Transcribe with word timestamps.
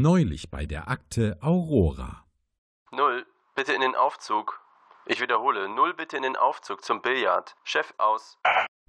Neulich 0.00 0.48
bei 0.48 0.64
der 0.64 0.86
Akte 0.86 1.38
Aurora. 1.40 2.24
Null, 2.92 3.26
bitte 3.56 3.72
in 3.72 3.80
den 3.80 3.96
Aufzug. 3.96 4.60
Ich 5.06 5.20
wiederhole, 5.20 5.68
null 5.68 5.92
bitte 5.92 6.16
in 6.16 6.22
den 6.22 6.36
Aufzug 6.36 6.84
zum 6.84 7.02
Billard. 7.02 7.56
Chef 7.64 7.92
aus. 7.98 8.38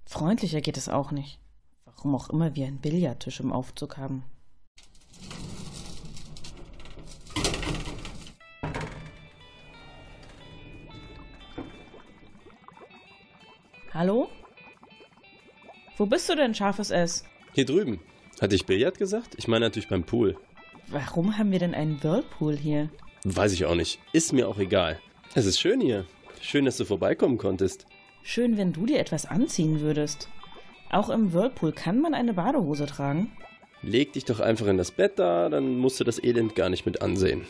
Freundlicher 0.06 0.60
geht 0.60 0.76
es 0.76 0.88
auch 0.88 1.10
nicht. 1.10 1.40
Warum 1.84 2.14
auch 2.14 2.30
immer 2.30 2.54
wir 2.54 2.68
einen 2.68 2.80
Billardtisch 2.80 3.40
im 3.40 3.52
Aufzug 3.52 3.96
haben. 3.96 4.22
Hallo? 13.92 14.28
Wo 15.96 16.06
bist 16.06 16.28
du 16.28 16.36
denn, 16.36 16.54
scharfes 16.54 16.92
S? 16.92 17.24
Hier 17.52 17.66
drüben. 17.66 18.00
Hatte 18.40 18.54
ich 18.54 18.64
Billard 18.64 18.96
gesagt? 18.96 19.34
Ich 19.38 19.48
meine 19.48 19.66
natürlich 19.66 19.88
beim 19.88 20.04
Pool. 20.04 20.38
Warum 20.90 21.38
haben 21.38 21.52
wir 21.52 21.60
denn 21.60 21.74
einen 21.74 22.02
Whirlpool 22.02 22.56
hier? 22.56 22.90
Weiß 23.24 23.52
ich 23.52 23.64
auch 23.64 23.76
nicht. 23.76 24.00
Ist 24.12 24.32
mir 24.32 24.48
auch 24.48 24.58
egal. 24.58 24.98
Es 25.34 25.46
ist 25.46 25.60
schön 25.60 25.80
hier. 25.80 26.04
Schön, 26.40 26.64
dass 26.64 26.78
du 26.78 26.84
vorbeikommen 26.84 27.38
konntest. 27.38 27.86
Schön, 28.24 28.56
wenn 28.56 28.72
du 28.72 28.86
dir 28.86 28.98
etwas 28.98 29.24
anziehen 29.24 29.80
würdest. 29.80 30.28
Auch 30.90 31.08
im 31.08 31.32
Whirlpool 31.32 31.70
kann 31.72 32.00
man 32.00 32.14
eine 32.14 32.34
Badehose 32.34 32.86
tragen. 32.86 33.30
Leg 33.82 34.12
dich 34.14 34.24
doch 34.24 34.40
einfach 34.40 34.66
in 34.66 34.78
das 34.78 34.90
Bett 34.90 35.18
da, 35.18 35.48
dann 35.48 35.78
musst 35.78 36.00
du 36.00 36.04
das 36.04 36.22
Elend 36.22 36.56
gar 36.56 36.68
nicht 36.68 36.86
mit 36.86 37.02
ansehen. 37.02 37.46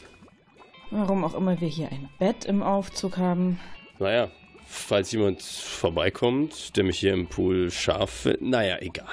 Warum 0.91 1.25
auch 1.25 1.35
immer 1.35 1.61
wir 1.61 1.69
hier 1.69 1.91
ein 1.91 2.11
Bett 2.19 2.45
im 2.45 2.63
Aufzug 2.63 3.16
haben. 3.16 3.59
Naja, 3.99 4.30
falls 4.66 5.13
jemand 5.13 5.41
vorbeikommt, 5.41 6.77
der 6.77 6.85
mich 6.85 6.99
hier 6.99 7.15
im 7.15 7.27
Pool 7.27 7.71
scharf 7.71 8.29
naja, 8.41 8.77
egal. 8.80 9.07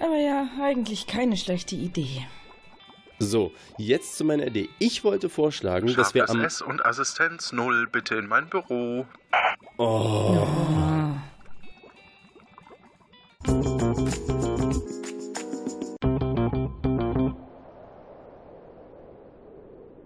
Aber 0.00 0.16
ja, 0.16 0.48
eigentlich 0.60 1.06
keine 1.06 1.36
schlechte 1.36 1.76
Idee. 1.76 2.26
So, 3.18 3.52
jetzt 3.78 4.18
zu 4.18 4.24
meiner 4.24 4.46
Idee. 4.46 4.68
Ich 4.78 5.02
wollte 5.02 5.30
vorschlagen, 5.30 5.94
dass 5.94 6.12
wir 6.12 6.28
am... 6.28 6.42
S 6.42 6.60
und 6.60 6.84
Assistenz 6.84 7.52
0 7.52 7.88
bitte 7.90 8.16
in 8.16 8.26
mein 8.26 8.48
Büro. 8.48 9.06
Oh. 9.78 10.46
Ah. 10.46 11.22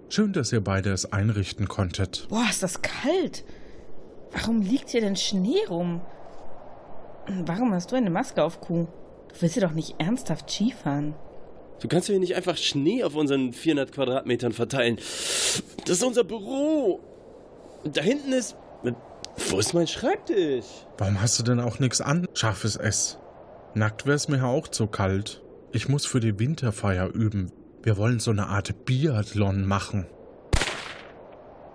Schön, 0.08 0.33
dass 0.33 0.52
ihr 0.52 0.62
beide 0.62 0.92
es 0.92 1.12
einrichten 1.12 1.67
konntet. 1.67 2.28
Boah, 2.28 2.47
ist 2.48 2.62
das 2.62 2.83
kalt. 2.83 3.45
Warum 4.33 4.61
liegt 4.62 4.91
hier 4.91 5.00
denn 5.00 5.17
Schnee 5.17 5.64
rum? 5.69 6.00
Und 7.27 7.48
Warum 7.48 7.72
hast 7.74 7.91
du 7.91 7.97
eine 7.97 8.11
Maske 8.11 8.42
auf, 8.42 8.61
Kuh? 8.61 8.86
Du 9.28 9.41
willst 9.41 9.55
hier 9.55 9.67
doch 9.67 9.74
nicht 9.74 9.97
ernsthaft 9.98 10.50
Skifahren. 10.50 11.14
Du 11.81 11.89
kannst 11.89 12.09
hier 12.09 12.19
nicht 12.19 12.36
einfach 12.36 12.56
Schnee 12.56 13.03
auf 13.05 13.14
unseren 13.14 13.53
400 13.53 13.92
Quadratmetern 13.92 14.53
verteilen. 14.53 14.97
Das 14.97 15.97
ist 15.97 16.05
unser 16.05 16.25
Büro. 16.25 17.00
Und 17.83 17.97
da 17.97 18.03
hinten 18.03 18.33
ist... 18.33 18.56
Wo 19.48 19.59
ist 19.59 19.73
mein 19.73 19.86
Schreibtisch? 19.86 20.67
Warum 20.98 21.20
hast 21.23 21.39
du 21.39 21.42
denn 21.42 21.61
auch 21.61 21.78
nichts 21.78 22.01
an, 22.01 22.28
scharfes 22.34 22.77
S? 22.77 23.19
Nackt 23.75 24.06
wär's 24.06 24.28
mir 24.28 24.45
auch 24.45 24.69
zu 24.69 24.86
kalt. 24.86 25.42
Ich 25.73 25.89
muss 25.89 26.05
für 26.05 26.20
die 26.20 26.39
Winterfeier 26.39 27.08
üben. 27.08 27.53
Wir 27.83 27.97
wollen 27.97 28.20
so 28.20 28.33
eine 28.33 28.48
Art 28.48 28.84
Biathlon 28.84 29.64
machen. 29.64 30.06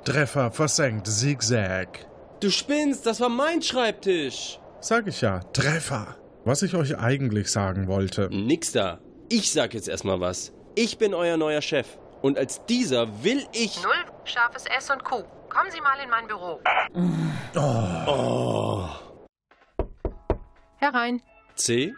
Treffer 0.03 0.51
versenkt, 0.51 1.07
Zigzag. 1.07 2.05
Du 2.41 2.51
spinnst, 2.51 3.05
das 3.07 3.21
war 3.21 3.29
mein 3.29 3.61
Schreibtisch. 3.61 4.59
Sag 4.81 5.07
ich 5.07 5.21
ja, 5.21 5.39
Treffer. 5.53 6.15
Was 6.43 6.61
ich 6.61 6.75
euch 6.75 6.99
eigentlich 6.99 7.49
sagen 7.49 7.87
wollte. 7.87 8.29
Nix 8.31 8.71
da. 8.71 8.99
Ich 9.29 9.51
sag 9.51 9.73
jetzt 9.73 9.87
erstmal 9.87 10.19
was. 10.19 10.53
Ich 10.75 10.97
bin 10.97 11.13
euer 11.13 11.37
neuer 11.37 11.61
Chef. 11.61 11.97
Und 12.21 12.37
als 12.37 12.65
dieser 12.65 13.23
will 13.23 13.43
ich... 13.53 13.81
Null, 13.81 13.93
scharfes 14.23 14.65
S 14.65 14.89
und 14.91 15.03
Q. 15.03 15.23
Kommen 15.49 15.71
Sie 15.71 15.81
mal 15.81 15.97
in 16.03 16.09
mein 16.09 16.27
Büro. 16.27 16.59
Oh. 17.55 18.87
Herein. 20.77 21.21
C. 21.55 21.93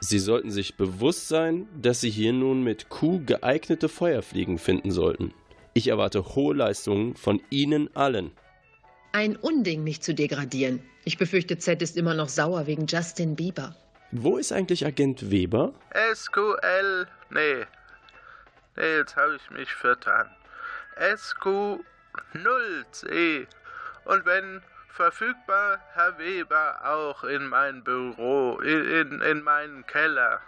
Sie 0.00 0.18
sollten 0.18 0.50
sich 0.50 0.76
bewusst 0.76 1.28
sein, 1.28 1.68
dass 1.80 2.00
Sie 2.00 2.10
hier 2.10 2.32
nun 2.32 2.64
mit 2.64 2.88
Q 2.88 3.22
geeignete 3.24 3.88
Feuerfliegen 3.88 4.58
finden 4.58 4.90
sollten. 4.90 5.32
Ich 5.74 5.88
erwarte 5.88 6.34
hohe 6.34 6.54
Leistungen 6.54 7.14
von 7.14 7.40
Ihnen 7.50 7.94
allen. 7.94 8.32
Ein 9.12 9.36
Unding, 9.36 9.84
mich 9.84 10.00
zu 10.00 10.14
degradieren. 10.14 10.82
Ich 11.04 11.18
befürchte, 11.18 11.58
Z 11.58 11.82
ist 11.82 11.96
immer 11.96 12.14
noch 12.14 12.28
sauer 12.28 12.66
wegen 12.66 12.86
Justin 12.86 13.36
Bieber. 13.36 13.76
Wo 14.14 14.36
ist 14.36 14.52
eigentlich 14.52 14.84
Agent 14.84 15.30
Weber? 15.30 15.72
SQL. 16.14 17.06
Nee. 17.30 17.64
Nee, 18.76 18.96
jetzt 18.98 19.16
habe 19.16 19.36
ich 19.36 19.50
mich 19.50 19.72
vertan. 19.72 20.28
SQ0C. 21.00 23.46
Und 24.04 24.26
wenn 24.26 24.60
verfügbar, 24.90 25.78
Herr 25.94 26.18
Weber 26.18 26.82
auch 26.84 27.24
in 27.24 27.46
mein 27.46 27.82
Büro, 27.82 28.60
in, 28.60 28.84
in, 28.84 29.22
in 29.22 29.42
meinen 29.42 29.86
Keller. 29.86 30.40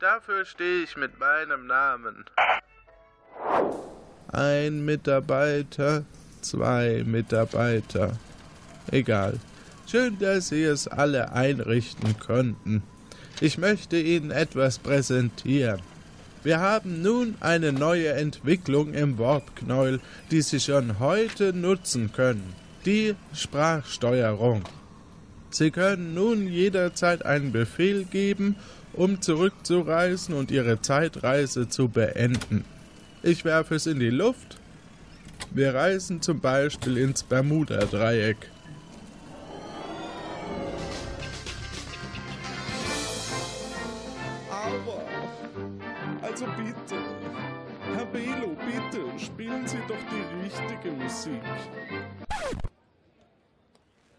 Dafür 0.00 0.44
stehe 0.44 0.82
ich 0.82 0.96
mit 0.96 1.20
meinem 1.20 1.68
Namen. 1.68 2.24
Ein 4.32 4.84
Mitarbeiter, 4.84 6.04
zwei 6.40 7.04
Mitarbeiter. 7.06 8.18
Egal. 8.90 9.38
Schön, 9.86 10.18
dass 10.18 10.48
Sie 10.48 10.64
es 10.64 10.88
alle 10.88 11.30
einrichten 11.30 12.18
konnten. 12.18 12.82
Ich 13.40 13.58
möchte 13.58 13.98
Ihnen 13.98 14.30
etwas 14.30 14.78
präsentieren. 14.78 15.80
Wir 16.42 16.60
haben 16.60 17.02
nun 17.02 17.34
eine 17.40 17.72
neue 17.72 18.12
Entwicklung 18.12 18.94
im 18.94 19.18
Warpknäuel, 19.18 20.00
die 20.30 20.40
Sie 20.40 20.60
schon 20.60 20.98
heute 21.00 21.52
nutzen 21.52 22.12
können. 22.12 22.54
Die 22.86 23.14
Sprachsteuerung. 23.34 24.62
Sie 25.50 25.70
können 25.70 26.14
nun 26.14 26.48
jederzeit 26.48 27.26
einen 27.26 27.52
Befehl 27.52 28.04
geben, 28.04 28.56
um 28.92 29.20
zurückzureisen 29.20 30.34
und 30.34 30.50
Ihre 30.50 30.80
Zeitreise 30.80 31.68
zu 31.68 31.88
beenden. 31.88 32.64
Ich 33.22 33.44
werfe 33.44 33.74
es 33.74 33.86
in 33.86 34.00
die 34.00 34.10
Luft. 34.10 34.56
Wir 35.50 35.74
reisen 35.74 36.22
zum 36.22 36.40
Beispiel 36.40 36.96
ins 36.96 37.22
Bermuda-Dreieck. 37.22 38.36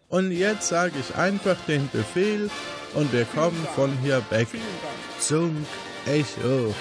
Und 0.09 0.31
jetzt 0.31 0.69
sage 0.69 0.93
ich 0.99 1.15
einfach 1.15 1.57
den 1.67 1.89
Befehl 1.89 2.49
und 2.93 3.11
wir 3.11 3.25
kommen 3.25 3.67
von 3.75 3.91
hier 4.01 4.23
weg 4.29 4.47
zum 5.19 5.65
Echo. 6.05 6.73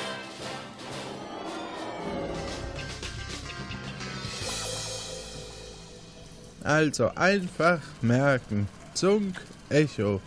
Also 6.62 7.10
einfach 7.16 7.81
merken. 8.00 8.69
Zunk 8.94 9.41
Echo. 9.70 10.20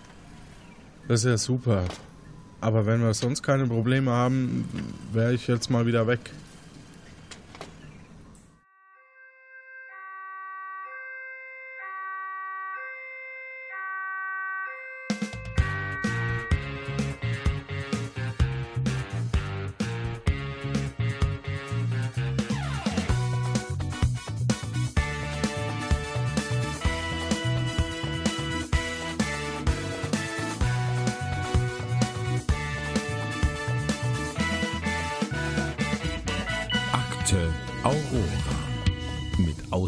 Das 1.08 1.22
ist 1.22 1.26
ja 1.26 1.38
super. 1.38 1.86
Aber 2.60 2.86
wenn 2.86 3.02
wir 3.02 3.14
sonst 3.14 3.42
keine 3.44 3.66
Probleme 3.66 4.12
haben, 4.12 4.68
wäre 5.14 5.34
ich 5.34 5.48
jetzt 5.48 5.70
mal 5.70 5.86
wieder 5.86 6.06
weg. 6.06 6.20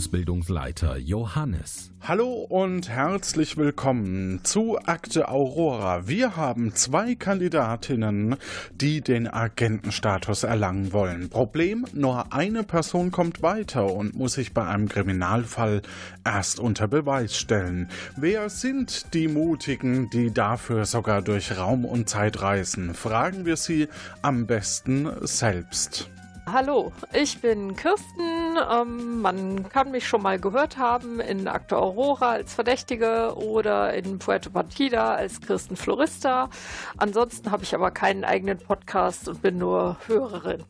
Ausbildungsleiter 0.01 0.97
Johannes. 0.97 1.91
Hallo 2.01 2.47
und 2.49 2.89
herzlich 2.89 3.55
willkommen 3.55 4.39
zu 4.41 4.79
Akte 4.79 5.29
Aurora. 5.29 6.07
Wir 6.07 6.35
haben 6.35 6.73
zwei 6.73 7.13
Kandidatinnen, 7.13 8.35
die 8.73 9.01
den 9.01 9.27
Agentenstatus 9.27 10.41
erlangen 10.41 10.91
wollen. 10.91 11.29
Problem, 11.29 11.85
nur 11.93 12.33
eine 12.33 12.63
Person 12.63 13.11
kommt 13.11 13.43
weiter 13.43 13.93
und 13.93 14.15
muss 14.15 14.33
sich 14.33 14.55
bei 14.55 14.65
einem 14.65 14.89
Kriminalfall 14.89 15.83
erst 16.25 16.59
unter 16.59 16.87
Beweis 16.87 17.37
stellen. 17.37 17.87
Wer 18.17 18.49
sind 18.49 19.13
die 19.13 19.27
Mutigen, 19.27 20.09
die 20.09 20.33
dafür 20.33 20.85
sogar 20.85 21.21
durch 21.21 21.55
Raum 21.59 21.85
und 21.85 22.09
Zeit 22.09 22.41
reisen? 22.41 22.95
Fragen 22.95 23.45
wir 23.45 23.55
sie 23.55 23.87
am 24.23 24.47
besten 24.47 25.11
selbst. 25.21 26.09
Hallo, 26.47 26.91
ich 27.13 27.39
bin 27.39 27.75
Kirsten. 27.75 28.57
Ähm, 28.71 29.21
man 29.21 29.69
kann 29.69 29.91
mich 29.91 30.07
schon 30.07 30.23
mal 30.23 30.39
gehört 30.39 30.77
haben 30.77 31.19
in 31.19 31.47
Akte 31.47 31.77
Aurora 31.77 32.31
als 32.31 32.53
Verdächtige 32.53 33.35
oder 33.35 33.93
in 33.93 34.17
Puerto 34.19 34.49
Partida 34.49 35.13
als 35.13 35.39
Kirsten 35.39 35.75
Florista. 35.75 36.49
Ansonsten 36.97 37.51
habe 37.51 37.63
ich 37.63 37.75
aber 37.75 37.91
keinen 37.91 38.23
eigenen 38.23 38.57
Podcast 38.57 39.29
und 39.29 39.41
bin 39.41 39.59
nur 39.59 39.97
Hörerin. 40.07 40.63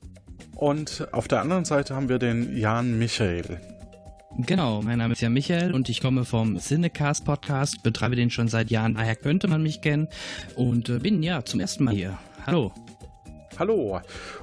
Und 0.56 1.08
auf 1.14 1.28
der 1.28 1.42
anderen 1.42 1.66
Seite 1.66 1.96
haben 1.96 2.10
wir 2.10 2.20
den 2.20 2.56
Jan 2.56 3.00
Michael. 3.00 3.60
Genau, 4.38 4.82
mein 4.82 4.98
Name 4.98 5.14
ist 5.14 5.22
Jan 5.22 5.34
Michael 5.34 5.74
und 5.74 5.90
ich 5.90 6.02
komme 6.02 6.26
vom 6.26 6.58
Cinecast 6.58 7.26
Podcast, 7.26 7.82
betreibe 7.84 8.16
den 8.16 8.30
schon 8.30 8.48
seit 8.48 8.72
Jahren, 8.72 8.96
daher 8.96 9.16
könnte 9.16 9.48
man 9.48 9.64
mich 9.64 9.82
kennen 9.82 10.08
und 10.56 10.90
äh, 10.90 11.00
bin 11.00 11.24
ja 11.24 11.44
zum 11.44 11.60
ersten 11.60 11.84
Mal 11.86 11.94
hier. 11.94 12.18
Hallo. 12.46 12.72
Hallo. 13.60 14.00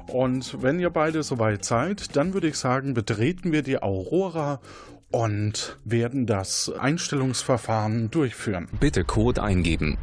Und 0.07 0.63
wenn 0.63 0.79
ihr 0.79 0.91
beide 0.91 1.23
soweit 1.23 1.65
seid, 1.65 2.15
dann 2.17 2.35
würde 2.35 2.49
ich 2.49 2.57
sagen, 2.57 2.95
betreten 2.95 3.53
wir 3.53 3.63
die 3.63 3.83
Aurora 3.83 4.61
und 5.11 5.79
werden 5.85 6.27
das 6.27 6.71
Einstellungsverfahren 6.79 8.11
durchführen. 8.11 8.69
Bitte 8.79 9.05
Code 9.05 9.43
eingeben. 9.43 9.99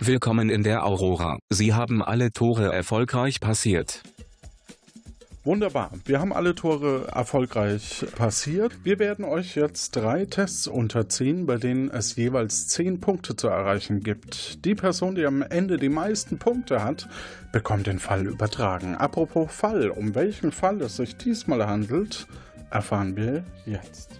Willkommen 0.00 0.48
in 0.48 0.62
der 0.62 0.86
Aurora. 0.86 1.38
Sie 1.50 1.74
haben 1.74 2.02
alle 2.02 2.32
Tore 2.32 2.72
erfolgreich 2.72 3.40
passiert. 3.40 4.02
Wunderbar. 5.48 5.90
Wir 6.04 6.20
haben 6.20 6.34
alle 6.34 6.54
Tore 6.54 7.08
erfolgreich 7.10 8.04
passiert. 8.16 8.84
Wir 8.84 8.98
werden 8.98 9.24
euch 9.24 9.56
jetzt 9.56 9.96
drei 9.96 10.26
Tests 10.26 10.68
unterziehen, 10.68 11.46
bei 11.46 11.56
denen 11.56 11.90
es 11.90 12.16
jeweils 12.16 12.68
zehn 12.68 13.00
Punkte 13.00 13.34
zu 13.34 13.48
erreichen 13.48 14.00
gibt. 14.00 14.66
Die 14.66 14.74
Person, 14.74 15.14
die 15.14 15.24
am 15.24 15.40
Ende 15.40 15.78
die 15.78 15.88
meisten 15.88 16.38
Punkte 16.38 16.84
hat, 16.84 17.08
bekommt 17.50 17.86
den 17.86 17.98
Fall 17.98 18.26
übertragen. 18.26 18.94
Apropos 18.94 19.50
Fall, 19.50 19.88
um 19.88 20.14
welchen 20.14 20.52
Fall 20.52 20.82
es 20.82 20.96
sich 20.96 21.16
diesmal 21.16 21.66
handelt, 21.66 22.26
erfahren 22.70 23.16
wir 23.16 23.42
jetzt. 23.64 24.10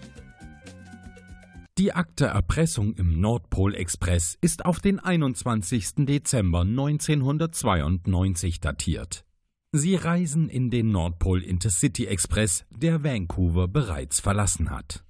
Die 1.77 1.93
Akte 1.93 2.25
Erpressung 2.25 2.95
im 2.95 3.21
Nordpol-Express 3.21 4.35
ist 4.41 4.65
auf 4.65 4.79
den 4.79 4.99
21. 4.99 6.07
Dezember 6.07 6.61
1992 6.61 8.61
datiert. 8.61 9.28
Sie 9.71 9.93
reisen 9.93 10.49
in 10.49 10.71
den 10.71 10.89
Nordpol 10.89 11.43
Intercity 11.43 12.07
Express, 12.07 12.65
der 12.71 13.03
Vancouver 13.03 13.67
bereits 13.67 14.19
verlassen 14.19 14.71
hat. 14.71 15.03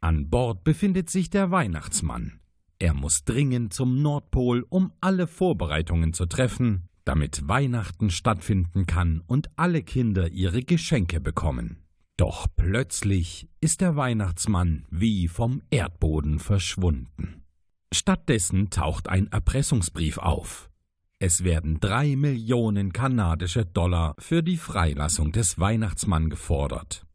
An 0.00 0.30
Bord 0.30 0.62
befindet 0.62 1.10
sich 1.10 1.30
der 1.30 1.50
Weihnachtsmann. 1.50 2.38
Er 2.78 2.94
muss 2.94 3.24
dringend 3.24 3.74
zum 3.74 4.02
Nordpol, 4.02 4.66
um 4.68 4.92
alle 5.00 5.26
Vorbereitungen 5.26 6.12
zu 6.12 6.26
treffen, 6.26 6.88
damit 7.04 7.48
Weihnachten 7.48 8.08
stattfinden 8.08 8.86
kann 8.86 9.20
und 9.26 9.50
alle 9.56 9.82
Kinder 9.82 10.30
ihre 10.30 10.62
Geschenke 10.62 11.20
bekommen. 11.20 11.82
Doch 12.16 12.46
plötzlich 12.54 13.48
ist 13.60 13.80
der 13.80 13.96
Weihnachtsmann 13.96 14.86
wie 14.90 15.26
vom 15.26 15.60
Erdboden 15.70 16.38
verschwunden. 16.38 17.42
Stattdessen 17.92 18.70
taucht 18.70 19.08
ein 19.08 19.26
Erpressungsbrief 19.26 20.18
auf. 20.18 20.70
Es 21.26 21.42
werden 21.42 21.80
drei 21.80 22.16
Millionen 22.16 22.92
kanadische 22.92 23.64
Dollar 23.64 24.14
für 24.18 24.42
die 24.42 24.58
Freilassung 24.58 25.32
des 25.32 25.58
Weihnachtsmann 25.58 26.28
gefordert. 26.28 27.06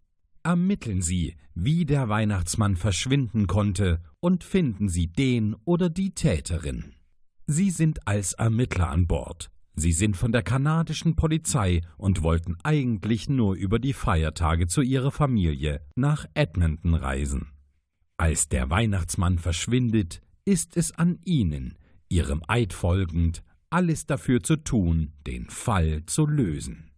Ermitteln 0.41 1.03
Sie, 1.03 1.35
wie 1.53 1.85
der 1.85 2.09
Weihnachtsmann 2.09 2.75
verschwinden 2.75 3.45
konnte 3.45 4.01
und 4.19 4.43
finden 4.43 4.89
Sie 4.89 5.13
den 5.13 5.55
oder 5.63 5.91
die 5.91 6.15
Täterin. 6.15 6.95
Sie 7.45 7.69
sind 7.69 8.07
als 8.07 8.33
Ermittler 8.33 8.89
an 8.89 9.05
Bord. 9.05 9.51
Sie 9.75 9.91
sind 9.91 10.17
von 10.17 10.31
der 10.31 10.41
kanadischen 10.41 11.15
Polizei 11.15 11.81
und 11.95 12.23
wollten 12.23 12.57
eigentlich 12.63 13.29
nur 13.29 13.53
über 13.53 13.77
die 13.77 13.93
Feiertage 13.93 14.65
zu 14.65 14.81
ihrer 14.81 15.11
Familie 15.11 15.85
nach 15.93 16.25
Edmonton 16.33 16.95
reisen. 16.95 17.51
Als 18.17 18.49
der 18.49 18.71
Weihnachtsmann 18.71 19.37
verschwindet, 19.37 20.23
ist 20.45 20.77
es 20.77 20.93
an 20.93 21.19
Ihnen, 21.25 21.77
Ihrem 22.11 22.41
Eid 22.47 22.73
folgend, 22.73 23.43
alles 23.69 24.05
dafür 24.05 24.41
zu 24.41 24.55
tun, 24.55 25.13
den 25.27 25.49
Fall 25.49 26.03
zu 26.05 26.25
lösen. 26.25 26.89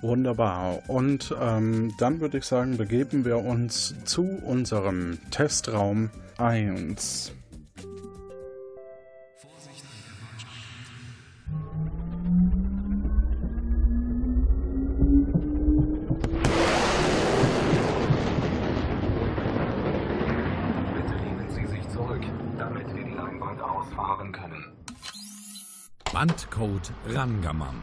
Wunderbar. 0.00 0.82
Und 0.88 1.34
ähm, 1.40 1.94
dann 1.98 2.20
würde 2.20 2.38
ich 2.38 2.44
sagen, 2.44 2.76
begeben 2.76 3.24
wir 3.24 3.38
uns 3.38 3.94
zu 4.04 4.22
unserem 4.22 5.18
Testraum 5.30 6.10
1. 6.38 7.32
Bandcode 26.12 26.90
Rangamam. 27.08 27.76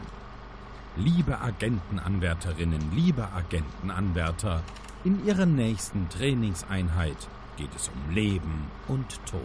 Liebe 0.96 1.40
Agentenanwärterinnen, 1.40 2.92
liebe 2.94 3.26
Agentenanwärter, 3.32 4.62
in 5.02 5.26
Ihrer 5.26 5.46
nächsten 5.46 6.08
Trainingseinheit 6.10 7.16
geht 7.56 7.74
es 7.74 7.88
um 7.88 8.14
Leben 8.14 8.68
und 8.86 9.08
Tod. 9.26 9.40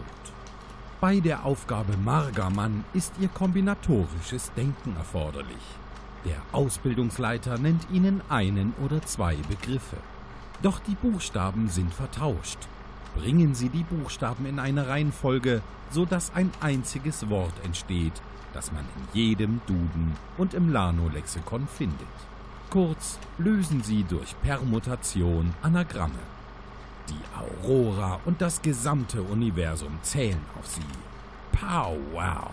Bei 1.00 1.18
der 1.18 1.44
Aufgabe 1.44 1.96
Margamann 1.96 2.84
ist 2.94 3.12
Ihr 3.18 3.26
kombinatorisches 3.26 4.52
Denken 4.56 4.94
erforderlich. 4.96 5.64
Der 6.24 6.40
Ausbildungsleiter 6.52 7.58
nennt 7.58 7.88
Ihnen 7.90 8.20
einen 8.28 8.72
oder 8.84 9.02
zwei 9.02 9.34
Begriffe. 9.48 9.96
Doch 10.62 10.78
die 10.78 10.94
Buchstaben 10.94 11.70
sind 11.70 11.92
vertauscht. 11.92 12.58
Bringen 13.16 13.56
Sie 13.56 13.68
die 13.68 13.82
Buchstaben 13.82 14.46
in 14.46 14.60
eine 14.60 14.86
Reihenfolge, 14.86 15.60
sodass 15.90 16.32
ein 16.36 16.52
einziges 16.60 17.28
Wort 17.28 17.54
entsteht, 17.64 18.22
das 18.56 18.72
man 18.72 18.84
in 18.96 19.20
jedem 19.20 19.60
Duden 19.66 20.16
und 20.38 20.54
im 20.54 20.72
Lano-Lexikon 20.72 21.68
findet. 21.68 22.08
Kurz 22.70 23.18
lösen 23.36 23.82
Sie 23.82 24.02
durch 24.04 24.34
Permutation 24.40 25.52
Anagramme. 25.60 26.14
Die 27.10 27.64
Aurora 27.64 28.18
und 28.24 28.40
das 28.40 28.62
gesamte 28.62 29.22
Universum 29.22 29.98
zählen 30.02 30.40
auf 30.58 30.66
Sie. 30.66 30.80
Pow 31.52 31.98
wow! 32.12 32.50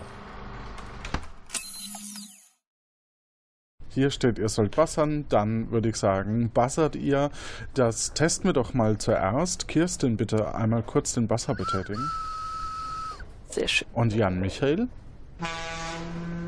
Hier 3.87 4.09
steht, 4.09 4.39
ihr 4.39 4.49
sollt 4.49 4.75
bassern, 4.75 5.25
dann 5.29 5.71
würde 5.71 5.89
ich 5.89 5.95
sagen, 5.95 6.49
bassert 6.49 6.95
ihr. 6.95 7.29
Das 7.75 8.13
testen 8.13 8.49
wir 8.49 8.53
doch 8.53 8.73
mal 8.73 8.97
zuerst. 8.97 9.67
Kirsten, 9.67 10.17
bitte 10.17 10.53
einmal 10.53 10.83
kurz 10.83 11.13
den 11.13 11.27
Basser 11.27 11.55
betätigen. 11.55 12.09
Sehr 13.49 13.67
schön. 13.67 13.87
Und 13.93 14.13
Jan 14.13 14.39
Michael? 14.39 14.89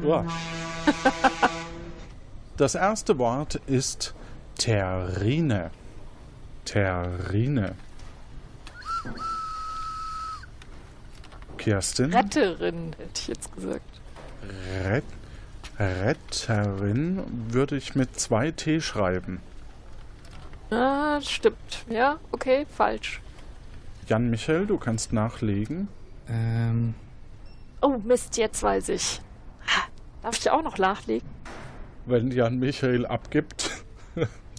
Ja. 0.05 0.25
Das 2.57 2.73
erste 2.73 3.17
Wort 3.17 3.55
ist 3.67 4.13
Terrine. 4.57 5.71
Terrine. 6.63 7.75
Kirsten? 11.57 12.13
Retterin, 12.13 12.95
hätte 12.97 13.11
ich 13.19 13.27
jetzt 13.27 13.53
gesagt. 13.53 13.83
Ret 14.85 15.03
Retterin 15.77 17.23
würde 17.49 17.75
ich 17.75 17.95
mit 17.95 18.17
zwei 18.17 18.51
T 18.51 18.79
schreiben. 18.79 19.41
Ah, 20.69 21.19
stimmt. 21.19 21.85
Ja, 21.89 22.19
okay, 22.31 22.65
falsch. 22.73 23.21
Jan 24.07 24.29
Michael, 24.29 24.65
du 24.67 24.77
kannst 24.77 25.11
nachlegen. 25.11 25.89
Ähm, 26.29 26.93
Oh, 27.81 27.97
Mist, 28.03 28.37
jetzt 28.37 28.63
weiß 28.63 28.89
ich. 28.89 29.19
Darf 30.25 30.39
ich 30.39 30.49
auch 30.49 30.63
noch 30.63 30.79
nachlegen? 30.79 31.29
Wenn 32.07 32.31
Jan 32.31 32.57
Michael 32.57 33.05
abgibt. 33.05 33.69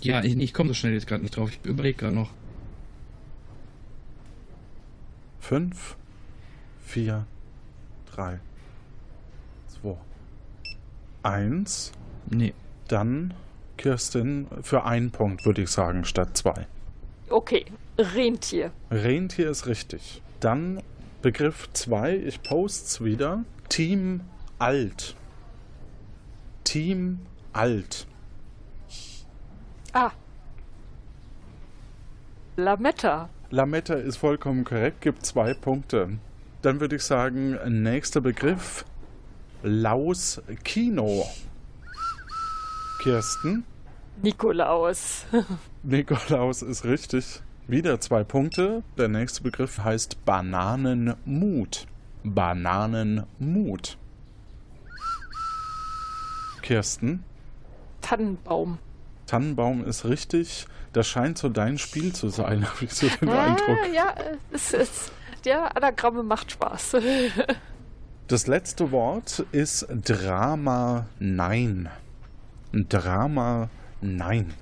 ja, 0.01 0.23
ich, 0.23 0.39
ich 0.39 0.55
komme 0.55 0.69
so 0.69 0.75
schnell 0.75 0.93
jetzt 0.93 1.09
gerade 1.09 1.25
nicht 1.25 1.37
drauf. 1.37 1.51
Ich 1.51 1.69
überlege 1.69 1.99
gerade 1.99 2.15
noch. 2.15 2.31
Fünf, 5.41 5.97
vier, 6.85 7.27
drei, 8.15 8.39
zwei, 9.67 9.97
eins. 11.25 11.91
Nee. 12.31 12.55
Dann 12.87 13.35
Kirsten 13.77 14.47
für 14.63 14.85
einen 14.85 15.11
Punkt, 15.11 15.45
würde 15.47 15.63
ich 15.63 15.71
sagen, 15.71 16.05
statt 16.05 16.37
zwei. 16.37 16.69
Okay, 17.29 17.65
Rentier. 17.99 18.71
Rentier 18.93 19.51
ist 19.51 19.67
richtig. 19.67 20.23
Dann 20.39 20.81
Begriff 21.23 21.69
2, 21.73 22.19
ich 22.19 22.45
post's 22.45 23.03
wieder. 23.03 23.45
Team 23.69 24.21
Alt. 24.61 25.17
Team 26.67 27.21
Alt. 27.53 28.09
Ah. 29.93 30.11
Lametta. 32.57 33.29
Lametta 33.51 33.95
ist 33.95 34.17
vollkommen 34.17 34.65
korrekt, 34.65 35.01
gibt 35.01 35.25
zwei 35.25 35.55
Punkte. 35.55 36.19
Dann 36.63 36.81
würde 36.81 36.97
ich 36.97 37.03
sagen, 37.05 37.57
nächster 37.83 38.21
Begriff. 38.21 38.85
Laus 39.63 40.43
Kino. 40.65 41.25
Kirsten. 43.01 43.65
Nikolaus. 44.21 45.25
Nikolaus 45.85 46.63
ist 46.63 46.85
richtig. 46.85 47.43
Wieder 47.69 48.01
zwei 48.01 48.25
Punkte. 48.25 48.83
Der 48.99 49.07
nächste 49.07 49.43
Begriff 49.43 49.79
heißt 49.79 50.25
Bananenmut. 50.25 51.87
Bananenmut. 52.25 53.99
Kirsten. 56.71 57.23
Tannenbaum. 58.01 58.79
Tannenbaum 59.29 59.85
ist 59.85 60.05
richtig. 60.05 60.67
Das 60.93 61.07
scheint 61.07 61.39
so 61.39 61.49
dein 61.49 61.79
Spiel 61.79 62.13
zu 62.13 62.29
sein, 62.29 62.67
habe 62.69 62.85
ich 62.85 62.93
so 62.93 63.07
den 63.09 63.29
Ah, 63.29 63.45
Eindruck. 63.45 63.95
ja, 63.95 64.13
es 64.51 64.73
ist, 64.73 65.13
der 65.45 65.77
Anagramme 65.77 66.23
macht 66.25 66.51
Spaß. 66.53 66.97
Das 68.29 68.49
letzte 68.49 68.91
Wort 68.91 69.47
ist 69.53 69.87
Drama 69.89 71.07
Nein. 71.21 71.89
Drama 72.73 73.69
Nein. 74.01 74.53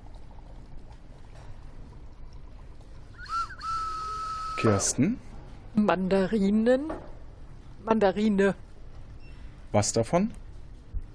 Kirsten, 4.59 5.19
Mandarinen. 5.75 6.93
Mandarine. 7.87 8.55
was 9.73 9.95
davon? 9.95 10.31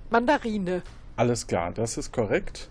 Mandarine. 0.10 0.82
Alles 1.16 1.48
klar, 1.48 1.72
das 1.72 1.98
ist 1.98 2.12
korrekt. 2.12 2.70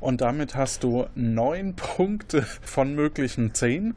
Und 0.00 0.20
damit 0.20 0.54
hast 0.54 0.84
du 0.84 1.06
neun 1.14 1.74
Punkte 1.76 2.42
von 2.42 2.94
möglichen 2.94 3.54
zehn. 3.54 3.94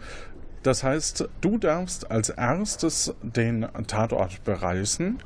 Das 0.64 0.84
heißt, 0.84 1.30
du 1.42 1.58
darfst 1.58 2.12
als 2.12 2.30
erstes 2.30 3.14
den 3.22 3.68
Tatort 3.88 4.44
bereisen. 4.44 5.20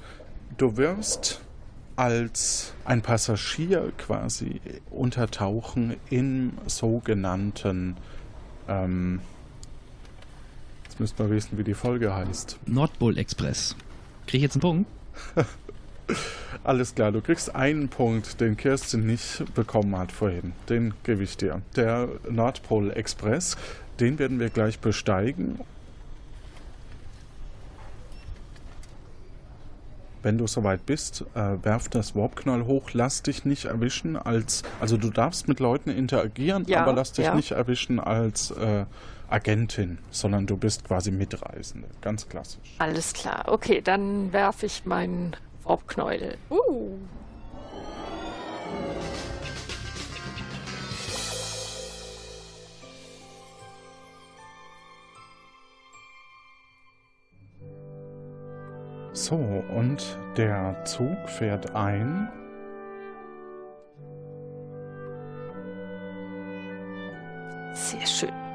Du 0.58 0.77
wirst 0.77 1.41
als 1.96 2.74
ein 2.86 3.01
Passagier 3.01 3.91
quasi 3.98 4.62
untertauchen 4.89 5.96
im 6.10 6.53
sogenannten. 6.67 7.98
Ähm, 8.67 9.22
jetzt 10.86 11.00
müsst 11.00 11.20
ihr 11.20 11.29
wissen, 11.29 11.58
wie 11.58 11.63
die 11.63 11.74
Folge 11.74 12.13
heißt. 12.13 12.60
Nordpol 12.65 13.17
Express. 13.17 13.75
Krieg 14.27 14.39
ich 14.39 14.43
jetzt 14.43 14.55
einen 14.55 14.62
Punkt? 14.62 14.89
Alles 16.63 16.95
klar, 16.95 17.12
du 17.12 17.22
kriegst 17.22 17.55
einen 17.55 17.89
Punkt, 17.89 18.39
den 18.39 18.55
Kirsten 18.55 19.05
nicht 19.05 19.43
bekommen 19.53 19.98
hat 19.98 20.12
vorhin. 20.12 20.53
Den 20.69 20.93
gebe 21.03 21.24
ich 21.24 21.36
dir. 21.38 21.62
Der 21.75 22.07
Nordpol 22.29 22.91
Express, 22.91 23.57
den 24.00 24.19
werden 24.19 24.39
wir 24.39 24.50
gleich 24.50 24.79
besteigen. 24.79 25.60
Wenn 30.22 30.38
du 30.38 30.48
soweit 30.48 30.86
bist, 30.86 31.25
äh, 31.36 31.57
werf 31.63 31.89
das 31.89 32.15
Warpknall 32.15 32.65
hoch, 32.65 32.91
lass 32.93 33.24
dich 33.24 33.43
nicht 33.43 33.65
erwischen 33.65 34.15
als, 34.15 34.63
also 34.79 34.95
du 34.95 35.10
darfst 35.10 35.50
mit 35.50 35.60
Leuten 35.60 35.89
interagieren, 35.89 36.63
Ja, 36.65 36.83
aber 36.83 36.93
lass 36.93 37.12
dich 37.12 37.25
ja. 37.25 37.36
nicht 37.36 37.51
erwischen 37.51 38.00
als 38.00 38.51
äh, 38.51 38.86
Agentin, 39.29 39.98
sondern 40.12 40.45
du 40.48 40.55
bist 40.55 40.86
quasi 40.86 41.12
Mitreisende. 41.12 41.89
Ganz 42.00 42.29
klassisch. 42.29 42.75
Alles 42.79 43.12
klar. 43.12 43.43
Okay, 43.48 43.81
dann 43.81 44.31
werfe 44.31 44.65
ich 44.65 44.86
meinen 44.86 45.36
Warpknäuel. 45.63 46.38
Uh. 46.50 46.98
So, 59.13 59.36
und 59.36 60.20
der 60.36 60.84
Zug 60.86 61.29
fährt 61.29 61.75
ein. 61.75 62.29
Sehr 67.74 68.05
schön. 68.05 68.52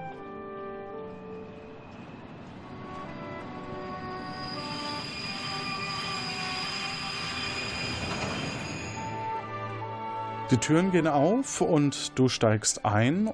Die 10.51 10.57
Türen 10.57 10.93
gehen 10.93 11.07
auf 11.07 11.61
und 11.61 12.19
du 12.19 12.31
steigst 12.31 12.87
ein 12.87 13.31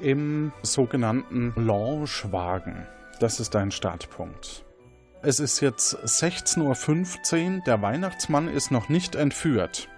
im 0.00 0.52
sogenannten 0.62 1.52
Launchwagen. 1.54 2.88
Das 3.20 3.38
ist 3.38 3.54
dein 3.54 3.70
Startpunkt. 3.70 4.64
Es 5.22 5.38
ist 5.38 5.60
jetzt 5.60 5.96
16.15 5.96 7.58
Uhr, 7.58 7.62
der 7.64 7.82
Weihnachtsmann 7.82 8.48
ist 8.48 8.72
noch 8.72 8.88
nicht 8.88 9.14
entführt. 9.14 9.88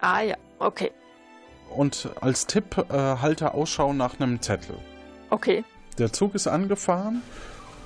Ah 0.00 0.22
ja, 0.22 0.36
okay. 0.58 0.90
Und 1.70 2.08
als 2.20 2.48
Tipp 2.48 2.84
äh, 2.90 2.94
halte 2.94 3.54
Ausschau 3.54 3.92
nach 3.92 4.18
einem 4.18 4.42
Zettel. 4.42 4.76
Okay. 5.30 5.64
Der 5.98 6.12
Zug 6.12 6.34
ist 6.34 6.48
angefahren 6.48 7.22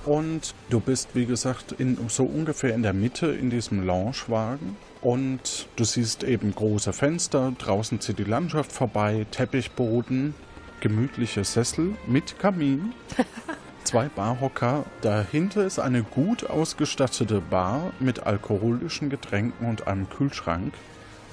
und 0.07 0.55
du 0.69 0.79
bist, 0.79 1.09
wie 1.15 1.25
gesagt, 1.25 1.73
in, 1.73 1.97
so 2.07 2.23
ungefähr 2.23 2.73
in 2.73 2.81
der 2.81 2.93
Mitte 2.93 3.27
in 3.27 3.49
diesem 3.49 3.85
Loungewagen. 3.85 4.77
Und 5.01 5.67
du 5.75 5.83
siehst 5.83 6.23
eben 6.23 6.55
große 6.55 6.93
Fenster, 6.93 7.53
draußen 7.57 7.99
zieht 7.99 8.17
die 8.17 8.23
Landschaft 8.23 8.71
vorbei, 8.71 9.25
Teppichboden, 9.31 10.33
gemütliche 10.79 11.43
Sessel 11.43 11.95
mit 12.07 12.39
Kamin, 12.39 12.93
zwei 13.83 14.07
Barhocker. 14.07 14.85
Dahinter 15.01 15.65
ist 15.65 15.79
eine 15.79 16.03
gut 16.03 16.49
ausgestattete 16.49 17.41
Bar 17.41 17.91
mit 17.99 18.25
alkoholischen 18.25 19.09
Getränken 19.09 19.67
und 19.67 19.87
einem 19.87 20.09
Kühlschrank. 20.09 20.73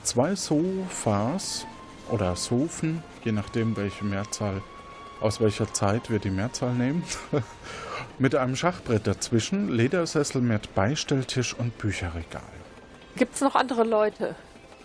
Zwei 0.03 0.35
Sofas 0.35 1.65
oder 2.11 2.37
Sofen, 2.37 3.03
je 3.25 3.33
nachdem 3.33 3.77
welche 3.77 4.05
Mehrzahl 4.05 4.61
aus 5.21 5.41
welcher 5.41 5.73
Zeit 5.73 6.11
wir 6.11 6.19
die 6.19 6.31
Mehrzahl 6.31 6.75
nehmen. 6.75 7.03
mit 8.19 8.35
einem 8.35 8.57
Schachbrett 8.57 9.07
dazwischen, 9.07 9.69
Ledersessel 9.69 10.41
mit 10.41 10.75
Beistelltisch 10.75 11.55
und 11.55 11.77
Bücherregal. 11.79 12.43
Gibt's 13.17 13.41
noch 13.41 13.55
andere 13.55 13.85
Leute? 13.85 14.35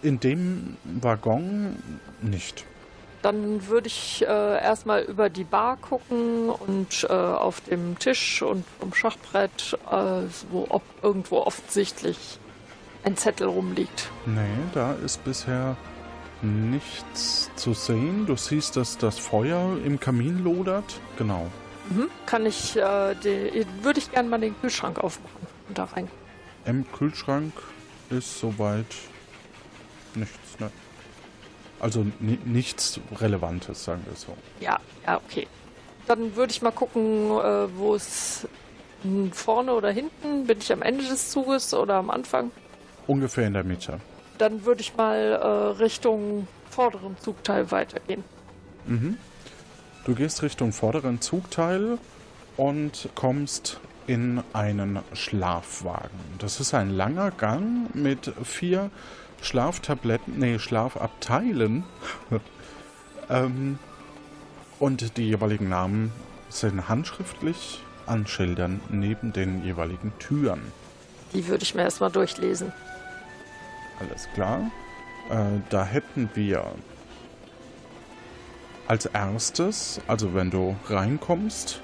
In 0.01 0.19
dem 0.19 0.77
Waggon 0.83 1.77
nicht. 2.21 2.65
Dann 3.21 3.67
würde 3.67 3.87
ich 3.87 4.23
äh, 4.25 4.61
erstmal 4.61 5.01
über 5.01 5.29
die 5.29 5.43
Bar 5.43 5.77
gucken 5.77 6.49
und 6.49 7.05
äh, 7.09 7.13
auf 7.13 7.59
dem 7.61 7.99
Tisch 7.99 8.41
und 8.41 8.63
vom 8.79 8.93
Schachbrett, 8.93 9.77
äh, 9.91 10.21
wo 10.51 10.67
ob 10.69 10.83
irgendwo 11.01 11.39
offensichtlich 11.39 12.39
ein 13.03 13.17
Zettel 13.17 13.47
rumliegt. 13.47 14.09
Nee, 14.25 14.39
da 14.73 14.93
ist 14.93 15.23
bisher 15.25 15.75
nichts 16.41 17.51
zu 17.55 17.73
sehen. 17.73 18.25
Du 18.25 18.37
siehst, 18.37 18.77
dass 18.77 18.97
das 18.97 19.19
Feuer 19.19 19.77
im 19.83 19.99
Kamin 19.99 20.43
lodert. 20.43 21.01
Genau. 21.17 21.47
Mhm. 21.89 22.09
Kann 22.25 22.45
ich, 22.45 22.75
äh, 22.75 23.15
die, 23.15 23.65
würde 23.81 23.99
ich 23.99 24.11
gerne 24.11 24.29
mal 24.29 24.39
den 24.39 24.59
Kühlschrank 24.61 24.99
aufmachen 24.99 25.47
und 25.67 25.77
da 25.77 25.85
rein. 25.85 26.07
Im 26.65 26.89
Kühlschrank 26.91 27.53
ist 28.09 28.39
soweit 28.39 28.85
nichts. 30.15 30.59
Ne? 30.59 30.69
Also 31.79 32.05
ni 32.19 32.37
nichts 32.45 32.99
Relevantes, 33.19 33.85
sagen 33.85 34.01
wir 34.05 34.15
so. 34.15 34.35
Ja, 34.59 34.79
ja, 35.05 35.17
okay. 35.17 35.47
Dann 36.07 36.35
würde 36.35 36.51
ich 36.51 36.61
mal 36.61 36.71
gucken, 36.71 37.31
äh, 37.31 37.77
wo 37.77 37.95
es 37.95 38.47
hm, 39.03 39.31
vorne 39.31 39.73
oder 39.73 39.91
hinten. 39.91 40.45
Bin 40.45 40.59
ich 40.59 40.71
am 40.71 40.81
Ende 40.81 41.03
des 41.03 41.29
Zuges 41.29 41.73
oder 41.73 41.95
am 41.95 42.09
Anfang? 42.09 42.51
Ungefähr 43.07 43.47
in 43.47 43.53
der 43.53 43.63
Mitte. 43.63 43.99
Dann 44.37 44.65
würde 44.65 44.81
ich 44.81 44.95
mal 44.95 45.17
äh, 45.17 45.81
Richtung 45.81 46.47
vorderen 46.69 47.17
Zugteil 47.19 47.71
weitergehen. 47.71 48.23
Mhm. 48.85 49.17
Du 50.09 50.15
gehst 50.15 50.41
Richtung 50.41 50.73
vorderen 50.73 51.21
Zugteil 51.21 51.99
und 52.57 53.09
kommst 53.13 53.79
in 54.07 54.41
einen 54.53 55.01
Schlafwagen. 55.13 56.19
Das 56.39 56.59
ist 56.59 56.73
ein 56.73 56.89
langer 56.89 57.29
Gang 57.29 57.93
mit 57.93 58.33
vier 58.43 58.89
Schlaftabletten, 59.43 60.39
nee, 60.39 60.57
Schlafabteilen. 60.57 61.83
ähm, 63.29 63.77
und 64.79 65.15
die 65.15 65.27
jeweiligen 65.27 65.69
Namen 65.69 66.11
sind 66.49 66.89
handschriftlich 66.89 67.83
an 68.07 68.25
Schildern 68.25 68.81
neben 68.89 69.31
den 69.31 69.63
jeweiligen 69.63 70.11
Türen. 70.17 70.71
Die 71.35 71.47
würde 71.47 71.61
ich 71.61 71.75
mir 71.75 71.83
erstmal 71.83 72.09
durchlesen. 72.09 72.73
Alles 73.99 74.27
klar. 74.33 74.71
Äh, 75.29 75.59
da 75.69 75.85
hätten 75.85 76.31
wir 76.33 76.65
als 78.89 79.05
erstes, 79.05 80.01
also 80.07 80.33
wenn 80.33 80.49
du 80.49 80.75
reinkommst, 80.87 81.79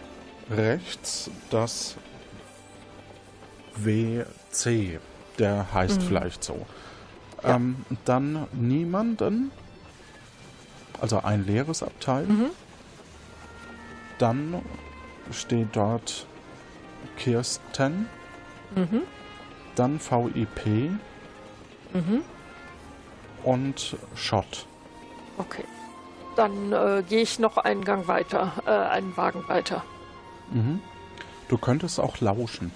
rechts 0.49 1.29
das 1.51 1.95
WC. 3.75 4.99
Der 5.37 5.71
heißt 5.71 6.01
Mhm. 6.01 6.05
vielleicht 6.07 6.43
so. 6.43 6.65
Ähm, 7.43 7.85
dann 8.05 8.47
niemanden, 8.53 9.51
also 10.99 11.21
ein 11.21 11.45
leeres 11.45 11.83
Abteil. 11.83 12.25
Mhm. 12.25 12.49
Dann 14.17 14.61
steht 15.31 15.69
dort 15.75 16.25
Kirsten. 17.17 18.07
Mhm. 18.75 19.01
dann 19.75 19.99
VIP 19.99 20.89
Mhm. 21.93 22.21
und 23.43 23.95
Shot. 24.15 24.65
Okay. 25.37 25.63
Dann 26.35 26.73
äh, 26.73 27.03
gehe 27.07 27.21
ich 27.21 27.39
noch 27.39 27.57
einen 27.57 27.83
Gang 27.85 28.07
weiter, 28.07 28.53
äh, 28.65 28.69
einen 28.69 29.15
Wagen 29.15 29.47
weiter. 29.47 29.83
Mhm. 30.51 30.81
Du 31.47 31.57
könntest 31.57 31.99
auch 31.99 32.19
lauschen. 32.19 32.71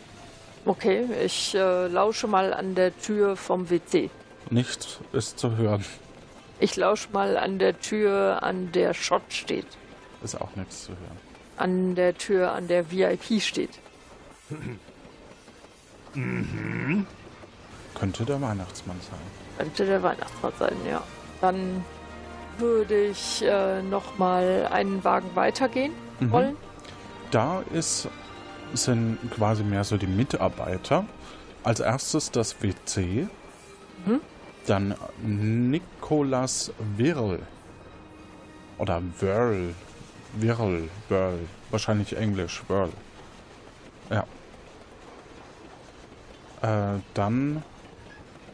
Okay, 0.65 1.05
ich 1.23 1.55
äh, 1.55 1.87
lausche 1.87 2.27
mal 2.27 2.53
an 2.53 2.75
der 2.75 2.97
Tür 2.97 3.35
vom 3.35 3.69
WC. 3.69 4.09
Nichts 4.49 4.99
ist 5.13 5.39
zu 5.39 5.57
hören. 5.57 5.83
Ich 6.59 6.75
lausche 6.75 7.09
mal 7.11 7.37
an 7.37 7.59
der 7.59 7.79
Tür, 7.79 8.43
an 8.43 8.71
der 8.71 8.93
Shot 8.93 9.21
steht. 9.29 9.67
Ist 10.23 10.39
auch 10.39 10.55
nichts 10.55 10.85
zu 10.85 10.91
hören. 10.91 11.17
An 11.57 11.95
der 11.95 12.17
Tür, 12.17 12.51
an 12.51 12.67
der 12.67 12.91
VIP 12.91 13.41
steht. 13.41 13.79
Könnte 17.95 18.25
der 18.25 18.41
Weihnachtsmann 18.41 18.99
sein. 19.01 19.19
Könnte 19.57 19.85
der 19.85 20.03
Weihnachtsmann 20.03 20.53
sein, 20.59 20.75
ja. 20.89 21.03
Dann 21.41 21.83
würde 22.59 23.07
ich 23.07 23.43
äh, 23.43 23.81
noch 23.81 24.17
mal 24.17 24.67
einen 24.71 25.03
Wagen 25.03 25.29
weitergehen 25.35 25.93
Mhm. 26.19 26.31
wollen. 26.31 26.57
Da 27.31 27.61
ist, 27.73 28.07
sind 28.73 29.17
quasi 29.35 29.63
mehr 29.63 29.83
so 29.83 29.97
die 29.97 30.07
Mitarbeiter. 30.07 31.05
Als 31.63 31.79
erstes 31.79 32.31
das 32.31 32.61
WC. 32.61 33.27
Mhm. 34.05 34.19
Dann 34.65 34.95
Nikolas 35.23 36.71
Wirl. 36.97 37.39
Oder 38.77 39.01
Wörl. 39.19 39.73
Wirl. 40.33 40.89
Wörl. 41.09 41.39
Wahrscheinlich 41.71 42.15
Englisch. 42.17 42.63
Wörl. 42.67 42.89
Ja. 44.09 44.25
Äh, 46.61 46.99
dann 47.13 47.63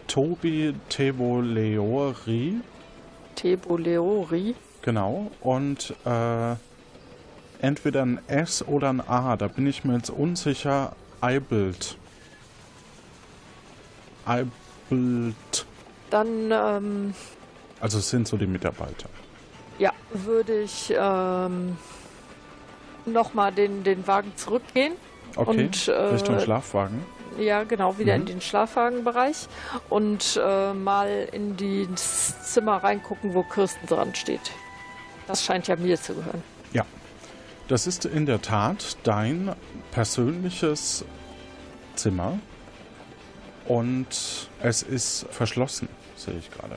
Tobi 0.08 0.76
Tevoleori. 0.90 2.56
Teboleori. 3.36 4.56
Genau. 4.82 5.32
Und 5.42 5.94
äh, 6.06 6.56
entweder 7.60 8.04
ein 8.06 8.20
S 8.28 8.66
oder 8.68 8.90
ein 8.90 9.02
A. 9.02 9.36
Da 9.38 9.48
bin 9.48 9.68
ich 9.68 9.84
mir 9.84 9.96
jetzt 9.96 10.10
unsicher. 10.10 10.96
Eibelt. 11.22 11.98
Eibelt. 14.26 15.66
Dann, 16.10 16.52
ähm, 16.52 17.14
Also 17.80 17.98
es 18.00 18.10
sind 18.10 18.28
so 18.28 18.38
die 18.38 18.48
Mitarbeiter. 18.48 19.10
ja, 19.80 19.92
würde 20.14 20.62
ich 20.62 20.94
ähm, 20.98 21.78
noch 23.06 23.34
mal 23.34 23.52
den, 23.52 23.84
den 23.84 24.06
Wagen 24.08 24.32
zurückgehen. 24.36 24.94
Okay. 25.36 25.66
Und, 25.66 25.88
äh, 25.88 25.92
Richtung 25.92 26.40
Schlafwagen. 26.40 27.04
Ja, 27.38 27.64
genau, 27.64 27.98
wieder 27.98 28.16
Mhm. 28.16 28.22
in 28.22 28.26
den 28.28 28.42
Schlafwagenbereich 28.42 29.48
und 29.90 30.40
äh, 30.42 30.74
mal 30.74 31.28
in 31.34 31.58
das 31.92 32.54
Zimmer 32.54 32.78
reingucken, 32.78 33.34
wo 33.34 33.44
Kirsten 33.44 33.86
dran 33.88 34.16
steht. 34.16 34.52
Das 35.28 35.44
scheint 35.44 35.68
ja 35.68 35.76
mir 35.76 36.00
zu 36.00 36.14
gehören. 36.16 36.42
Ja. 36.72 36.86
Das 37.68 37.88
ist 37.88 38.06
in 38.06 38.26
der 38.26 38.42
Tat 38.42 38.96
dein 39.04 39.54
persönliches 39.92 41.04
Zimmer. 41.96 42.40
Und 43.68 44.50
es 44.62 44.84
ist 44.84 45.26
verschlossen, 45.32 45.90
sehe 46.16 46.36
ich 46.38 46.52
gerade. 46.52 46.76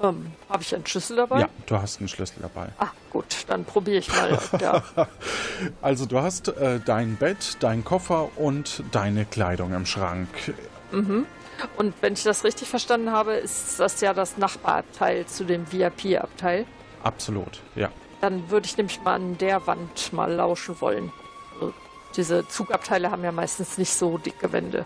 Ähm, 0.00 0.30
Habe 0.48 0.62
ich 0.62 0.74
einen 0.74 0.86
Schlüssel 0.86 1.16
dabei? 1.16 1.40
Ja, 1.40 1.48
du 1.66 1.76
hast 1.76 1.98
einen 1.98 2.08
Schlüssel 2.08 2.36
dabei. 2.40 2.68
Ah, 2.78 2.88
gut, 3.10 3.44
dann 3.48 3.64
probiere 3.64 3.98
ich 3.98 4.08
mal. 4.08 4.38
der- 4.60 4.82
Also 5.82 6.06
du 6.06 6.20
hast 6.20 6.48
äh, 6.48 6.78
dein 6.84 7.16
Bett, 7.16 7.56
dein 7.60 7.84
Koffer 7.84 8.28
und 8.36 8.82
deine 8.92 9.24
Kleidung 9.24 9.74
im 9.74 9.86
Schrank. 9.86 10.28
mhm. 10.92 11.26
Und 11.76 11.92
wenn 12.02 12.12
ich 12.12 12.22
das 12.22 12.44
richtig 12.44 12.68
verstanden 12.68 13.10
habe, 13.10 13.32
ist 13.32 13.80
das 13.80 14.00
ja 14.00 14.14
das 14.14 14.36
Nachbarabteil 14.38 15.26
zu 15.26 15.42
dem 15.44 15.66
VIP-Abteil. 15.72 16.64
Absolut, 17.02 17.60
ja. 17.74 17.88
Dann 18.20 18.48
würde 18.50 18.66
ich 18.66 18.76
nämlich 18.76 19.02
mal 19.02 19.14
an 19.16 19.36
der 19.38 19.66
Wand 19.66 20.12
mal 20.12 20.32
lauschen 20.32 20.80
wollen. 20.80 21.12
Also, 21.54 21.74
diese 22.16 22.46
Zugabteile 22.46 23.10
haben 23.10 23.24
ja 23.24 23.32
meistens 23.32 23.76
nicht 23.76 23.92
so 23.92 24.18
dicke 24.18 24.52
Wände. 24.52 24.84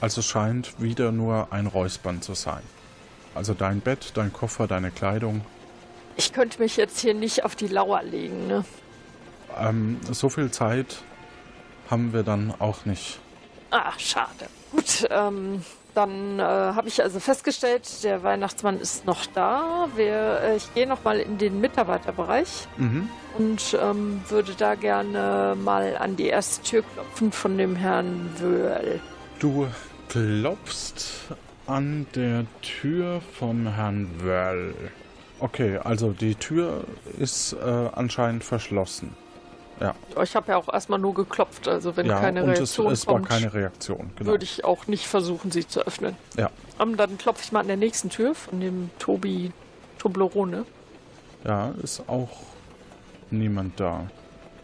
Also 0.00 0.20
es 0.20 0.26
scheint 0.26 0.80
wieder 0.80 1.12
nur 1.12 1.48
ein 1.52 1.66
Räuspern 1.66 2.22
zu 2.22 2.32
sein. 2.32 2.62
Also 3.34 3.54
dein 3.54 3.80
Bett, 3.80 4.12
dein 4.14 4.32
Koffer, 4.32 4.66
deine 4.66 4.90
Kleidung. 4.90 5.42
Ich 6.16 6.32
könnte 6.32 6.60
mich 6.60 6.76
jetzt 6.76 6.98
hier 7.00 7.14
nicht 7.14 7.44
auf 7.44 7.54
die 7.54 7.68
Lauer 7.68 8.02
legen, 8.02 8.46
ne? 8.48 8.64
Ähm, 9.58 9.98
so 10.10 10.28
viel 10.28 10.50
Zeit 10.50 11.02
haben 11.90 12.12
wir 12.12 12.22
dann 12.22 12.52
auch 12.58 12.84
nicht. 12.84 13.18
Ah, 13.70 13.92
schade. 13.98 14.46
Gut, 14.72 15.06
ähm, 15.10 15.64
dann 15.94 16.38
äh, 16.38 16.42
habe 16.42 16.88
ich 16.88 17.02
also 17.02 17.18
festgestellt, 17.20 18.04
der 18.04 18.22
Weihnachtsmann 18.22 18.78
ist 18.80 19.06
noch 19.06 19.26
da. 19.26 19.88
Wir, 19.96 20.40
äh, 20.42 20.56
ich 20.56 20.72
gehe 20.74 20.86
noch 20.86 21.02
mal 21.04 21.18
in 21.20 21.38
den 21.38 21.60
Mitarbeiterbereich 21.60 22.66
Mhm. 22.76 23.08
und 23.38 23.76
ähm, 23.80 24.20
würde 24.28 24.54
da 24.56 24.74
gerne 24.74 25.56
mal 25.56 25.96
an 25.96 26.16
die 26.16 26.26
erste 26.26 26.62
Tür 26.62 26.82
klopfen 26.94 27.32
von 27.32 27.56
dem 27.58 27.76
Herrn 27.76 28.30
Wöhl. 28.38 29.00
Du 29.38 29.66
klopfst 30.08 31.04
an 31.70 32.06
der 32.14 32.46
Tür 32.62 33.20
vom 33.38 33.66
Herrn 33.68 34.08
Wörl. 34.18 34.74
Okay, 35.38 35.78
also 35.78 36.10
die 36.10 36.34
Tür 36.34 36.84
ist 37.18 37.52
äh, 37.54 37.88
anscheinend 37.92 38.44
verschlossen. 38.44 39.14
Ja, 39.80 39.94
Ich 40.22 40.36
habe 40.36 40.52
ja 40.52 40.58
auch 40.58 40.70
erstmal 40.70 40.98
nur 40.98 41.14
geklopft, 41.14 41.66
also 41.66 41.96
wenn 41.96 42.04
ja 42.04 42.20
keine 42.20 42.42
und 42.42 42.50
es, 42.50 42.58
Reaktion 42.58 42.92
es 42.92 43.06
war 43.06 43.14
kommt, 43.14 43.28
keine 43.30 43.54
Reaktion. 43.54 44.10
Genau. 44.16 44.32
würde 44.32 44.44
ich 44.44 44.64
auch 44.64 44.88
nicht 44.88 45.06
versuchen, 45.06 45.50
sie 45.50 45.66
zu 45.66 45.80
öffnen. 45.86 46.16
Ja, 46.36 46.50
Ähm, 46.78 46.98
dann 46.98 47.16
klopfe 47.16 47.42
ich 47.44 47.52
mal 47.52 47.60
an 47.60 47.66
der 47.68 47.78
nächsten 47.78 48.10
Tür 48.10 48.34
von 48.34 48.60
dem 48.60 48.90
Tobi 48.98 49.52
Toblerone. 49.98 50.66
ja, 51.44 51.72
ist 51.82 52.02
auch 52.08 52.28
niemand 53.30 53.80
da. 53.80 54.10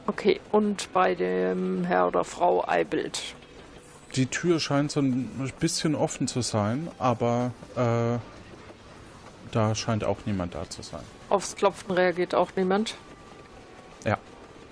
Okay, 0.06 0.38
und 0.52 0.92
bei 0.92 1.14
dem 1.14 1.84
Herr 1.84 2.08
oder 2.08 2.24
Frau 2.24 2.66
Eibild. 2.68 3.22
Die 4.16 4.26
Tür 4.26 4.60
scheint 4.60 4.90
so 4.90 5.00
ein 5.00 5.52
bisschen 5.60 5.94
offen 5.94 6.26
zu 6.26 6.40
sein, 6.40 6.88
aber 6.98 7.52
äh, 7.76 8.18
da 9.52 9.74
scheint 9.74 10.04
auch 10.04 10.18
niemand 10.24 10.54
da 10.54 10.68
zu 10.68 10.82
sein. 10.82 11.02
Aufs 11.28 11.54
Klopfen 11.56 11.92
reagiert 11.92 12.34
auch 12.34 12.50
niemand. 12.56 12.96
Ja. 14.04 14.18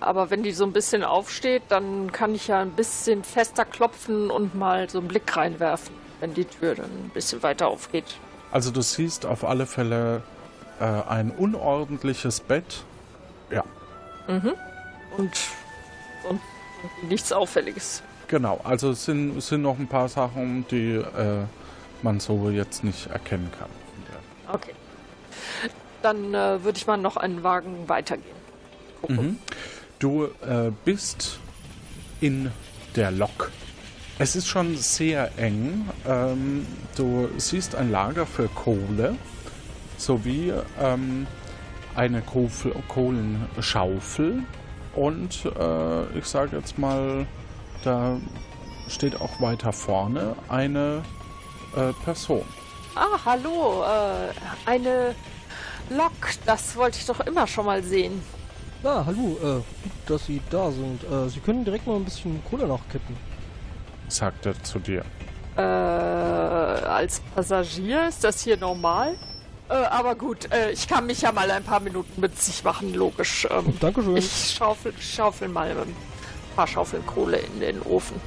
Aber 0.01 0.31
wenn 0.31 0.43
die 0.43 0.53
so 0.53 0.65
ein 0.65 0.73
bisschen 0.73 1.05
aufsteht, 1.05 1.63
dann 1.69 2.11
kann 2.13 2.35
ich 2.35 2.49
ja 2.49 2.61
ein 2.61 2.73
bisschen 2.73 3.25
fester 3.25 3.65
klopfen 3.65 4.31
und 4.31 4.55
mal 4.55 4.89
so 4.89 4.99
einen 4.99 5.09
Blick 5.09 5.37
reinwerfen, 5.37 5.95
wenn 6.21 6.35
die 6.35 6.45
Tür 6.45 6.75
dann 6.75 6.87
ein 6.87 7.11
bisschen 7.13 7.43
weiter 7.43 7.69
aufgeht. 7.69 8.17
Also 8.51 8.71
du 8.71 8.83
siehst 8.83 9.27
auf 9.27 9.45
alle 9.45 9.67
Fälle 9.67 10.23
äh, 10.81 10.85
ein 10.85 11.31
unordentliches 11.31 12.41
Bett. 12.41 12.85
Ja, 13.51 13.65
Mhm. 14.27 14.55
Und, 15.17 15.33
und 16.29 16.41
nichts 17.09 17.33
Auffälliges. 17.33 18.03
Genau. 18.29 18.61
Also 18.65 18.91
es 18.91 19.05
sind, 19.05 19.37
es 19.37 19.49
sind 19.49 19.63
noch 19.63 19.79
ein 19.79 19.87
paar 19.87 20.09
Sachen, 20.09 20.67
die 20.71 20.95
äh, 20.95 21.45
man 22.03 22.21
so 22.21 22.51
jetzt 22.51 22.85
nicht 22.85 23.07
erkennen 23.09 23.51
kann. 23.59 23.69
Okay. 24.53 24.73
Dann 26.03 26.35
äh, 26.35 26.63
würde 26.63 26.77
ich 26.77 26.87
mal 26.87 26.97
noch 26.97 27.17
einen 27.17 27.43
Wagen 27.43 27.89
weitergehen. 27.89 28.37
Mhm. 29.09 29.39
Du 29.99 30.25
äh, 30.25 30.71
bist 30.85 31.39
in 32.21 32.51
der 32.95 33.11
Lok. 33.11 33.51
Es 34.19 34.37
ist 34.37 34.47
schon 34.47 34.77
sehr 34.77 35.31
eng. 35.39 35.89
Ähm, 36.07 36.67
du 36.97 37.29
siehst 37.39 37.75
ein 37.75 37.91
Lager 37.91 38.27
für 38.27 38.49
Kohle 38.49 39.17
sowie 39.97 40.53
ähm, 40.81 41.27
eine 41.97 42.21
Kohf- 42.21 42.71
Kohlenschaufel 42.89 44.43
und 44.95 45.45
äh, 45.59 46.19
ich 46.19 46.27
sage 46.27 46.57
jetzt 46.57 46.79
mal, 46.79 47.27
da 47.85 48.17
steht 48.89 49.21
auch 49.21 49.41
weiter 49.41 49.73
vorne 49.73 50.37
eine 50.49 51.03
äh, 51.77 51.93
Person. 52.05 52.45
Ah, 52.95 53.19
hallo. 53.25 53.83
Äh, 53.83 54.33
eine 54.67 55.15
Lok. 55.91 56.13
Das 56.47 56.77
wollte 56.77 56.99
ich 56.99 57.07
doch 57.07 57.21
immer 57.21 57.47
schon 57.47 57.67
mal 57.67 57.83
sehen. 57.83 58.23
Ja, 58.83 59.05
hallo, 59.07 59.39
äh, 59.43 59.55
gut, 59.55 59.93
dass 60.07 60.27
Sie 60.27 60.41
da 60.51 60.71
sind. 60.71 61.03
Äh, 61.05 61.29
Sie 61.29 61.41
können 61.41 61.65
direkt 61.65 61.87
mal 61.87 61.97
ein 61.97 62.05
bisschen 62.05 62.43
Kohle 62.49 62.67
nachkippen. 62.67 63.17
sagt 64.09 64.47
er 64.47 64.63
zu 64.63 64.79
dir. 64.79 65.05
Äh, 65.57 65.63
als 65.63 67.21
Passagier 67.35 68.09
ist 68.09 68.23
das 68.25 68.43
hier 68.43 68.57
normal? 68.57 69.15
Äh, 69.71 69.75
aber 69.75 70.15
gut, 70.15 70.53
äh, 70.53 70.73
ich 70.73 70.87
kann 70.87 71.07
mich 71.07 71.23
ja 71.23 71.33
mal 71.33 71.51
ein 71.51 71.65
paar 71.65 71.81
Minuten 71.81 72.21
mit 72.21 72.41
sich 72.41 72.63
machen, 72.63 72.93
logisch. 72.93 73.49
Ähm, 73.51 73.75
Dankeschön. 73.81 74.17
Ich 74.19 74.55
schaufel, 74.59 74.93
schaufel 75.01 75.49
mal 75.49 75.71
ein 75.71 75.97
paar 76.55 76.67
Schaufeln 76.67 77.05
Kohle 77.07 77.39
in 77.39 77.61
den 77.61 77.83
Ofen. 77.83 78.21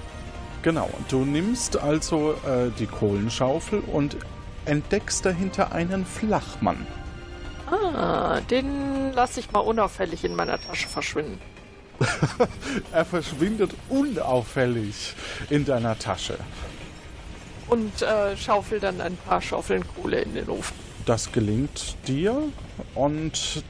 Genau, 0.63 0.89
du 1.09 1.23
nimmst 1.23 1.77
also 1.77 2.33
äh, 2.45 2.71
die 2.77 2.87
Kohlenschaufel 2.87 3.79
und 3.79 4.17
entdeckst 4.65 5.25
dahinter 5.25 5.71
einen 5.71 6.05
Flachmann. 6.05 6.85
Ah, 7.69 8.39
den 8.49 9.13
lasse 9.13 9.39
ich 9.39 9.51
mal 9.51 9.59
unauffällig 9.59 10.23
in 10.23 10.35
meiner 10.35 10.59
Tasche 10.59 10.87
verschwinden. 10.87 11.39
er 12.91 13.05
verschwindet 13.05 13.71
unauffällig 13.89 15.13
in 15.49 15.65
deiner 15.65 15.97
Tasche. 15.97 16.37
Und 17.67 18.01
äh, 18.01 18.37
schaufel 18.37 18.79
dann 18.79 19.01
ein 19.01 19.17
paar 19.17 19.41
Schaufeln 19.41 19.83
Kohle 19.95 20.21
in 20.21 20.33
den 20.33 20.49
Ofen. 20.49 20.75
Das 21.05 21.31
gelingt 21.31 21.95
dir 22.07 22.43
und 22.95 23.63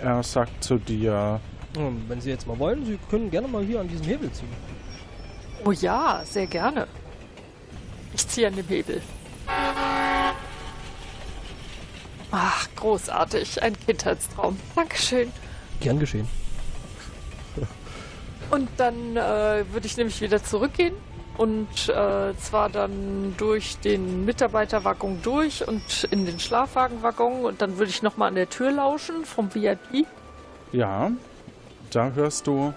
er 0.00 0.22
sagt 0.22 0.64
zu 0.64 0.78
dir, 0.78 1.40
Wenn 1.74 2.20
Sie 2.20 2.30
jetzt 2.30 2.46
mal 2.46 2.58
wollen, 2.58 2.84
Sie 2.84 2.98
können 3.10 3.30
gerne 3.30 3.48
mal 3.48 3.64
hier 3.64 3.80
an 3.80 3.88
diesem 3.88 4.06
Hebel 4.06 4.32
ziehen. 4.32 4.48
Oh 5.64 5.72
ja, 5.72 6.22
sehr 6.24 6.46
gerne. 6.46 6.86
Ich 8.14 8.26
ziehe 8.26 8.46
an 8.46 8.56
dem 8.56 8.66
Hebel. 8.66 9.02
Ach, 12.30 12.68
großartig. 12.76 13.62
Ein 13.62 13.78
Kindheitstraum. 13.78 14.58
Dankeschön. 14.74 15.32
Gern 15.80 15.98
geschehen. 15.98 16.28
Und 18.50 18.68
dann 18.76 19.16
äh, 19.16 19.64
würde 19.72 19.86
ich 19.86 19.96
nämlich 19.96 20.20
wieder 20.20 20.42
zurückgehen 20.42 20.94
und 21.36 21.88
äh, 21.88 22.34
zwar 22.36 22.68
dann 22.70 23.34
durch 23.36 23.78
den 23.78 24.24
Mitarbeiterwaggon 24.24 25.20
durch 25.22 25.66
und 25.66 26.08
in 26.10 26.24
den 26.24 26.40
Schlafwagenwaggon 26.40 27.44
und 27.44 27.60
dann 27.60 27.78
würde 27.78 27.90
ich 27.90 28.02
nochmal 28.02 28.28
an 28.28 28.34
der 28.34 28.48
Tür 28.48 28.72
lauschen 28.72 29.24
vom 29.24 29.54
VIP. 29.54 30.06
ja, 30.72 31.10
da 31.90 32.10
hörst 32.12 32.46
du, 32.46 32.72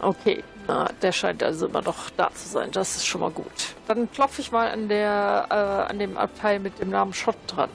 Okay, 0.00 0.42
na, 0.66 0.88
der 1.00 1.12
scheint 1.12 1.42
also 1.42 1.66
immer 1.66 1.82
noch 1.82 2.10
da 2.16 2.30
zu 2.34 2.48
sein. 2.48 2.70
Das 2.72 2.96
ist 2.96 3.06
schon 3.06 3.20
mal 3.20 3.30
gut. 3.30 3.74
Dann 3.86 4.10
klopfe 4.10 4.40
ich 4.40 4.50
mal 4.50 4.68
an 4.70 4.88
der 4.88 5.46
äh, 5.50 5.90
an 5.90 5.98
dem 5.98 6.16
Abteil 6.16 6.58
mit 6.58 6.80
dem 6.80 6.90
Namen 6.90 7.12
Schott 7.14 7.36
dran. 7.46 7.70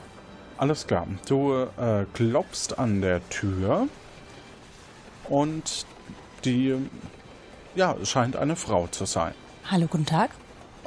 alles 0.58 0.86
klar, 0.86 1.06
du 1.26 1.52
äh, 1.78 2.04
klopfst 2.14 2.78
an 2.78 3.00
der 3.00 3.26
Tür 3.30 3.86
und 5.28 5.86
die, 6.44 6.74
ja, 7.76 7.94
scheint 8.04 8.36
eine 8.36 8.56
Frau 8.56 8.86
zu 8.88 9.04
sein. 9.06 9.34
Hallo, 9.70 9.86
guten 9.88 10.06
Tag. 10.06 10.30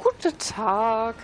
Guten 0.02 0.36
Tag. 0.38 1.14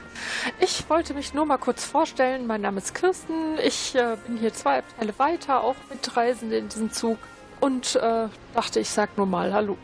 Ich 0.61 0.89
wollte 0.89 1.15
mich 1.15 1.35
nur 1.35 1.47
mal 1.47 1.59
kurz 1.59 1.85
vorstellen. 1.85 2.47
Mein 2.47 2.61
Name 2.61 2.79
ist 2.79 2.95
Kirsten. 2.95 3.59
Ich 3.65 3.95
äh, 3.95 4.17
bin 4.27 4.37
hier 4.37 4.55
zwei 4.55 4.79
Abteile 4.79 5.19
weiter, 5.19 5.65
auch 5.65 5.75
Mitreisende 5.91 6.59
in 6.59 6.69
diesem 6.69 6.93
Zug. 6.93 7.19
Und 7.61 7.97
äh, 7.97 8.29
dachte, 8.55 8.79
ich 8.79 8.89
sag 8.91 9.17
nur 9.17 9.27
mal 9.27 9.53
Hallo. 9.53 9.77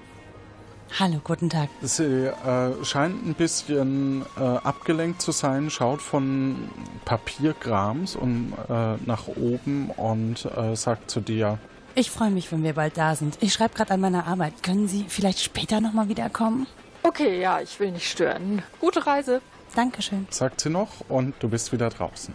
Hallo, 0.99 1.21
guten 1.25 1.51
Tag. 1.51 1.71
Sie 1.83 2.27
äh, 2.27 2.85
scheint 2.85 3.27
ein 3.27 3.35
bisschen 3.35 4.25
äh, 4.39 4.41
abgelenkt 4.43 5.23
zu 5.23 5.33
sein, 5.33 5.71
schaut 5.71 6.01
von 6.01 6.69
Papierkrams 7.05 8.15
und 8.15 8.53
äh, 8.69 8.95
nach 9.07 9.27
oben 9.27 9.91
und 9.91 10.45
äh, 10.57 10.77
sagt 10.77 11.11
zu 11.11 11.21
dir, 11.21 11.59
Ich 11.97 12.13
freue 12.13 12.31
mich, 12.31 12.53
wenn 12.53 12.63
wir 12.63 12.75
bald 12.75 12.97
da 12.97 13.17
sind. 13.17 13.39
Ich 13.41 13.53
schreibe 13.55 13.75
gerade 13.75 13.93
an 13.95 14.01
meiner 14.01 14.29
Arbeit. 14.29 14.63
Können 14.63 14.87
Sie 14.87 15.07
vielleicht 15.09 15.41
später 15.41 15.81
nochmal 15.81 16.09
wiederkommen? 16.09 16.69
Okay, 17.07 17.39
ja, 17.39 17.61
ich 17.61 17.79
will 17.79 17.91
nicht 17.91 18.11
stören. 18.11 18.63
Gute 18.81 19.07
Reise. 19.07 19.43
Dankeschön. 19.77 20.27
sagt 20.31 20.61
sie 20.63 20.71
noch 20.71 20.89
und 21.09 21.35
du 21.41 21.49
bist 21.51 21.71
wieder 21.71 21.91
draußen. 21.91 22.35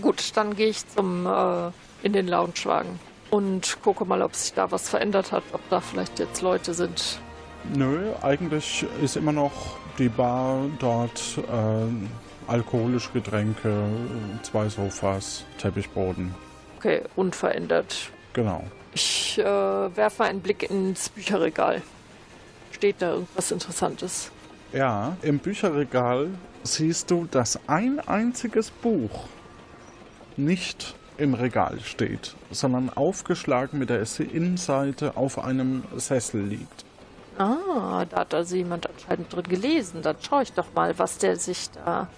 Gut, 0.00 0.36
dann 0.36 0.56
gehe 0.56 0.68
ich 0.68 0.88
zum 0.88 1.26
äh, 1.26 1.70
in 2.02 2.12
den 2.14 2.26
Loungewagen 2.26 2.98
und 3.30 3.78
gucke 3.82 4.04
mal, 4.04 4.22
ob 4.22 4.34
sich 4.34 4.54
da 4.54 4.72
was 4.72 4.88
verändert 4.88 5.30
hat, 5.30 5.44
ob 5.52 5.60
da 5.68 5.80
vielleicht 5.80 6.18
jetzt 6.18 6.42
Leute 6.42 6.74
sind. 6.74 7.20
Nö, 7.72 8.12
eigentlich 8.22 8.84
ist 9.02 9.16
immer 9.16 9.32
noch 9.32 9.52
die 9.98 10.08
Bar 10.08 10.64
dort, 10.80 11.38
äh, 11.38 12.50
alkoholische 12.50 13.12
Getränke, 13.12 13.84
zwei 14.42 14.68
Sofas, 14.68 15.44
Teppichboden. 15.58 16.34
Okay, 16.78 17.02
unverändert. 17.14 18.10
Genau. 18.32 18.64
Ich 18.94 19.38
äh, 19.38 19.44
werfe 19.44 20.24
einen 20.24 20.40
Blick 20.40 20.68
ins 20.68 21.08
Bücherregal. 21.10 21.82
Steht 22.82 23.00
da 23.00 23.12
irgendwas 23.12 23.52
Interessantes? 23.52 24.32
Ja, 24.72 25.16
im 25.22 25.38
Bücherregal 25.38 26.30
siehst 26.64 27.12
du, 27.12 27.28
dass 27.30 27.60
ein 27.68 28.00
einziges 28.00 28.72
Buch 28.72 29.28
nicht 30.36 30.96
im 31.16 31.34
Regal 31.34 31.78
steht, 31.78 32.34
sondern 32.50 32.90
aufgeschlagen 32.90 33.78
mit 33.78 33.88
der 33.88 34.04
Innenseite 34.18 35.16
auf 35.16 35.38
einem 35.38 35.84
Sessel 35.96 36.42
liegt. 36.42 36.84
Ah, 37.38 38.04
da 38.10 38.16
hat 38.16 38.34
also 38.34 38.56
jemand 38.56 38.88
anscheinend 38.90 39.32
drin 39.32 39.44
gelesen. 39.44 40.02
Dann 40.02 40.16
schaue 40.20 40.42
ich 40.42 40.52
doch 40.52 40.74
mal, 40.74 40.98
was 40.98 41.18
der 41.18 41.36
sich 41.36 41.70
da. 41.70 42.08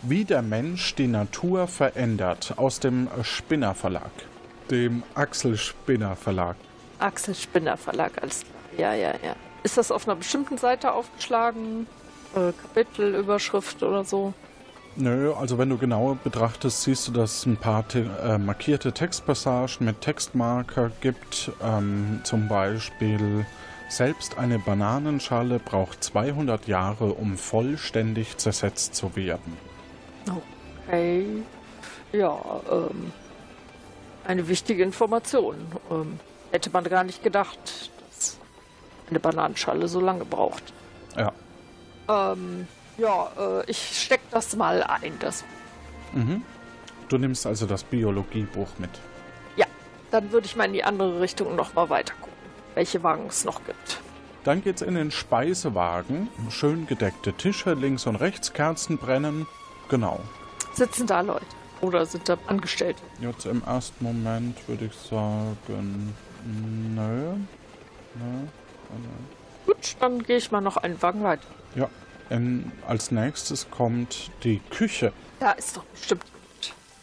Wie 0.00 0.24
der 0.24 0.40
Mensch 0.40 0.94
die 0.94 1.08
Natur 1.08 1.68
verändert 1.68 2.54
aus 2.56 2.80
dem 2.80 3.10
Spinner 3.22 3.74
Verlag, 3.74 4.12
dem 4.70 5.02
Axel 5.14 5.58
Spinner 5.58 6.16
Verlag. 6.16 6.56
Axel 7.00 7.34
Spinner 7.34 7.76
Verlag, 7.76 8.12
alles 8.22 8.40
klar. 8.40 8.54
Ja, 8.78 8.94
ja, 8.94 9.12
ja. 9.22 9.36
Ist 9.66 9.76
das 9.76 9.90
auf 9.90 10.06
einer 10.06 10.14
bestimmten 10.14 10.58
Seite 10.58 10.92
aufgeschlagen? 10.92 11.88
Äh, 12.36 12.52
Kapitelüberschrift 12.52 13.82
oder 13.82 14.04
so? 14.04 14.32
Nö, 14.94 15.32
also 15.32 15.58
wenn 15.58 15.70
du 15.70 15.76
genauer 15.76 16.14
betrachtest, 16.22 16.82
siehst 16.82 17.08
du, 17.08 17.12
dass 17.12 17.38
es 17.38 17.46
ein 17.46 17.56
paar 17.56 17.88
te 17.88 18.08
äh, 18.22 18.38
markierte 18.38 18.92
Textpassagen 18.92 19.84
mit 19.84 20.02
Textmarker 20.02 20.92
gibt. 21.00 21.50
Ähm, 21.60 22.20
zum 22.22 22.46
Beispiel, 22.46 23.44
selbst 23.88 24.38
eine 24.38 24.60
Bananenschale 24.60 25.58
braucht 25.58 26.04
200 26.04 26.68
Jahre, 26.68 27.06
um 27.06 27.36
vollständig 27.36 28.36
zersetzt 28.36 28.94
zu 28.94 29.16
werden. 29.16 29.56
Okay. 30.86 31.42
Ja, 32.12 32.38
ähm. 32.70 33.10
Eine 34.28 34.46
wichtige 34.46 34.84
Information. 34.84 35.56
Ähm, 35.90 36.20
hätte 36.52 36.70
man 36.70 36.84
gar 36.84 37.02
nicht 37.02 37.24
gedacht, 37.24 37.90
eine 39.08 39.20
Bananenschale 39.20 39.88
so 39.88 40.00
lange 40.00 40.24
braucht. 40.24 40.72
Ja. 41.16 41.32
Ähm, 42.08 42.66
ja, 42.98 43.30
äh, 43.38 43.70
ich 43.70 44.02
steck 44.04 44.20
das 44.30 44.56
mal 44.56 44.82
ein, 44.82 45.18
das 45.20 45.44
Mhm. 46.12 46.42
Du 47.08 47.18
nimmst 47.18 47.46
also 47.46 47.66
das 47.66 47.84
Biologiebuch 47.84 48.68
mit. 48.78 48.90
Ja, 49.56 49.66
dann 50.10 50.32
würde 50.32 50.46
ich 50.46 50.56
mal 50.56 50.64
in 50.64 50.72
die 50.72 50.84
andere 50.84 51.20
Richtung 51.20 51.54
nochmal 51.54 51.90
weiter 51.90 52.14
gucken, 52.14 52.32
welche 52.74 53.02
Wagen 53.02 53.26
es 53.28 53.44
noch 53.44 53.64
gibt. 53.64 54.00
Dann 54.44 54.62
geht's 54.62 54.82
in 54.82 54.94
den 54.94 55.10
Speisewagen. 55.10 56.28
Schön 56.50 56.86
gedeckte 56.86 57.32
Tische, 57.32 57.74
links 57.74 58.06
und 58.06 58.16
rechts 58.16 58.52
Kerzen 58.52 58.96
brennen. 58.96 59.46
Genau. 59.88 60.20
Sitzen 60.72 61.06
da 61.06 61.20
Leute? 61.20 61.46
Oder 61.80 62.06
sind 62.06 62.28
da 62.28 62.38
Angestellte? 62.46 63.02
Jetzt 63.20 63.44
im 63.46 63.62
ersten 63.64 64.04
Moment 64.04 64.56
würde 64.68 64.86
ich 64.86 64.94
sagen, 64.94 66.14
nö. 66.94 67.34
Nö. 68.14 68.46
Gut, 69.66 69.96
dann 70.00 70.22
gehe 70.22 70.36
ich 70.36 70.50
mal 70.50 70.60
noch 70.60 70.76
einen 70.76 71.00
Wagen 71.02 71.22
weiter. 71.22 71.46
Ja. 71.74 71.88
In, 72.28 72.72
als 72.86 73.10
nächstes 73.10 73.70
kommt 73.70 74.30
die 74.42 74.60
Küche. 74.70 75.12
Da 75.38 75.52
ist 75.52 75.76
doch 75.76 75.84
bestimmt. 75.84 76.24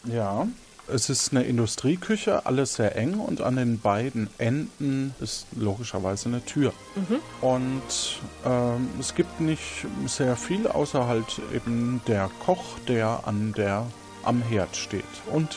Ja. 0.06 0.48
Es 0.86 1.10
ist 1.10 1.32
eine 1.32 1.43
Industrieküche, 1.43 2.46
alles 2.46 2.74
sehr 2.74 2.98
eng 2.98 3.13
und 3.13 3.39
an 3.39 3.56
den 3.56 3.80
beiden 3.80 4.30
Enden 4.38 5.15
ist 5.22 5.48
logischerweise 5.56 6.28
eine 6.28 6.43
Tür. 6.43 6.74
Mhm. 6.96 7.19
Und 7.39 8.19
ähm, 8.46 8.89
es 9.00 9.15
gibt 9.15 9.39
nicht 9.39 9.86
sehr 10.08 10.36
viel, 10.36 10.67
außer 10.67 11.08
halt 11.08 11.41
eben 11.54 12.02
der 12.06 12.30
Koch, 12.46 12.80
der 12.86 13.22
an 13.24 13.54
der 13.54 13.86
am 14.24 14.41
Herd 14.41 14.76
steht 14.76 15.06
und 15.32 15.56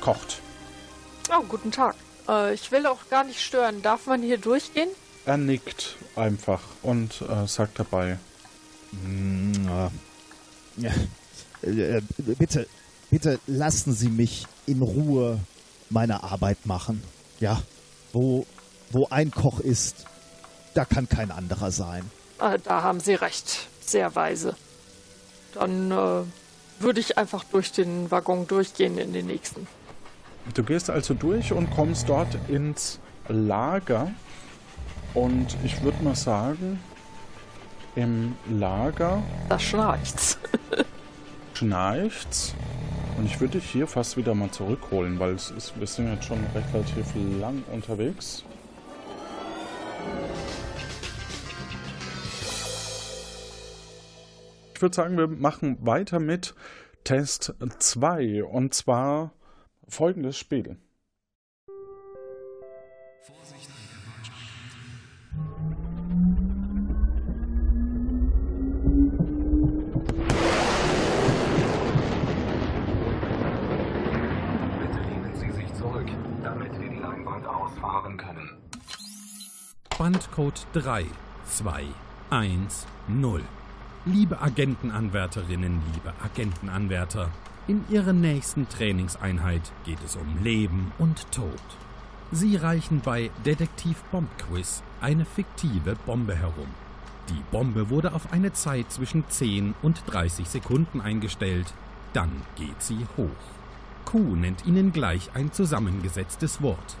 kocht. 0.00 0.40
Oh, 1.36 1.42
guten 1.48 1.72
Tag. 1.72 1.96
Äh, 2.28 2.54
ich 2.54 2.70
will 2.70 2.86
auch 2.86 3.08
gar 3.10 3.24
nicht 3.24 3.40
stören. 3.40 3.82
Darf 3.82 4.06
man 4.06 4.22
hier 4.22 4.38
durchgehen? 4.38 4.88
Er 5.26 5.36
nickt 5.38 5.96
einfach 6.16 6.60
und 6.82 7.22
äh, 7.22 7.46
sagt 7.46 7.78
dabei, 7.78 8.18
ja. 10.76 10.90
Äh, 11.62 12.02
Bitte, 12.38 12.66
bitte 13.10 13.38
lassen 13.46 13.94
Sie 13.94 14.10
mich 14.10 14.46
in 14.66 14.82
Ruhe 14.82 15.40
meine 15.88 16.22
Arbeit 16.22 16.66
machen. 16.66 17.02
Ja, 17.40 17.62
wo, 18.12 18.46
wo 18.90 19.06
ein 19.08 19.30
Koch 19.30 19.60
ist, 19.60 20.04
da 20.74 20.84
kann 20.84 21.08
kein 21.08 21.30
anderer 21.30 21.70
sein. 21.70 22.10
Äh, 22.38 22.58
da 22.62 22.82
haben 22.82 23.00
Sie 23.00 23.14
recht. 23.14 23.68
Sehr 23.80 24.14
weise. 24.14 24.56
Dann 25.54 25.90
äh, 25.90 26.22
würde 26.80 27.00
ich 27.00 27.16
einfach 27.16 27.44
durch 27.44 27.72
den 27.72 28.10
Waggon 28.10 28.46
durchgehen 28.46 28.98
in 28.98 29.12
den 29.12 29.26
nächsten. 29.26 29.66
Du 30.52 30.62
gehst 30.62 30.90
also 30.90 31.14
durch 31.14 31.52
und 31.52 31.70
kommst 31.70 32.08
dort 32.08 32.36
ins 32.48 32.98
Lager. 33.28 34.10
Und 35.14 35.56
ich 35.62 35.80
würde 35.82 36.02
mal 36.02 36.16
sagen, 36.16 36.80
im 37.94 38.34
Lager 38.50 39.22
Da 39.48 39.58
schnarcht's. 39.58 40.38
schnarcht's. 41.54 42.54
Und 43.16 43.26
ich 43.26 43.40
würde 43.40 43.60
dich 43.60 43.70
hier 43.70 43.86
fast 43.86 44.16
wieder 44.16 44.34
mal 44.34 44.50
zurückholen, 44.50 45.20
weil 45.20 45.34
es 45.34 45.52
ist, 45.52 45.78
wir 45.78 45.86
sind 45.86 46.12
jetzt 46.12 46.24
schon 46.24 46.44
relativ 46.52 47.06
lang 47.40 47.62
unterwegs. 47.72 48.44
Ich 54.74 54.82
würde 54.82 54.96
sagen, 54.96 55.16
wir 55.16 55.28
machen 55.28 55.78
weiter 55.80 56.18
mit 56.18 56.54
Test 57.04 57.54
2 57.78 58.42
und 58.42 58.74
zwar 58.74 59.32
folgendes 59.86 60.36
Spiel. 60.36 60.76
Bandcode 79.98 80.58
3210. 80.72 81.12
Liebe 84.06 84.40
Agentenanwärterinnen, 84.40 85.82
liebe 85.92 86.14
Agentenanwärter, 86.24 87.28
in 87.68 87.84
Ihrer 87.90 88.14
nächsten 88.14 88.66
Trainingseinheit 88.70 89.70
geht 89.84 90.02
es 90.02 90.16
um 90.16 90.42
Leben 90.42 90.92
und 90.98 91.30
Tod. 91.30 91.60
Sie 92.32 92.56
reichen 92.56 93.02
bei 93.04 93.30
Detektiv 93.44 94.02
Bomb 94.04 94.30
Quiz 94.38 94.82
eine 95.02 95.26
fiktive 95.26 95.94
Bombe 96.06 96.36
herum. 96.36 96.68
Die 97.28 97.42
Bombe 97.50 97.90
wurde 97.90 98.14
auf 98.14 98.32
eine 98.32 98.54
Zeit 98.54 98.90
zwischen 98.92 99.28
10 99.28 99.74
und 99.82 100.04
30 100.06 100.48
Sekunden 100.48 101.02
eingestellt. 101.02 101.74
Dann 102.14 102.32
geht 102.56 102.82
sie 102.82 103.06
hoch. 103.18 103.28
Q 104.06 104.36
nennt 104.36 104.64
Ihnen 104.64 104.92
gleich 104.92 105.32
ein 105.34 105.52
zusammengesetztes 105.52 106.62
Wort. 106.62 106.96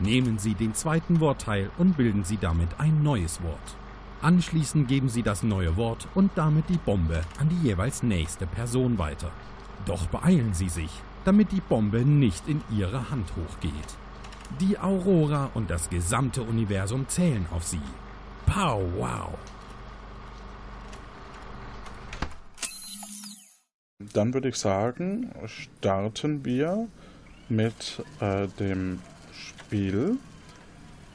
Nehmen 0.00 0.38
Sie 0.38 0.54
den 0.54 0.74
zweiten 0.74 1.20
Wortteil 1.20 1.70
und 1.78 1.96
bilden 1.96 2.24
Sie 2.24 2.36
damit 2.36 2.80
ein 2.80 3.02
neues 3.02 3.42
Wort. 3.42 3.76
Anschließend 4.22 4.88
geben 4.88 5.08
Sie 5.08 5.22
das 5.22 5.42
neue 5.42 5.76
Wort 5.76 6.08
und 6.14 6.32
damit 6.34 6.68
die 6.68 6.78
Bombe 6.78 7.22
an 7.38 7.48
die 7.48 7.68
jeweils 7.68 8.02
nächste 8.02 8.46
Person 8.46 8.98
weiter. 8.98 9.30
Doch 9.86 10.06
beeilen 10.06 10.54
Sie 10.54 10.68
sich, 10.68 10.90
damit 11.24 11.52
die 11.52 11.60
Bombe 11.60 12.04
nicht 12.04 12.48
in 12.48 12.62
Ihre 12.70 13.10
Hand 13.10 13.32
hochgeht. 13.36 13.72
Die 14.60 14.78
Aurora 14.78 15.50
und 15.54 15.70
das 15.70 15.90
gesamte 15.90 16.42
Universum 16.42 17.06
zählen 17.08 17.46
auf 17.54 17.64
Sie. 17.64 17.80
Pow 18.46 18.82
wow! 18.96 19.28
Dann 24.12 24.34
würde 24.34 24.48
ich 24.48 24.56
sagen, 24.56 25.32
starten 25.46 26.44
wir 26.44 26.88
mit 27.48 28.02
äh, 28.20 28.48
dem 28.58 29.00
Spiel. 29.48 30.18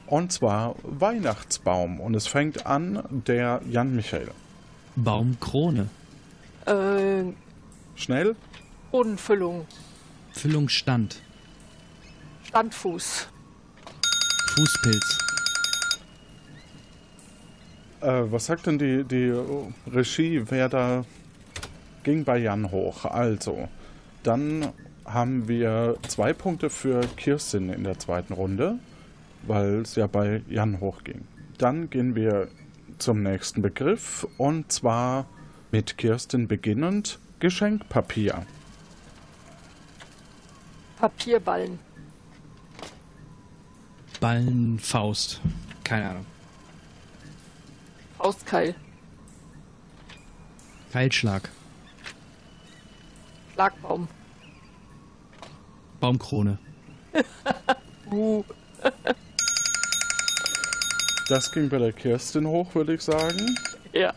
Und 0.06 0.32
zwar 0.32 0.74
Weihnachtsbaum. 0.82 2.00
Und 2.00 2.14
es 2.14 2.26
fängt 2.26 2.66
an 2.66 3.02
der 3.10 3.60
Jan 3.68 3.94
Michael. 3.94 4.30
Baumkrone. 4.96 5.88
Äh, 6.66 7.24
Schnell. 7.94 8.34
Bodenfüllung. 8.90 9.66
Füllungsstand. 10.32 11.20
Standfuß. 12.44 13.28
Fußpilz. 14.54 15.18
Äh, 18.00 18.32
was 18.32 18.46
sagt 18.46 18.66
denn 18.66 18.78
die, 18.78 19.04
die 19.04 19.32
Regie, 19.92 20.42
wer 20.48 20.68
da 20.68 21.04
ging 22.02 22.24
bei 22.24 22.38
Jan 22.38 22.70
hoch? 22.70 23.04
Also, 23.04 23.68
dann 24.22 24.72
haben 25.04 25.48
wir 25.48 25.96
zwei 26.08 26.32
Punkte 26.32 26.70
für 26.70 27.00
Kirsten 27.16 27.70
in 27.70 27.84
der 27.84 27.98
zweiten 27.98 28.32
Runde, 28.32 28.78
weil 29.42 29.80
es 29.80 29.96
ja 29.96 30.06
bei 30.06 30.42
Jan 30.48 30.80
hochging. 30.80 31.26
Dann 31.58 31.90
gehen 31.90 32.14
wir 32.14 32.48
zum 32.98 33.22
nächsten 33.22 33.62
Begriff 33.62 34.26
und 34.38 34.70
zwar 34.72 35.26
mit 35.70 35.98
Kirsten 35.98 36.48
beginnend 36.48 37.18
Geschenkpapier. 37.38 38.46
Papierballen. 40.98 41.78
Ballenfaust. 44.20 45.40
Keine 45.82 46.10
Ahnung. 46.10 46.26
Faustkeil. 48.18 48.74
Keilschlag. 50.92 51.48
Schlagbaum. 53.54 54.08
Baumkrone. 56.00 56.58
uh. 58.12 58.42
Das 61.28 61.52
ging 61.52 61.68
bei 61.68 61.78
der 61.78 61.92
Kirsten 61.92 62.46
hoch, 62.46 62.74
würde 62.74 62.94
ich 62.94 63.02
sagen. 63.02 63.56
Ja. 63.92 64.12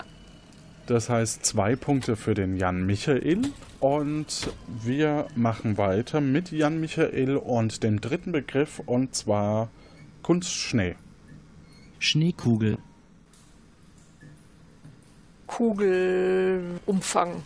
Das 0.86 1.08
heißt 1.08 1.46
zwei 1.46 1.76
Punkte 1.76 2.16
für 2.16 2.34
den 2.34 2.56
Jan 2.56 2.84
Michael. 2.84 3.42
Und 3.80 4.50
wir 4.66 5.26
machen 5.34 5.78
weiter 5.78 6.20
mit 6.20 6.50
Jan 6.50 6.80
Michael 6.80 7.36
und 7.36 7.82
dem 7.82 8.00
dritten 8.00 8.32
Begriff 8.32 8.80
und 8.84 9.14
zwar 9.14 9.68
Kunstschnee. 10.22 10.96
Schneekugel. 11.98 12.78
Kugelumfang. 15.46 17.42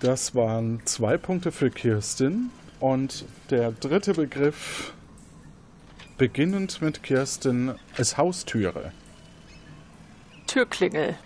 Das 0.00 0.34
waren 0.34 0.84
zwei 0.86 1.18
Punkte 1.18 1.52
für 1.52 1.70
Kirsten. 1.70 2.50
Und 2.80 3.26
der 3.50 3.72
dritte 3.72 4.14
Begriff, 4.14 4.94
beginnend 6.16 6.80
mit 6.80 7.02
Kirsten, 7.02 7.74
ist 7.98 8.16
Haustüre. 8.16 8.92
Türklingel. 10.46 11.18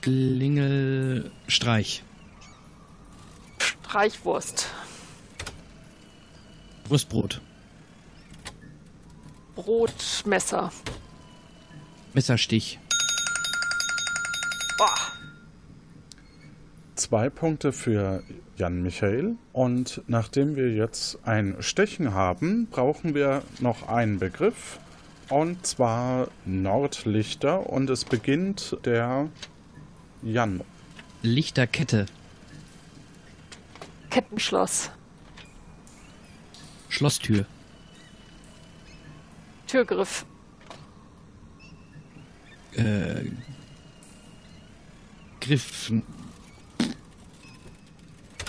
Klingelstreich. 0.00 2.04
Streichwurst. 3.58 4.68
Brustbrot. 6.84 7.40
Brotmesser. 9.56 10.70
Messerstich. 12.14 12.78
Boah. 14.78 15.17
Zwei 16.98 17.30
Punkte 17.30 17.72
für 17.72 18.24
Jan 18.56 18.82
Michael. 18.82 19.36
Und 19.52 20.02
nachdem 20.08 20.56
wir 20.56 20.72
jetzt 20.72 21.20
ein 21.22 21.54
Stechen 21.60 22.12
haben, 22.12 22.66
brauchen 22.66 23.14
wir 23.14 23.44
noch 23.60 23.86
einen 23.86 24.18
Begriff. 24.18 24.80
Und 25.28 25.64
zwar 25.64 26.26
Nordlichter. 26.44 27.70
Und 27.70 27.88
es 27.88 28.04
beginnt 28.04 28.76
der 28.84 29.28
Jan. 30.22 30.60
Lichterkette. 31.22 32.06
Kettenschloss. 34.10 34.90
Schlosstür. 36.88 37.46
Türgriff. 39.68 40.26
Äh, 42.72 43.26
Griff. 45.40 45.92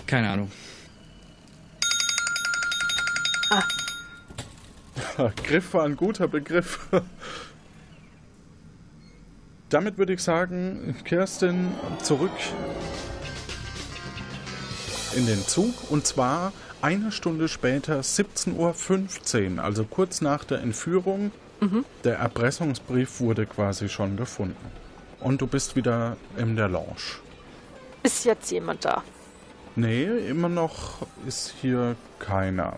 Keine 0.10 0.32
Ahnung. 0.32 0.52
Ah. 3.52 3.63
Griff 5.43 5.76
war 5.76 5.86
ein 5.86 5.95
guter 5.95 6.28
Begriff. 6.28 6.89
Damit 9.69 10.00
würde 10.00 10.13
ich 10.13 10.24
sagen, 10.24 10.95
Kerstin, 11.04 11.76
zurück 12.02 12.32
in 15.15 15.28
den 15.28 15.45
Zug. 15.45 15.91
Und 15.91 16.08
zwar 16.08 16.54
eine 16.82 17.12
Stunde 17.12 17.48
später, 17.48 18.00
17.15 18.00 19.58
Uhr, 19.58 19.63
also 19.63 19.84
kurz 19.84 20.22
nach 20.22 20.43
der 20.43 20.62
Entführung. 20.62 21.32
Mhm. 21.60 21.86
Der 22.04 22.17
Erpressungsbrief 22.17 23.19
wurde 23.19 23.45
quasi 23.45 23.89
schon 23.89 24.17
gefunden. 24.17 24.72
Und 25.19 25.41
du 25.41 25.45
bist 25.45 25.76
wieder 25.76 26.17
in 26.36 26.56
der 26.56 26.67
Lounge. 26.67 27.19
Ist 28.02 28.26
jetzt 28.26 28.50
jemand 28.50 28.86
da? 28.86 29.04
Nee, 29.76 30.04
immer 30.28 30.50
noch 30.50 31.06
ist 31.28 31.54
hier 31.62 31.96
keiner. 32.20 32.74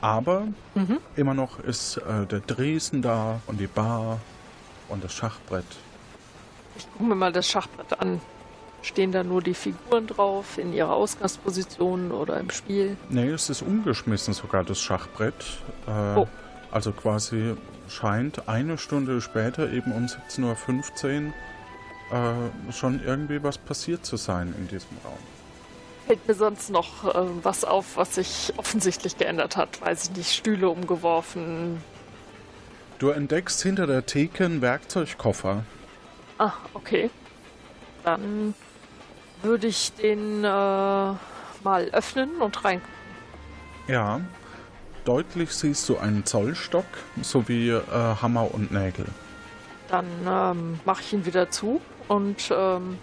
Aber 0.00 0.48
Mhm. 0.74 0.98
immer 1.16 1.34
noch 1.34 1.58
ist 1.60 1.96
äh, 1.98 2.26
der 2.26 2.40
Dresden 2.40 3.02
da 3.02 3.40
und 3.46 3.58
die 3.60 3.66
Bar 3.66 4.20
und 4.88 5.02
das 5.04 5.12
Schachbrett. 5.14 5.64
Ich 6.76 6.86
gucke 6.92 7.04
mir 7.04 7.14
mal 7.14 7.32
das 7.32 7.48
Schachbrett 7.48 7.98
an. 8.00 8.20
Stehen 8.82 9.10
da 9.10 9.24
nur 9.24 9.42
die 9.42 9.54
Figuren 9.54 10.06
drauf 10.06 10.58
in 10.58 10.72
ihrer 10.72 10.92
Ausgangsposition 10.92 12.12
oder 12.12 12.38
im 12.38 12.50
Spiel? 12.50 12.96
Nee, 13.08 13.30
es 13.30 13.48
ist 13.50 13.62
umgeschmissen 13.62 14.34
sogar, 14.34 14.62
das 14.64 14.80
Schachbrett. 14.80 15.34
Äh, 15.86 16.16
Oh. 16.18 16.28
Also 16.70 16.92
quasi 16.92 17.54
scheint 17.88 18.48
eine 18.48 18.76
Stunde 18.78 19.20
später, 19.20 19.70
eben 19.72 19.92
um 19.92 20.06
17.15 20.06 21.26
Uhr, 21.28 21.32
äh, 22.16 22.72
schon 22.72 23.00
irgendwie 23.04 23.42
was 23.42 23.56
passiert 23.58 24.04
zu 24.04 24.16
sein 24.16 24.54
in 24.58 24.68
diesem 24.68 24.96
Raum. 25.04 25.18
Fällt 26.06 26.28
mir 26.28 26.34
sonst 26.34 26.70
noch 26.70 27.04
äh, 27.14 27.28
was 27.42 27.64
auf, 27.64 27.96
was 27.96 28.14
sich 28.14 28.52
offensichtlich 28.56 29.18
geändert 29.18 29.56
hat? 29.56 29.80
Weiß 29.80 30.04
ich 30.04 30.16
nicht, 30.16 30.32
Stühle 30.32 30.68
umgeworfen. 30.68 31.82
Du 32.98 33.10
entdeckst 33.10 33.62
hinter 33.62 33.86
der 33.86 34.06
Theke 34.06 34.44
einen 34.44 34.62
Werkzeugkoffer. 34.62 35.64
Ah, 36.38 36.52
okay. 36.74 37.10
Dann 38.04 38.54
würde 39.42 39.66
ich 39.66 39.92
den 39.94 40.44
äh, 40.44 40.46
mal 40.46 41.88
öffnen 41.92 42.36
und 42.40 42.64
rein. 42.64 42.80
Ja, 43.88 44.20
deutlich 45.04 45.50
siehst 45.50 45.88
du 45.88 45.98
einen 45.98 46.24
Zollstock 46.24 46.86
sowie 47.20 47.70
äh, 47.70 47.82
Hammer 47.90 48.54
und 48.54 48.70
Nägel. 48.70 49.06
Dann 49.88 50.06
ähm, 50.26 50.80
mache 50.84 51.02
ich 51.02 51.12
ihn 51.12 51.26
wieder 51.26 51.50
zu 51.50 51.80
und 52.08 52.50
ähm, 52.50 52.98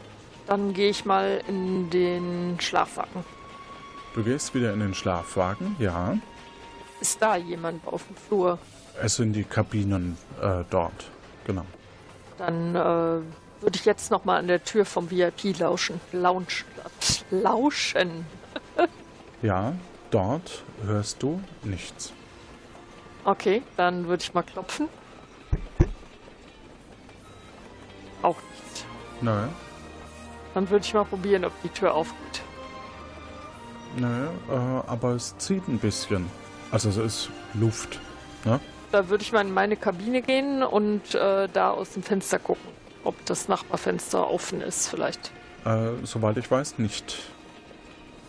dann 0.48 0.74
gehe 0.74 0.90
ich 0.90 1.06
mal 1.06 1.42
in 1.48 1.90
den 1.90 2.58
Schlafwagen. 2.60 3.24
Du 4.14 4.24
gehst 4.24 4.54
wieder 4.54 4.74
in 4.74 4.80
den 4.80 4.94
Schlafwagen, 4.94 5.76
ja. 5.80 6.18
Ist 7.02 7.22
da 7.22 7.36
jemand 7.36 7.86
auf 7.88 8.06
dem 8.06 8.16
Flur? 8.16 8.60
Es 9.02 9.16
sind 9.16 9.34
die 9.34 9.44
Kabinen 9.44 10.18
äh, 10.42 10.64
dort, 10.70 11.10
genau. 11.46 11.66
Dann 12.38 12.76
äh, 12.76 12.80
würde 12.80 13.76
ich 13.76 13.86
jetzt 13.86 14.12
noch 14.12 14.26
mal 14.26 14.38
an 14.38 14.48
der 14.48 14.64
Tür 14.64 14.86
vom 14.86 15.10
VIP 15.10 15.58
lauschen. 15.60 16.00
Lounge, 16.12 16.64
lauschen. 17.32 18.26
Ja, 19.42 19.74
dort 20.10 20.64
hörst 20.86 21.22
du 21.22 21.42
nichts. 21.64 22.14
Okay, 23.26 23.62
dann 23.76 24.08
würde 24.08 24.24
ich 24.24 24.34
mal 24.34 24.42
klopfen. 24.42 24.88
Auch 28.22 28.38
nichts. 28.38 28.86
Nö, 29.20 29.48
Dann 30.54 30.70
würde 30.70 30.86
ich 30.86 30.94
mal 30.94 31.06
probieren, 31.06 31.46
ob 31.46 31.52
die 31.64 31.70
Tür 31.70 31.94
aufgeht. 31.94 32.42
nö, 33.98 34.28
äh, 34.50 34.54
aber 34.88 35.12
es 35.12 35.38
zieht 35.38 35.68
ein 35.68 35.80
bisschen. 35.80 36.30
Also 36.72 36.90
es 36.90 36.98
ist 36.98 37.30
Luft, 37.54 38.00
ne? 38.46 38.60
Da 38.92 39.10
würde 39.10 39.24
ich 39.24 39.32
mal 39.32 39.42
in 39.42 39.54
meine 39.54 39.76
Kabine 39.76 40.22
gehen 40.22 40.62
und 40.64 41.16
äh, 41.16 41.48
da 41.52 41.72
aus 41.72 41.92
dem 41.92 42.04
Fenster 42.04 42.38
gucken, 42.40 42.68
ob 43.04 43.26
das 43.26 43.48
Nachbarfenster 43.48 44.30
offen 44.30 44.62
ist 44.62 44.88
vielleicht. 44.88 45.32
Äh, 45.66 45.90
soweit 46.04 46.38
ich 46.38 46.50
weiß, 46.50 46.78
nicht. 46.78 47.18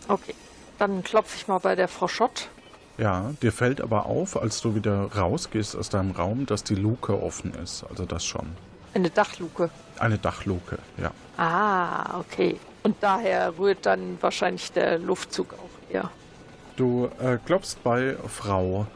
Okay, 0.09 0.35
dann 0.79 1.03
klopfe 1.03 1.37
ich 1.37 1.49
mal 1.49 1.59
bei 1.59 1.75
der 1.75 1.89
Frau 1.89 2.09
Schott. 2.09 2.49
Ja, 2.97 3.33
dir 3.43 3.53
fällt 3.53 3.81
aber 3.81 4.07
auf, 4.07 4.41
als 4.41 4.61
du 4.61 4.75
wieder 4.75 5.11
rausgehst 5.17 5.75
aus 5.77 5.89
deinem 5.89 6.13
Raum, 6.13 6.47
dass 6.47 6.63
die 6.65 6.77
Luke 6.77 7.21
offen 7.23 7.53
ist. 7.55 7.85
Also 7.91 8.07
das 8.07 8.25
schon. 8.25 8.47
Eine 8.95 9.11
Dachluke. 9.11 9.71
Eine 9.99 10.19
Dachluke, 10.19 10.79
ja. 10.97 11.11
Ah, 11.37 12.19
okay. 12.19 12.59
Und 12.83 12.97
daher 13.01 13.59
rührt 13.59 13.87
dann 13.87 14.19
wahrscheinlich 14.21 14.73
der 14.73 14.99
Luftzug 14.99 15.55
auch 15.55 15.93
eher. 15.93 16.11
Du 16.77 17.09
äh, 17.21 17.39
klopfst 17.45 17.77
bei 17.83 18.17
Frau 18.29 18.87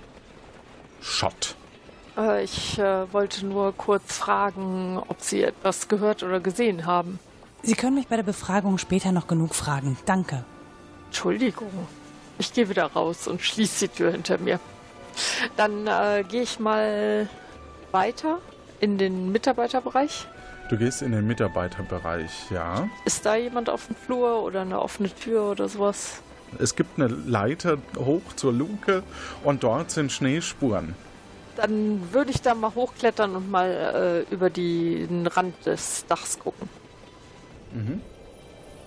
Schott. 1.01 1.55
Äh, 2.16 2.44
ich 2.44 2.79
äh, 2.79 3.12
wollte 3.12 3.46
nur 3.46 3.72
kurz 3.72 4.18
fragen, 4.18 5.01
ob 5.09 5.20
Sie 5.20 5.42
etwas 5.42 5.88
gehört 5.88 6.22
oder 6.22 6.40
gesehen 6.40 6.87
haben. 6.87 7.18
Sie 7.62 7.74
können 7.74 7.96
mich 7.96 8.09
bei 8.09 8.16
der 8.16 8.22
Befragung 8.24 8.79
später 8.79 9.12
noch 9.12 9.27
genug 9.27 9.55
fragen. 9.55 9.96
Danke. 10.07 10.44
Entschuldigung. 11.07 11.70
Ich 12.38 12.53
gehe 12.53 12.68
wieder 12.68 12.87
raus 12.87 13.27
und 13.27 13.42
schließe 13.42 13.88
die 13.88 13.94
Tür 13.94 14.12
hinter 14.12 14.38
mir. 14.38 14.61
Dann 15.57 15.87
äh, 15.87 16.24
gehe 16.29 16.42
ich 16.42 16.61
mal 16.61 17.29
weiter 17.90 18.38
in 18.81 18.98
den 18.98 19.33
Mitarbeiterbereich. 19.33 20.27
Du 20.68 20.76
gehst 20.76 21.00
in 21.00 21.12
den 21.12 21.26
Mitarbeiterbereich, 21.26 22.50
ja. 22.50 22.88
Ist 23.07 23.24
da 23.24 23.37
jemand 23.37 23.70
auf 23.70 23.87
dem 23.87 23.96
Flur 23.96 24.42
oder 24.42 24.62
eine 24.62 24.81
offene 24.81 25.09
Tür 25.09 25.50
oder 25.50 25.68
sowas? 25.68 26.20
Es 26.59 26.76
gibt 26.76 26.98
eine 26.98 27.09
Leiter 27.09 27.78
hoch 27.96 28.35
zur 28.37 28.52
Luke 28.52 29.02
und 29.44 29.62
dort 29.62 29.90
sind 29.90 30.12
Schneespuren. 30.12 30.94
Dann 31.57 32.12
würde 32.12 32.31
ich 32.31 32.42
da 32.42 32.54
mal 32.54 32.74
hochklettern 32.74 33.35
und 33.35 33.50
mal 33.50 34.26
äh, 34.28 34.33
über 34.33 34.50
die, 34.50 35.07
den 35.07 35.26
Rand 35.26 35.54
des 35.66 36.04
Dachs 36.07 36.38
gucken. 36.38 36.68
Mhm. 37.72 38.00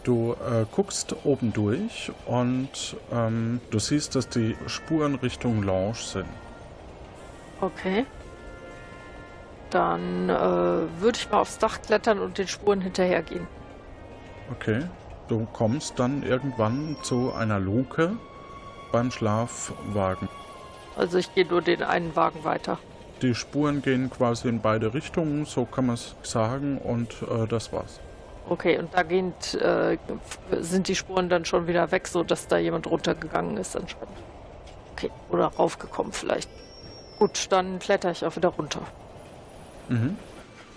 Du 0.03 0.33
äh, 0.33 0.65
guckst 0.71 1.15
oben 1.25 1.53
durch 1.53 2.11
und 2.25 2.95
ähm, 3.11 3.59
du 3.69 3.79
siehst, 3.79 4.15
dass 4.15 4.29
die 4.29 4.55
Spuren 4.67 5.15
Richtung 5.15 5.63
Lounge 5.63 5.95
sind. 5.95 6.29
Okay. 7.59 8.05
Dann 9.71 10.29
äh, 10.29 10.33
würde 10.33 11.17
ich 11.17 11.29
mal 11.31 11.39
aufs 11.39 11.57
Dach 11.57 11.81
klettern 11.81 12.19
und 12.19 12.37
den 12.37 12.47
Spuren 12.47 12.81
hinterhergehen. 12.81 13.47
Okay. 14.51 14.83
Du 15.27 15.47
kommst 15.53 15.97
dann 15.97 16.23
irgendwann 16.23 16.97
zu 17.03 17.31
einer 17.31 17.57
Luke 17.57 18.17
beim 18.91 19.11
Schlafwagen. 19.11 20.27
Also 20.97 21.17
ich 21.17 21.33
gehe 21.33 21.45
nur 21.45 21.61
den 21.61 21.83
einen 21.83 22.13
Wagen 22.17 22.43
weiter. 22.43 22.77
Die 23.21 23.33
Spuren 23.33 23.81
gehen 23.81 24.09
quasi 24.09 24.49
in 24.49 24.59
beide 24.59 24.93
Richtungen, 24.93 25.45
so 25.45 25.63
kann 25.63 25.85
man 25.85 25.93
es 25.93 26.15
sagen, 26.23 26.79
und 26.79 27.21
äh, 27.21 27.47
das 27.47 27.71
war's. 27.71 28.01
Okay, 28.49 28.77
und 28.77 28.93
da 28.93 29.03
äh, 29.03 29.97
sind 30.59 30.89
die 30.89 30.95
Spuren 30.95 31.29
dann 31.29 31.45
schon 31.45 31.67
wieder 31.67 31.91
weg, 31.91 32.09
sodass 32.09 32.47
da 32.47 32.57
jemand 32.57 32.87
runtergegangen 32.87 33.55
ist 33.55 33.77
anscheinend. 33.77 34.17
Okay, 34.93 35.11
oder 35.29 35.45
raufgekommen 35.45 36.11
vielleicht. 36.11 36.49
Gut, 37.19 37.47
dann 37.51 37.79
kletter 37.79 38.11
ich 38.11 38.25
auch 38.25 38.35
wieder 38.35 38.49
runter. 38.49 38.81
Mhm. 39.91 40.15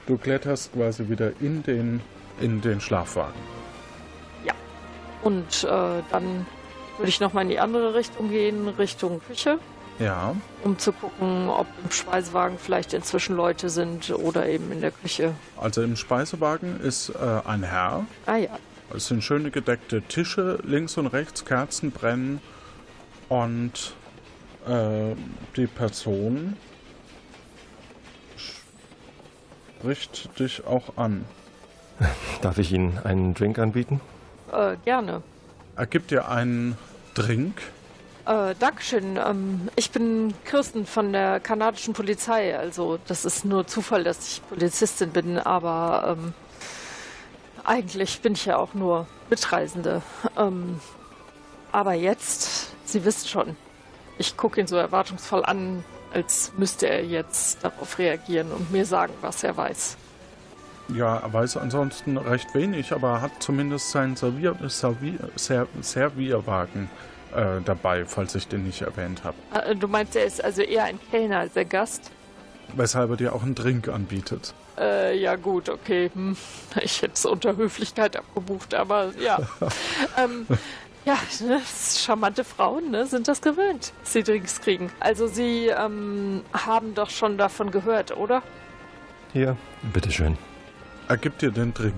Du 0.07 0.18
kletterst 0.18 0.72
quasi 0.74 1.09
wieder 1.09 1.33
in 1.40 1.62
den, 1.62 2.00
in 2.40 2.61
den 2.61 2.81
Schlafwagen. 2.81 3.40
Und 5.22 5.64
äh, 5.64 5.68
dann 6.11 6.46
würde 6.98 7.09
ich 7.09 7.18
nochmal 7.18 7.44
in 7.44 7.48
die 7.48 7.59
andere 7.59 7.94
Richtung 7.94 8.29
gehen, 8.29 8.68
Richtung 8.68 9.22
Küche, 9.27 9.59
Ja. 9.98 10.37
um 10.62 10.79
zu 10.79 10.92
gucken, 10.92 11.48
ob 11.48 11.66
im 11.83 11.90
Speisewagen 11.90 12.59
vielleicht 12.59 12.92
inzwischen 12.92 13.35
Leute 13.35 13.70
sind 13.70 14.11
oder 14.11 14.46
eben 14.46 14.70
in 14.70 14.83
der 14.83 14.90
Küche. 14.90 15.33
Also 15.57 15.83
im 15.83 15.96
Speisewagen 15.96 16.79
ist 16.81 17.09
äh, 17.09 17.48
ein 17.48 17.62
Herr. 17.62 18.05
Ah 18.27 18.37
ja, 18.37 18.50
Es 18.94 19.07
sind 19.07 19.24
schöne 19.24 19.50
gedeckte 19.50 20.03
Tische, 20.03 20.59
links 20.62 20.98
und 20.98 21.07
rechts 21.07 21.46
Kerzen 21.46 21.90
brennen 21.90 22.42
und 23.31 23.94
äh, 24.68 25.14
die 25.57 25.66
Person 25.66 26.55
spricht 29.85 30.38
dich 30.38 30.66
auch 30.66 30.97
an. 30.97 31.27
Darf 32.40 32.57
ich 32.57 32.73
Ihnen 32.73 32.99
einen 33.05 33.35
Drink 33.35 33.59
anbieten? 33.59 34.01
äh, 34.51 34.77
gerne. 34.85 35.23
Er 35.77 35.87
gibt 35.87 36.11
dir 36.11 36.29
einen 36.29 36.79
Drink. 37.14 37.61
Äh, 38.25 38.55
Dankeschön. 38.59 39.18
Ähm, 39.18 39.68
ich 39.77 39.90
bin 39.90 40.33
Kirsten 40.47 40.87
von 40.87 41.12
der 41.12 41.38
kanadischen 41.38 41.92
Polizei. 41.92 42.57
Also 42.57 42.99
das 43.07 43.27
ist 43.27 43.44
nur 43.44 43.66
Zufall, 43.66 44.05
dass 44.05 44.27
ich 44.27 44.49
Polizistin 44.49 45.11
bin, 45.11 45.38
aber 45.38 46.16
ähm, 46.16 46.33
eigentlich 47.64 48.20
bin 48.23 48.33
ich 48.33 48.47
ja 48.47 48.57
auch 48.57 48.73
nur 48.73 49.07
Mitreisende. 49.29 50.01
Ähm, 50.38 50.81
aber 51.73 51.92
jetzt, 51.92 52.70
Sie 52.87 53.05
wissen 53.05 53.29
schon, 53.29 53.57
ich 54.16 54.37
gucke 54.38 54.61
ihn 54.61 54.66
so 54.66 54.77
erwartungsvoll 54.77 55.44
an, 55.44 55.85
als 56.14 56.53
müsste 56.57 56.88
er 56.88 57.05
jetzt 57.05 57.64
darauf 57.64 57.98
reagieren 57.98 58.53
und 58.53 58.70
mir 58.72 58.87
sagen, 58.87 59.12
was 59.20 59.42
er 59.42 59.57
weiß. 59.57 59.96
Ja, 60.94 61.16
er 61.16 61.33
weiß 61.33 61.57
ansonsten 61.57 62.16
recht 62.18 62.55
wenig, 62.55 62.92
aber 62.92 63.09
er 63.09 63.20
hat 63.22 63.42
zumindest 63.42 63.90
seinen 63.90 64.16
Servier 64.16 64.55
Servier 64.68 65.18
Ser 65.37 65.66
Servierwagen 65.81 66.90
äh, 67.35 67.61
dabei, 67.64 68.05
falls 68.05 68.35
ich 68.35 68.48
den 68.48 68.64
nicht 68.64 68.83
erwähnt 68.83 69.24
habe. 69.24 69.37
Äh, 69.55 69.74
du 69.74 69.88
meinst, 69.88 70.14
er 70.14 70.24
ist 70.24 70.44
also 70.44 70.62
eher 70.62 70.85
ein 70.85 70.98
Kellner 71.11 71.40
als 71.40 71.55
der 71.55 71.64
Gast? 71.64 72.11
Weshalb 72.77 73.11
er 73.11 73.16
dir 73.16 73.35
auch 73.35 73.42
einen 73.42 73.55
Drink 73.55 73.88
anbietet. 73.88 74.55
Äh, 74.79 75.18
ja 75.18 75.37
gut, 75.37 75.68
okay. 75.68 76.11
Hm. 76.14 76.37
Ich 76.83 77.03
hätte 77.03 77.14
es 77.14 77.24
unter 77.24 77.57
Höflichkeit 77.57 78.16
abgebucht, 78.16 78.74
aber 78.74 79.12
ja. 79.18 79.38
ähm, 80.18 80.46
ja, 81.05 81.19
ne, 81.40 81.61
charmante 81.97 82.45
Frauen 82.45 82.90
ne, 82.90 83.07
sind 83.07 83.29
das 83.29 83.40
gewöhnt, 83.40 83.93
dass 84.03 84.12
sie 84.12 84.23
Drinks 84.23 84.61
kriegen. 84.61 84.90
Also 85.01 85.27
Sie 85.27 85.67
ähm, 85.67 86.43
haben 86.53 86.95
doch 86.95 87.11
schon 87.11 87.38
davon 87.38 87.71
gehört, 87.71 88.17
oder? 88.17 88.43
Hier, 89.33 89.57
bitteschön. 89.93 90.38
Er 91.09 91.17
gibt 91.17 91.43
dir 91.43 91.51
den 91.51 91.75
Drink. 91.75 91.95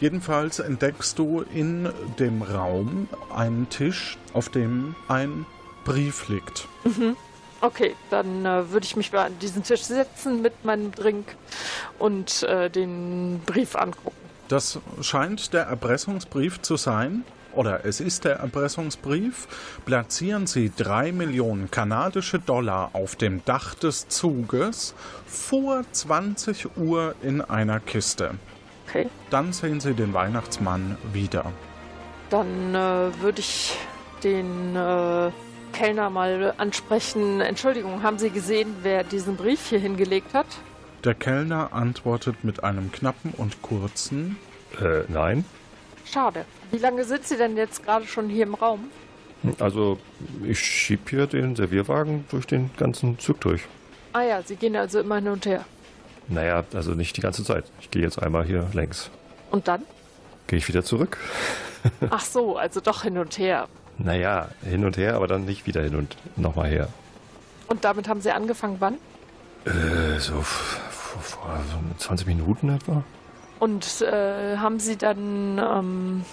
Jedenfalls 0.00 0.58
entdeckst 0.58 1.18
du 1.18 1.42
in 1.54 1.90
dem 2.18 2.42
Raum 2.42 3.08
einen 3.34 3.68
Tisch, 3.68 4.18
auf 4.32 4.48
dem 4.48 4.94
ein 5.08 5.46
Brief 5.84 6.28
liegt. 6.28 6.68
Mhm. 6.84 7.16
Okay, 7.60 7.94
dann 8.08 8.46
äh, 8.46 8.70
würde 8.70 8.86
ich 8.86 8.96
mich 8.96 9.12
mal 9.12 9.26
an 9.26 9.38
diesen 9.38 9.62
Tisch 9.62 9.82
setzen 9.82 10.40
mit 10.40 10.64
meinem 10.64 10.92
Drink 10.92 11.36
und 11.98 12.42
äh, 12.44 12.70
den 12.70 13.40
Brief 13.44 13.76
angucken. 13.76 14.16
Das 14.48 14.80
scheint 15.02 15.52
der 15.52 15.64
Erpressungsbrief 15.64 16.62
zu 16.62 16.76
sein. 16.76 17.24
Oder 17.54 17.84
es 17.84 18.00
ist 18.00 18.24
der 18.24 18.36
Erpressungsbrief. 18.36 19.48
Platzieren 19.84 20.46
Sie 20.46 20.70
drei 20.74 21.12
Millionen 21.12 21.70
kanadische 21.70 22.38
Dollar 22.38 22.90
auf 22.92 23.16
dem 23.16 23.44
Dach 23.44 23.74
des 23.74 24.08
Zuges 24.08 24.94
vor 25.26 25.82
20 25.90 26.76
Uhr 26.76 27.14
in 27.22 27.40
einer 27.40 27.80
Kiste. 27.80 28.32
Okay. 28.88 29.08
Dann 29.30 29.52
sehen 29.52 29.80
Sie 29.80 29.94
den 29.94 30.14
Weihnachtsmann 30.14 30.96
wieder. 31.12 31.52
Dann 32.30 32.74
äh, 32.74 33.20
würde 33.20 33.40
ich 33.40 33.76
den 34.22 34.76
äh, 34.76 35.30
Kellner 35.72 36.10
mal 36.10 36.54
ansprechen. 36.58 37.40
Entschuldigung, 37.40 38.02
haben 38.02 38.18
Sie 38.18 38.30
gesehen, 38.30 38.74
wer 38.82 39.04
diesen 39.04 39.36
Brief 39.36 39.68
hier 39.68 39.78
hingelegt 39.78 40.34
hat? 40.34 40.46
Der 41.04 41.14
Kellner 41.14 41.72
antwortet 41.72 42.44
mit 42.44 42.62
einem 42.62 42.92
knappen 42.92 43.32
und 43.36 43.62
kurzen 43.62 44.36
Äh, 44.80 45.02
nein. 45.08 45.44
Schade. 46.10 46.44
Wie 46.70 46.78
lange 46.78 47.04
sind 47.04 47.24
Sie 47.24 47.36
denn 47.36 47.56
jetzt 47.56 47.84
gerade 47.84 48.06
schon 48.06 48.28
hier 48.28 48.44
im 48.44 48.54
Raum? 48.54 48.90
Also, 49.58 49.98
ich 50.44 50.58
schieb 50.58 51.08
hier 51.08 51.26
den 51.26 51.56
Servierwagen 51.56 52.24
durch 52.30 52.46
den 52.46 52.70
ganzen 52.76 53.18
Zug 53.18 53.40
durch. 53.40 53.62
Ah 54.12 54.22
ja, 54.22 54.42
Sie 54.42 54.56
gehen 54.56 54.76
also 54.76 55.00
immer 55.00 55.16
hin 55.16 55.28
und 55.28 55.46
her. 55.46 55.64
Naja, 56.28 56.64
also 56.74 56.92
nicht 56.92 57.16
die 57.16 57.20
ganze 57.20 57.44
Zeit. 57.44 57.64
Ich 57.80 57.90
gehe 57.90 58.02
jetzt 58.02 58.22
einmal 58.22 58.44
hier 58.44 58.68
längs. 58.72 59.10
Und 59.50 59.68
dann? 59.68 59.84
gehe 60.46 60.58
ich 60.58 60.66
wieder 60.68 60.84
zurück. 60.84 61.16
Ach 62.10 62.20
so, 62.20 62.56
also 62.56 62.80
doch 62.80 63.04
hin 63.04 63.16
und 63.18 63.38
her. 63.38 63.68
Naja, 63.98 64.48
hin 64.64 64.84
und 64.84 64.96
her, 64.96 65.14
aber 65.14 65.28
dann 65.28 65.44
nicht 65.44 65.66
wieder 65.66 65.82
hin 65.82 65.94
und 65.94 66.16
nochmal 66.36 66.68
her. 66.68 66.88
Und 67.68 67.84
damit 67.84 68.08
haben 68.08 68.20
Sie 68.20 68.32
angefangen 68.32 68.76
wann? 68.80 68.94
Äh, 69.64 70.18
so 70.18 70.40
vor, 70.42 71.20
vor 71.22 71.60
so 71.70 72.04
20 72.04 72.26
Minuten 72.26 72.70
etwa. 72.70 73.04
Und 73.60 74.00
äh, 74.00 74.56
haben 74.56 74.80
Sie 74.80 74.96
dann 74.96 75.58
ähm, 75.58 76.24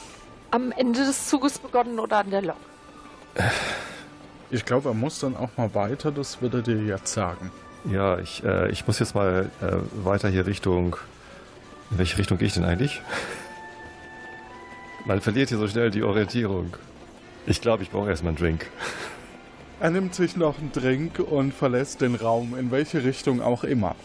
am 0.50 0.72
Ende 0.72 1.06
des 1.06 1.28
Zuges 1.28 1.60
begonnen 1.60 2.00
oder 2.00 2.20
an 2.20 2.32
der 2.32 2.42
Lok? 2.42 2.56
Ich 4.50 4.64
glaube, 4.64 4.90
er 4.90 4.94
muss 4.96 5.20
dann 5.20 5.36
auch 5.36 5.50
mal 5.58 5.76
weiter, 5.76 6.12
das 6.12 6.42
wird 6.42 6.54
er 6.54 6.62
dir 6.62 6.82
jetzt 6.82 7.12
sagen. 7.12 7.52
Ja, 7.84 8.18
ich, 8.18 8.44
äh, 8.44 8.72
ich 8.72 8.88
muss 8.88 9.00
jetzt 9.00 9.14
mal 9.14 9.52
äh, 9.62 10.06
weiter 10.06 10.30
hier 10.30 10.46
Richtung. 10.46 10.96
In 11.92 11.98
welche 11.98 12.18
Richtung 12.18 12.38
gehe 12.38 12.48
ich 12.48 12.54
denn 12.54 12.64
eigentlich? 12.64 13.02
Man 15.06 15.22
verliert 15.22 15.50
hier 15.50 15.58
so 15.58 15.68
schnell 15.68 15.92
die 15.92 16.04
Orientierung. 16.04 16.76
Ich 17.46 17.62
glaube, 17.62 17.84
ich 17.84 17.92
brauche 17.92 18.10
erstmal 18.10 18.32
einen 18.32 18.38
Drink. 18.38 18.68
Er 19.80 19.92
nimmt 19.92 20.16
sich 20.16 20.36
noch 20.36 20.58
einen 20.58 20.72
Drink 20.72 21.20
und 21.20 21.54
verlässt 21.54 22.02
den 22.02 22.16
Raum, 22.16 22.58
in 22.58 22.72
welche 22.72 23.04
Richtung 23.04 23.44
auch 23.44 23.64
immer. 23.64 23.96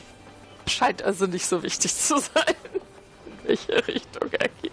Scheint 0.66 1.02
also 1.02 1.24
nicht 1.24 1.46
so 1.46 1.62
wichtig 1.62 1.94
zu 1.94 2.18
sein, 2.18 2.54
in 2.74 2.81
welche 3.44 3.86
Richtung 3.86 4.30
er 4.32 4.48
geht. 4.60 4.72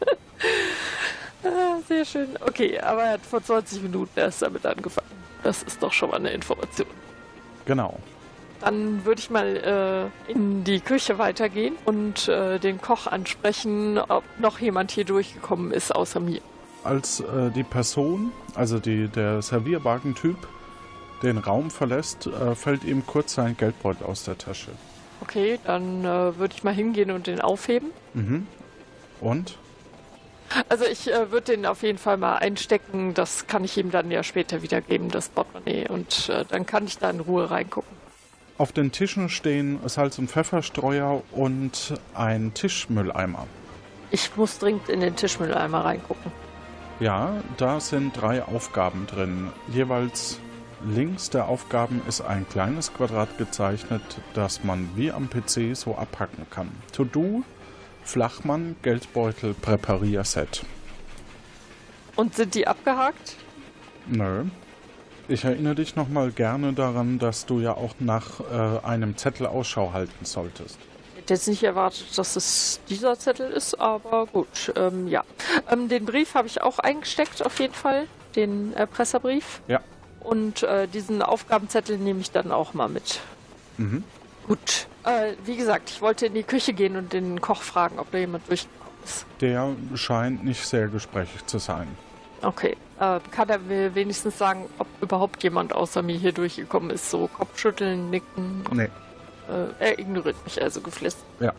ah, 1.44 1.78
sehr 1.86 2.04
schön. 2.04 2.28
Okay, 2.40 2.78
aber 2.80 3.04
er 3.04 3.12
hat 3.12 3.26
vor 3.26 3.42
20 3.42 3.82
Minuten 3.82 4.18
erst 4.18 4.42
damit 4.42 4.64
angefangen. 4.66 5.08
Das 5.42 5.62
ist 5.62 5.82
doch 5.82 5.92
schon 5.92 6.10
mal 6.10 6.16
eine 6.16 6.30
Information. 6.30 6.88
Genau. 7.64 7.98
Dann 8.60 9.04
würde 9.04 9.20
ich 9.20 9.30
mal 9.30 10.10
äh, 10.26 10.30
in 10.32 10.64
die 10.64 10.80
Küche 10.80 11.18
weitergehen 11.18 11.76
und 11.84 12.26
äh, 12.28 12.58
den 12.58 12.80
Koch 12.80 13.06
ansprechen, 13.06 13.98
ob 13.98 14.24
noch 14.38 14.58
jemand 14.58 14.90
hier 14.90 15.04
durchgekommen 15.04 15.70
ist 15.70 15.94
außer 15.94 16.18
mir. 16.18 16.40
Als 16.82 17.20
äh, 17.20 17.50
die 17.50 17.62
Person, 17.62 18.32
also 18.54 18.80
die, 18.80 19.06
der 19.08 19.42
Servierwagentyp, 19.42 20.36
den 21.22 21.38
Raum 21.38 21.70
verlässt, 21.70 22.26
äh, 22.26 22.54
fällt 22.54 22.84
ihm 22.84 23.06
kurz 23.06 23.34
sein 23.34 23.56
Geldbeutel 23.56 24.06
aus 24.06 24.24
der 24.24 24.38
Tasche. 24.38 24.70
Okay, 25.20 25.58
dann 25.64 26.04
äh, 26.04 26.38
würde 26.38 26.54
ich 26.56 26.64
mal 26.64 26.74
hingehen 26.74 27.10
und 27.10 27.26
den 27.26 27.40
aufheben. 27.40 27.90
Mhm. 28.14 28.46
Und? 29.20 29.58
Also 30.68 30.84
ich 30.84 31.12
äh, 31.12 31.30
würde 31.30 31.52
den 31.52 31.66
auf 31.66 31.82
jeden 31.82 31.98
Fall 31.98 32.16
mal 32.16 32.36
einstecken. 32.36 33.14
Das 33.14 33.46
kann 33.46 33.64
ich 33.64 33.76
ihm 33.76 33.90
dann 33.90 34.10
ja 34.10 34.22
später 34.22 34.62
wiedergeben, 34.62 35.08
das 35.10 35.28
Portemonnaie. 35.28 35.88
Und 35.88 36.28
äh, 36.28 36.44
dann 36.48 36.66
kann 36.66 36.86
ich 36.86 36.98
da 36.98 37.10
in 37.10 37.20
Ruhe 37.20 37.50
reingucken. 37.50 37.96
Auf 38.56 38.72
den 38.72 38.90
Tischen 38.90 39.28
stehen 39.28 39.78
Salz- 39.86 40.18
und 40.18 40.30
Pfefferstreuer 40.30 41.22
und 41.32 41.94
ein 42.14 42.54
Tischmülleimer. 42.54 43.46
Ich 44.10 44.36
muss 44.36 44.58
dringend 44.58 44.88
in 44.88 45.00
den 45.00 45.14
Tischmülleimer 45.14 45.84
reingucken. 45.84 46.32
Ja, 46.98 47.34
da 47.56 47.78
sind 47.78 48.20
drei 48.20 48.42
Aufgaben 48.42 49.06
drin. 49.06 49.52
Jeweils 49.68 50.40
links 50.84 51.30
der 51.30 51.48
Aufgaben 51.48 52.02
ist 52.08 52.20
ein 52.20 52.48
kleines 52.48 52.92
Quadrat 52.92 53.38
gezeichnet, 53.38 54.02
das 54.34 54.64
man 54.64 54.88
wie 54.94 55.10
am 55.10 55.28
PC 55.28 55.76
so 55.76 55.96
abhacken 55.96 56.46
kann. 56.50 56.70
To-Do, 56.92 57.42
Flachmann, 58.04 58.76
Geldbeutel, 58.82 59.54
Präparierset. 59.54 60.64
Und 62.16 62.34
sind 62.34 62.54
die 62.54 62.66
abgehakt? 62.66 63.36
Nö. 64.06 64.44
Ich 65.28 65.44
erinnere 65.44 65.74
dich 65.74 65.94
nochmal 65.94 66.30
gerne 66.32 66.72
daran, 66.72 67.18
dass 67.18 67.44
du 67.44 67.60
ja 67.60 67.74
auch 67.74 67.94
nach 67.98 68.40
äh, 68.40 68.84
einem 68.86 69.16
Zettel 69.18 69.46
Ausschau 69.46 69.92
halten 69.92 70.24
solltest. 70.24 70.78
Ich 71.12 71.18
hätte 71.18 71.34
jetzt 71.34 71.48
nicht 71.48 71.62
erwartet, 71.62 72.16
dass 72.16 72.34
es 72.36 72.80
dieser 72.88 73.18
Zettel 73.18 73.50
ist, 73.50 73.78
aber 73.78 74.24
gut, 74.26 74.72
ähm, 74.74 75.06
ja. 75.06 75.24
Ähm, 75.70 75.88
den 75.88 76.06
Brief 76.06 76.34
habe 76.34 76.48
ich 76.48 76.62
auch 76.62 76.78
eingesteckt, 76.78 77.44
auf 77.44 77.60
jeden 77.60 77.74
Fall. 77.74 78.06
Den 78.36 78.72
Erpresserbrief. 78.72 79.60
Ja. 79.68 79.80
Und 80.20 80.62
äh, 80.62 80.88
diesen 80.88 81.22
Aufgabenzettel 81.22 81.98
nehme 81.98 82.20
ich 82.20 82.30
dann 82.30 82.52
auch 82.52 82.74
mal 82.74 82.88
mit. 82.88 83.20
Mhm. 83.76 84.04
Gut. 84.46 84.88
Äh, 85.04 85.34
wie 85.44 85.56
gesagt, 85.56 85.90
ich 85.90 86.00
wollte 86.00 86.26
in 86.26 86.34
die 86.34 86.42
Küche 86.42 86.72
gehen 86.72 86.96
und 86.96 87.12
den 87.12 87.40
Koch 87.40 87.62
fragen, 87.62 87.98
ob 87.98 88.10
da 88.10 88.18
jemand 88.18 88.48
durchgekommen 88.48 88.92
ist. 89.04 89.26
Der 89.40 89.74
scheint 89.94 90.44
nicht 90.44 90.66
sehr 90.66 90.88
gesprächig 90.88 91.46
zu 91.46 91.58
sein. 91.58 91.86
Okay. 92.42 92.76
Äh, 92.98 93.20
kann 93.30 93.48
er 93.48 93.58
mir 93.58 93.94
wenigstens 93.94 94.38
sagen, 94.38 94.68
ob 94.78 94.86
überhaupt 95.00 95.42
jemand 95.42 95.72
außer 95.72 96.02
mir 96.02 96.16
hier 96.16 96.32
durchgekommen 96.32 96.90
ist? 96.90 97.10
So 97.10 97.28
Kopfschütteln, 97.28 98.10
nicken. 98.10 98.64
Nee. 98.72 98.84
Äh, 99.48 99.72
er 99.78 99.98
ignoriert 99.98 100.36
mich 100.44 100.60
also 100.60 100.80
geflissen. 100.80 101.22
Ja. 101.40 101.52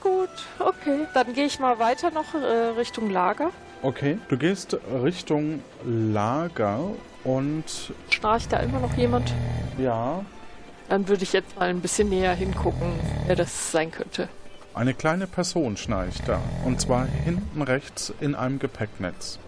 Gut, 0.00 0.30
okay. 0.60 1.06
Dann 1.14 1.32
gehe 1.34 1.46
ich 1.46 1.58
mal 1.58 1.78
weiter 1.78 2.10
noch 2.10 2.34
äh, 2.34 2.78
Richtung 2.78 3.10
Lager. 3.10 3.50
Okay, 3.86 4.18
du 4.28 4.36
gehst 4.36 4.76
Richtung 5.04 5.60
Lager 5.84 6.80
und 7.22 7.92
Schnarcht 8.10 8.52
da 8.52 8.56
immer 8.56 8.80
noch 8.80 8.92
jemand? 8.96 9.32
ja, 9.78 10.24
Dann 10.88 11.06
würde 11.06 11.22
ich 11.22 11.32
jetzt 11.32 11.56
mal 11.56 11.68
ein 11.68 11.80
bisschen 11.80 12.08
näher 12.08 12.34
hingucken, 12.34 12.94
wer 13.28 13.36
das 13.36 13.70
sein 13.70 13.92
könnte. 13.92 14.28
eine 14.74 14.92
kleine 14.92 15.28
Person 15.28 15.76
schnarcht 15.76 16.26
da. 16.26 16.40
Und 16.64 16.80
zwar 16.80 17.06
hinten 17.06 17.62
rechts 17.62 18.12
in 18.20 18.34
einem 18.34 18.58
Gepäcknetz. 18.58 19.38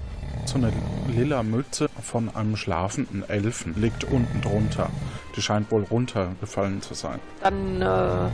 So 0.45 0.57
eine 0.59 0.72
lila 1.09 1.43
Mütze 1.43 1.89
von 2.01 2.32
einem 2.34 2.57
schlafenden 2.57 3.28
Elfen 3.28 3.74
liegt 3.80 4.05
unten 4.05 4.41
drunter. 4.41 4.89
Die 5.34 5.43
scheint 5.43 5.72
wohl 5.72 5.82
runtergefallen 5.82 6.80
zu 6.80 6.95
sein. 6.95 7.18
Dann 7.43 7.82
äh, 7.82 8.30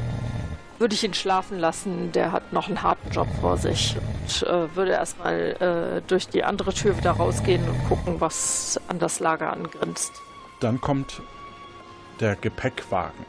würde 0.79 0.95
ich 0.95 1.05
ihn 1.05 1.14
schlafen 1.14 1.59
lassen. 1.59 2.12
Der 2.12 2.33
hat 2.33 2.53
noch 2.53 2.68
einen 2.68 2.83
harten 2.83 3.11
Job 3.11 3.29
vor 3.41 3.57
sich. 3.57 3.97
Und 3.97 4.49
äh, 4.49 4.75
würde 4.75 4.93
erstmal 4.93 6.01
äh, 6.01 6.03
durch 6.07 6.29
die 6.29 6.45
andere 6.45 6.72
Tür 6.72 6.97
wieder 6.97 7.12
rausgehen 7.12 7.68
und 7.68 7.85
gucken, 7.89 8.20
was 8.20 8.81
an 8.89 8.99
das 8.99 9.20
Lager 9.20 9.53
angrenzt. 9.53 10.12
Dann 10.61 10.81
kommt 10.81 11.22
der 12.20 12.37
Gepäckwagen. 12.37 13.27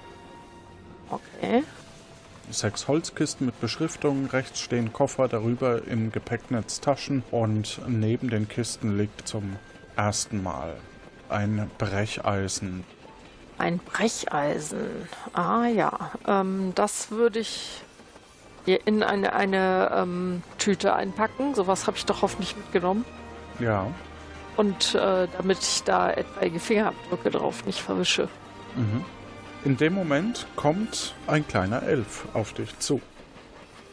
Okay. 1.10 1.64
Sechs 2.52 2.88
Holzkisten 2.88 3.48
mit 3.48 3.60
Beschriftungen, 3.60 4.28
rechts 4.28 4.60
stehen 4.60 4.94
Koffer, 4.94 5.28
darüber 5.28 5.84
im 5.88 6.12
Gepäcknetz 6.12 6.80
Taschen 6.80 7.24
und 7.32 7.82
neben 7.88 8.30
den 8.30 8.48
Kisten 8.48 8.98
liegt 8.98 9.28
zum 9.28 9.56
ersten 9.96 10.44
Mal 10.44 10.76
ein 11.30 11.70
Brecheisen. 11.78 12.84
Ein 13.58 13.80
Brecheisen. 13.80 15.08
Ah 15.34 15.68
ja. 15.68 16.12
Ähm, 16.28 16.74
das 16.76 17.12
würde 17.12 17.40
ich 17.40 17.82
hier 18.66 18.86
in 18.86 19.04
eine, 19.04 19.34
eine 19.34 19.92
ähm, 19.94 20.44
Tüte 20.58 20.94
einpacken. 20.94 21.56
Sowas 21.56 21.88
habe 21.88 21.98
ich 21.98 22.06
doch 22.06 22.22
hoffentlich 22.22 22.56
mitgenommen. 22.58 23.06
Ja. 23.60 23.88
Und 24.58 24.96
äh, 24.96 25.28
damit 25.38 25.60
ich 25.60 25.84
da 25.84 26.12
etwaige 26.12 26.60
Fingerabdrücke 26.60 27.30
drauf 27.30 27.66
nicht 27.66 27.80
verwische. 27.80 28.28
Mhm. 28.76 29.06
In 29.64 29.78
dem 29.78 29.94
Moment 29.94 30.46
kommt 30.56 31.16
ein 31.28 31.48
kleiner 31.48 31.84
Elf 31.84 32.26
auf 32.34 32.54
dich 32.54 32.78
zu. 32.80 33.02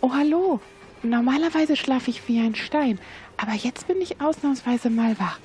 Oh, 0.00 0.10
hallo. 0.12 0.60
Normalerweise 1.02 1.76
schlafe 1.76 2.10
ich 2.10 2.28
wie 2.28 2.40
ein 2.40 2.54
Stein, 2.54 2.98
aber 3.36 3.52
jetzt 3.52 3.88
bin 3.88 4.00
ich 4.00 4.20
ausnahmsweise 4.20 4.88
mal 4.88 5.18
wach. 5.18 5.38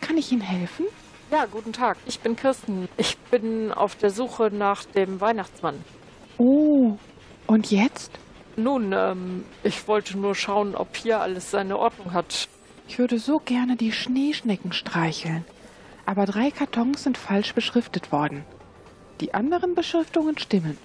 Kann 0.00 0.16
ich 0.18 0.32
Ihnen 0.32 0.40
helfen? 0.40 0.86
Ja, 1.28 1.44
guten 1.46 1.72
Tag. 1.72 1.96
Ich 2.06 2.20
bin 2.20 2.36
Kirsten. 2.36 2.88
Ich 2.96 3.18
bin 3.32 3.72
auf 3.72 3.96
der 3.96 4.10
Suche 4.10 4.50
nach 4.52 4.84
dem 4.84 5.20
Weihnachtsmann. 5.20 5.82
Oh, 6.38 6.96
und 7.48 7.70
jetzt? 7.72 8.12
Nun, 8.56 8.92
ähm, 8.92 9.44
ich 9.64 9.88
wollte 9.88 10.16
nur 10.16 10.36
schauen, 10.36 10.76
ob 10.76 10.96
hier 10.96 11.20
alles 11.20 11.50
seine 11.50 11.78
Ordnung 11.78 12.12
hat. 12.12 12.48
Ich 12.86 13.00
würde 13.00 13.18
so 13.18 13.38
gerne 13.38 13.74
die 13.76 13.90
Schneeschnecken 13.90 14.72
streicheln, 14.72 15.44
aber 16.06 16.26
drei 16.26 16.52
Kartons 16.52 17.02
sind 17.02 17.18
falsch 17.18 17.54
beschriftet 17.54 18.12
worden. 18.12 18.44
Die 19.20 19.34
anderen 19.34 19.74
Beschriftungen 19.74 20.38
stimmen. 20.38 20.78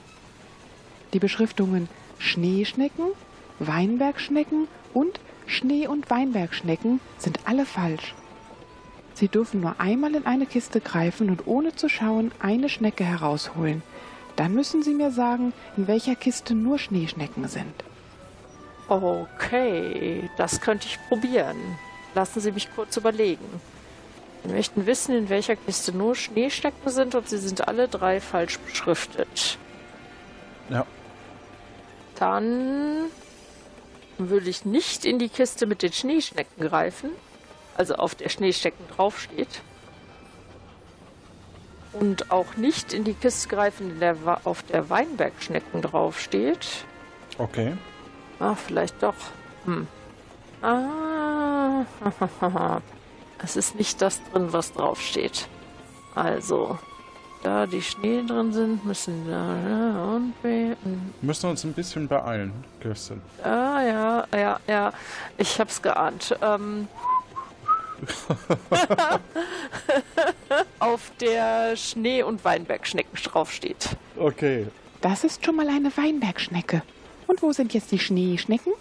Die 1.13 1.19
Beschriftungen 1.19 1.87
Schneeschnecken, 2.17 3.11
Weinbergschnecken 3.59 4.67
und 4.93 5.19
Schnee- 5.45 5.87
und 5.87 6.09
Weinbergschnecken 6.09 6.99
sind 7.19 7.39
alle 7.45 7.65
falsch. 7.65 8.15
Sie 9.21 9.27
dürfen 9.27 9.61
nur 9.61 9.79
einmal 9.79 10.15
in 10.15 10.25
eine 10.25 10.47
Kiste 10.47 10.81
greifen 10.81 11.29
und 11.29 11.45
ohne 11.45 11.75
zu 11.75 11.89
schauen 11.89 12.31
eine 12.39 12.69
Schnecke 12.69 13.03
herausholen. 13.03 13.83
Dann 14.35 14.55
müssen 14.55 14.81
Sie 14.81 14.95
mir 14.95 15.11
sagen, 15.11 15.53
in 15.77 15.87
welcher 15.87 16.15
Kiste 16.15 16.55
nur 16.55 16.79
Schneeschnecken 16.79 17.47
sind. 17.47 17.71
Okay, 18.89 20.27
das 20.37 20.59
könnte 20.59 20.87
ich 20.87 20.97
probieren. 21.07 21.55
Lassen 22.15 22.39
Sie 22.39 22.51
mich 22.51 22.73
kurz 22.73 22.97
überlegen. 22.97 23.45
Wir 24.43 24.55
möchten 24.55 24.87
wissen, 24.87 25.15
in 25.15 25.29
welcher 25.29 25.55
Kiste 25.55 25.95
nur 25.95 26.15
Schneeschnecken 26.15 26.89
sind 26.91 27.13
und 27.13 27.29
sie 27.29 27.37
sind 27.37 27.67
alle 27.67 27.87
drei 27.87 28.19
falsch 28.21 28.57
beschriftet. 28.57 29.59
Ja. 30.69 30.87
Dann 32.15 33.05
würde 34.17 34.49
ich 34.49 34.65
nicht 34.65 35.05
in 35.05 35.19
die 35.19 35.29
Kiste 35.29 35.67
mit 35.67 35.83
den 35.83 35.93
Schneeschnecken 35.93 36.67
greifen, 36.67 37.11
also 37.77 37.95
auf 37.95 38.15
der 38.15 38.29
Schneeschnecken 38.29 38.85
draufsteht. 38.95 39.61
Und 41.93 42.31
auch 42.31 42.55
nicht 42.55 42.93
in 42.93 43.03
die 43.03 43.13
Kiste 43.13 43.49
greifen, 43.49 43.99
der 43.99 44.15
auf 44.45 44.63
der 44.63 44.89
Weinbergschnecken 44.89 45.81
draufsteht. 45.81 46.85
Okay. 47.37 47.73
Ah, 48.39 48.55
vielleicht 48.55 49.03
doch. 49.03 49.15
Hm. 49.65 49.87
Ah, 50.61 51.85
es 53.43 53.55
ist 53.55 53.75
nicht 53.75 54.01
das 54.01 54.21
drin, 54.31 54.53
was 54.53 54.73
draufsteht. 54.73 55.47
Also, 56.15 56.77
da 57.43 57.65
die 57.65 57.81
Schnee 57.81 58.23
drin 58.25 58.53
sind, 58.53 58.85
müssen 58.85 59.27
da 59.27 60.13
und 60.15 60.33
B. 60.43 60.75
Und 60.83 61.13
Müssen 61.21 61.49
uns 61.49 61.63
ein 61.63 61.73
bisschen 61.73 62.07
beeilen, 62.07 62.53
Kirsten. 62.79 63.21
Ah, 63.43 63.81
ja, 63.81 64.27
ja, 64.33 64.59
ja. 64.67 64.93
Ich 65.37 65.59
hab's 65.59 65.81
geahnt. 65.81 66.37
Ähm, 66.41 66.87
auf 70.79 71.11
der 71.19 71.75
Schnee- 71.75 72.23
und 72.23 72.43
Weinbergschnecken 72.43 73.17
draufsteht. 73.23 73.89
Okay. 74.17 74.67
Das 75.01 75.23
ist 75.23 75.45
schon 75.45 75.55
mal 75.55 75.67
eine 75.67 75.95
Weinbergschnecke. 75.95 76.81
Und 77.27 77.41
wo 77.41 77.51
sind 77.51 77.73
jetzt 77.73 77.91
die 77.91 77.99
Schneeschnecken? 77.99 78.73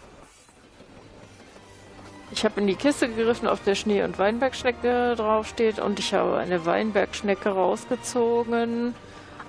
Ich 2.33 2.45
habe 2.45 2.61
in 2.61 2.67
die 2.67 2.77
Kiste 2.77 3.09
gegriffen, 3.09 3.49
auf 3.49 3.63
der 3.65 3.75
Schnee- 3.75 4.03
und 4.03 4.19
Weinbergschnecke 4.19 5.15
draufsteht 5.17 5.79
und 5.79 5.99
ich 5.99 6.15
habe 6.15 6.37
eine 6.37 6.65
Weinbergschnecke 6.65 7.49
rausgezogen. 7.49 8.95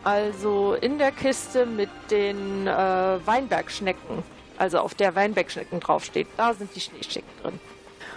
Also 0.03 0.73
in 0.73 0.97
der 0.97 1.11
Kiste 1.11 1.67
mit 1.67 1.89
den 2.09 2.65
äh, 2.65 2.71
Weinbergschnecken, 2.71 4.23
also 4.57 4.79
auf 4.79 4.95
der 4.95 5.13
Weinbergschnecken 5.13 5.79
draufsteht, 5.79 6.27
da 6.37 6.53
sind 6.55 6.75
die 6.75 6.79
Schneeschnecken 6.79 7.29
drin. 7.43 7.59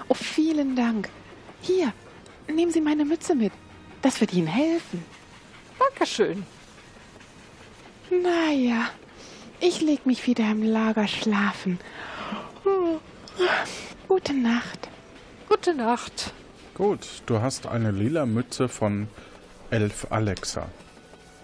Oh, 0.09 0.15
vielen 0.15 0.77
Dank. 0.77 1.11
Hier, 1.67 1.93
nehmen 2.47 2.71
Sie 2.73 2.81
meine 2.83 3.05
Mütze 3.07 3.35
mit. 3.35 3.53
Das 4.03 4.21
wird 4.21 4.35
Ihnen 4.35 4.47
helfen. 4.47 5.03
Dankeschön. 5.79 6.45
Naja, 8.11 8.89
ich 9.61 9.81
leg 9.81 10.05
mich 10.05 10.27
wieder 10.27 10.45
im 10.51 10.63
Lager 10.63 11.09
schlafen. 11.09 11.79
Gute 14.09 14.35
Nacht. 14.35 14.89
Gute 15.49 15.73
Nacht. 15.75 16.33
Gut, 16.75 17.01
du 17.27 17.41
hast 17.41 17.67
eine 17.67 17.91
lila 17.93 18.27
Mütze 18.27 18.69
von 18.69 19.09
Elf 19.71 20.07
Alexa. 20.11 20.67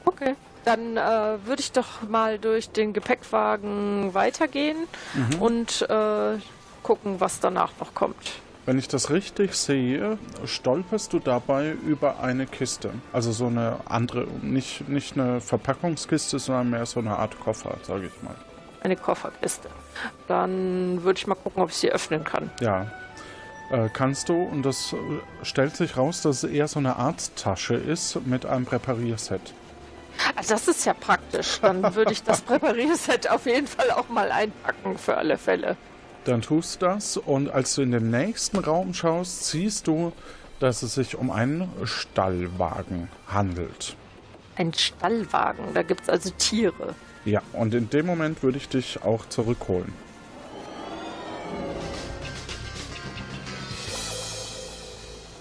Okay. 0.05 0.35
Dann 0.66 0.99
äh, 0.99 1.39
würde 1.47 1.61
ich 1.61 1.73
doch 1.73 2.03
mal 2.07 2.39
durch 2.39 2.68
den 2.68 2.93
Gepäckwagen 2.93 4.12
weitergehen 4.12 4.77
Mhm. 5.14 5.41
und 5.41 5.83
äh, 5.89 6.37
gucken, 6.83 7.18
was 7.18 7.41
danach 7.41 7.73
noch 7.81 7.95
kommt. 7.95 8.33
Wenn 8.67 8.79
ich 8.79 8.89
das 8.89 9.11
richtig 9.11 9.55
sehe, 9.55 10.19
stolperst 10.45 11.13
du 11.13 11.19
dabei 11.19 11.73
über 11.73 12.21
eine 12.21 12.47
Kiste. 12.47 12.91
Also 13.13 13.33
so 13.33 13.47
eine 13.47 13.79
andere, 13.87 14.27
nicht, 14.43 14.89
nicht 14.89 15.19
eine 15.19 15.41
Verpackungskiste, 15.41 16.39
sondern 16.39 16.71
mehr 16.71 16.87
so 16.87 17.01
eine 17.01 17.17
Art 17.19 17.41
Koffer, 17.41 17.77
sage 17.83 18.07
ich 18.07 18.23
mal. 18.23 18.35
Eine 18.83 18.97
Kofferkiste. 18.97 19.69
Dann 20.29 21.03
würde 21.03 21.19
ich 21.19 21.27
mal 21.27 21.35
gucken, 21.35 21.63
ob 21.63 21.71
ich 21.71 21.77
sie 21.77 21.91
öffnen 21.91 22.23
kann. 22.25 22.51
Ja. 22.61 22.87
Äh, 23.71 23.89
kannst 23.93 24.29
du, 24.29 24.35
und 24.43 24.63
das 24.63 24.95
stellt 25.43 25.77
sich 25.77 25.97
raus, 25.97 26.23
dass 26.23 26.43
es 26.43 26.51
eher 26.51 26.69
so 26.69 26.79
eine 26.81 26.97
Arzttasche 26.97 27.75
ist 27.75 28.27
mit 28.27 28.45
einem 28.47 28.67
Präparierset. 28.67 29.55
Ah, 30.37 30.43
Das 30.49 30.69
ist 30.69 30.85
ja 30.85 30.93
praktisch. 30.95 31.61
Dann 31.61 31.95
würde 31.95 32.13
ich 32.13 32.23
das 32.23 32.41
Präparierset 32.43 33.31
auf 33.31 33.47
jeden 33.47 33.67
Fall 33.67 33.91
auch 33.93 34.09
mal 34.09 34.31
einpacken, 34.33 34.99
für 34.99 35.17
alle 35.17 35.39
Fälle. 35.39 35.77
Dann 36.31 36.43
tust 36.43 36.81
du 36.81 36.87
das 36.87 37.16
und 37.16 37.51
als 37.51 37.74
du 37.74 37.83
in 37.83 37.91
den 37.91 38.12
nächsten 38.12 38.59
Raum 38.59 38.95
schaust, 38.95 39.47
siehst 39.47 39.89
du, 39.89 40.12
dass 40.61 40.85
es 40.85 40.95
sich 40.95 41.16
um 41.16 41.28
einen 41.28 41.68
Stallwagen 41.83 43.09
handelt. 43.26 43.97
Ein 44.55 44.72
Stallwagen, 44.72 45.74
da 45.74 45.83
gibt 45.83 46.03
es 46.03 46.09
also 46.09 46.31
Tiere. 46.39 46.95
Ja, 47.24 47.43
und 47.53 47.74
in 47.74 47.91
dem 47.91 48.07
Moment 48.07 48.45
würde 48.45 48.59
ich 48.59 48.68
dich 48.68 49.03
auch 49.03 49.28
zurückholen. 49.28 49.93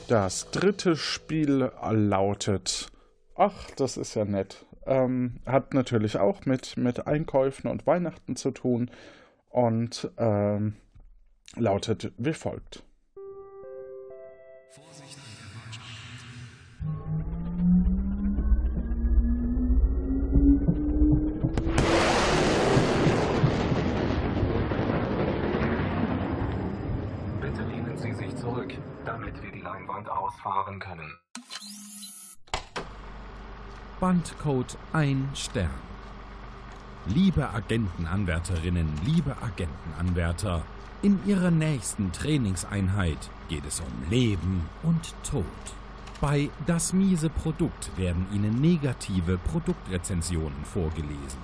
Das 0.08 0.50
dritte 0.50 0.96
Spiel 0.96 1.72
lautet. 1.92 2.88
Ach, 3.36 3.70
das 3.76 3.96
ist 3.96 4.16
ja 4.16 4.26
nett. 4.26 4.66
Ähm, 4.88 5.36
hat 5.46 5.76
natürlich 5.76 6.18
auch 6.18 6.48
mit, 6.48 6.78
mit 6.78 7.06
Einkäufen 7.06 7.70
und 7.70 7.86
Weihnachten 7.86 8.36
zu 8.36 8.50
tun 8.50 8.90
und 9.50 10.10
ähm, 10.18 10.76
lautet 11.56 12.12
wie 12.18 12.34
folgt. 12.34 12.84
Bitte 27.42 27.62
lehnen 27.64 27.98
Sie 27.98 28.14
sich 28.14 28.36
zurück, 28.36 28.74
damit 29.06 29.42
wir 29.42 29.52
die 29.52 29.62
Leinwand 29.62 30.10
ausfahren 30.10 30.80
können. 30.80 31.12
Bandcode 34.00 34.78
1 34.94 35.38
Stern. 35.38 35.99
Liebe 37.06 37.50
Agentenanwärterinnen, 37.50 38.88
liebe 39.06 39.36
Agentenanwärter, 39.42 40.64
in 41.02 41.20
Ihrer 41.26 41.50
nächsten 41.50 42.12
Trainingseinheit 42.12 43.30
geht 43.48 43.66
es 43.66 43.80
um 43.80 44.10
Leben 44.10 44.68
und 44.84 45.14
Tod. 45.24 45.46
Bei 46.20 46.50
Das 46.68 46.92
miese 46.92 47.30
Produkt 47.30 47.98
werden 47.98 48.28
Ihnen 48.34 48.60
negative 48.60 49.38
Produktrezensionen 49.38 50.66
vorgelesen. 50.66 51.40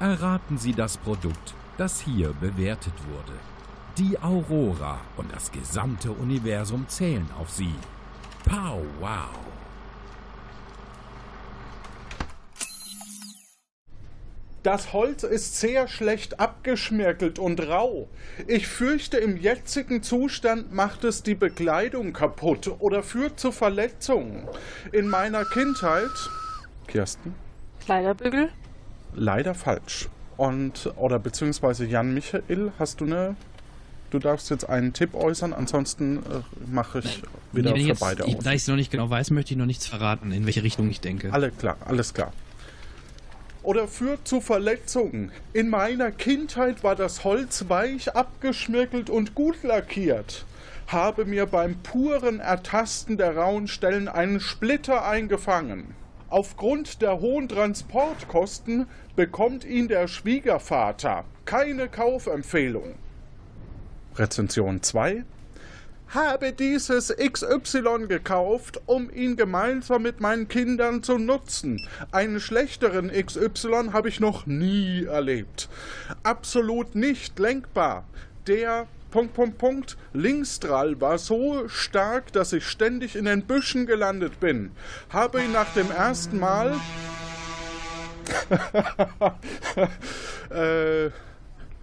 Erraten 0.00 0.56
Sie 0.56 0.72
das 0.72 0.96
Produkt, 0.96 1.54
das 1.76 2.00
hier 2.00 2.32
bewertet 2.40 2.94
wurde. 3.10 3.38
Die 3.98 4.18
Aurora 4.22 4.98
und 5.18 5.30
das 5.30 5.52
gesamte 5.52 6.10
Universum 6.10 6.88
zählen 6.88 7.28
auf 7.38 7.50
Sie. 7.50 7.74
Pow 8.44 8.82
wow! 9.00 9.55
Das 14.66 14.92
Holz 14.92 15.22
ist 15.22 15.60
sehr 15.60 15.86
schlecht 15.86 16.40
abgeschmirgelt 16.40 17.38
und 17.38 17.60
rau. 17.68 18.08
Ich 18.48 18.66
fürchte, 18.66 19.16
im 19.16 19.36
jetzigen 19.36 20.02
Zustand 20.02 20.72
macht 20.74 21.04
es 21.04 21.22
die 21.22 21.36
Bekleidung 21.36 22.12
kaputt 22.12 22.72
oder 22.80 23.04
führt 23.04 23.38
zu 23.38 23.52
Verletzungen. 23.52 24.48
In 24.90 25.06
meiner 25.06 25.44
Kindheit. 25.44 26.10
Kirsten? 26.88 27.36
Kleiderbügel? 27.84 28.48
Leider 29.14 29.54
falsch. 29.54 30.08
Und, 30.36 30.92
oder 30.96 31.20
beziehungsweise 31.20 31.86
Jan 31.86 32.12
Michael, 32.12 32.72
hast 32.76 33.00
du 33.00 33.04
eine. 33.04 33.36
Du 34.10 34.18
darfst 34.18 34.50
jetzt 34.50 34.68
einen 34.68 34.92
Tipp 34.92 35.14
äußern, 35.14 35.52
ansonsten 35.52 36.16
äh, 36.16 36.20
mache 36.68 36.98
ich 37.04 37.22
wieder 37.52 37.70
Nee, 37.70 37.82
für 37.82 37.86
jetzt, 37.90 38.00
beide 38.00 38.24
ich, 38.26 38.36
aus. 38.38 38.42
da 38.42 38.50
ich 38.50 38.62
es 38.62 38.66
noch 38.66 38.74
nicht 38.74 38.90
genau 38.90 39.08
weiß, 39.08 39.30
möchte 39.30 39.54
ich 39.54 39.58
noch 39.58 39.66
nichts 39.66 39.86
verraten, 39.86 40.32
in 40.32 40.44
welche 40.44 40.64
Richtung 40.64 40.90
ich 40.90 41.00
denke. 41.00 41.32
Alle 41.32 41.52
klar, 41.52 41.76
alles 41.84 42.12
klar. 42.12 42.32
Oder 43.66 43.88
führt 43.88 44.28
zu 44.28 44.40
Verletzungen. 44.40 45.32
In 45.52 45.70
meiner 45.70 46.12
Kindheit 46.12 46.84
war 46.84 46.94
das 46.94 47.24
Holz 47.24 47.64
weich 47.66 48.14
abgeschmirgelt 48.14 49.10
und 49.10 49.34
gut 49.34 49.64
lackiert. 49.64 50.44
Habe 50.86 51.24
mir 51.24 51.46
beim 51.46 51.74
puren 51.82 52.38
Ertasten 52.38 53.16
der 53.16 53.36
rauen 53.36 53.66
Stellen 53.66 54.06
einen 54.06 54.38
Splitter 54.38 55.04
eingefangen. 55.04 55.96
Aufgrund 56.30 57.02
der 57.02 57.18
hohen 57.18 57.48
Transportkosten 57.48 58.86
bekommt 59.16 59.64
ihn 59.64 59.88
der 59.88 60.06
Schwiegervater. 60.06 61.24
Keine 61.44 61.88
Kaufempfehlung. 61.88 62.94
Rezension 64.14 64.80
2 64.80 65.24
habe 66.08 66.52
dieses 66.52 67.14
XY 67.16 68.06
gekauft, 68.08 68.80
um 68.86 69.10
ihn 69.10 69.36
gemeinsam 69.36 70.02
mit 70.02 70.20
meinen 70.20 70.48
Kindern 70.48 71.02
zu 71.02 71.18
nutzen. 71.18 71.86
Einen 72.12 72.40
schlechteren 72.40 73.10
XY 73.10 73.90
habe 73.92 74.08
ich 74.08 74.20
noch 74.20 74.46
nie 74.46 75.04
erlebt. 75.04 75.68
Absolut 76.22 76.94
nicht 76.94 77.38
lenkbar. 77.38 78.04
Der 78.46 78.86
Punkt, 79.10 79.34
Punkt, 79.34 79.58
Punkt, 79.58 79.96
Linksdrall 80.12 81.00
war 81.00 81.18
so 81.18 81.68
stark, 81.68 82.32
dass 82.32 82.52
ich 82.52 82.66
ständig 82.66 83.16
in 83.16 83.24
den 83.24 83.42
Büschen 83.42 83.86
gelandet 83.86 84.40
bin. 84.40 84.70
Habe 85.10 85.42
ihn 85.42 85.52
nach 85.52 85.72
dem 85.74 85.90
ersten 85.90 86.38
Mal. 86.38 86.74
äh, 90.50 91.06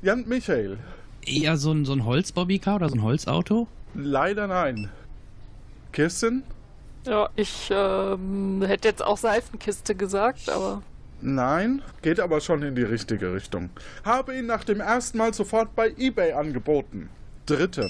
Jan 0.01 0.27
Michael. 0.27 0.77
Eher 1.25 1.57
so 1.57 1.71
ein, 1.71 1.85
so 1.85 1.93
ein 1.93 2.05
Holzbobbycar 2.05 2.75
oder 2.75 2.89
so 2.89 2.95
ein 2.95 3.03
Holzauto? 3.03 3.67
Leider 3.95 4.47
nein. 4.47 4.89
Kirsten? 5.91 6.43
Ja, 7.05 7.29
ich 7.35 7.69
ähm, 7.71 8.63
hätte 8.65 8.87
jetzt 8.87 9.03
auch 9.03 9.17
Seifenkiste 9.17 9.93
gesagt, 9.95 10.49
aber. 10.49 10.81
Nein, 11.21 11.81
geht 12.01 12.19
aber 12.19 12.41
schon 12.41 12.63
in 12.63 12.75
die 12.75 12.83
richtige 12.83 13.33
Richtung. 13.33 13.69
Habe 14.03 14.35
ihn 14.35 14.45
nach 14.45 14.63
dem 14.63 14.79
ersten 14.79 15.17
Mal 15.17 15.33
sofort 15.33 15.75
bei 15.75 15.93
eBay 15.97 16.33
angeboten. 16.33 17.09
Dritte. 17.45 17.87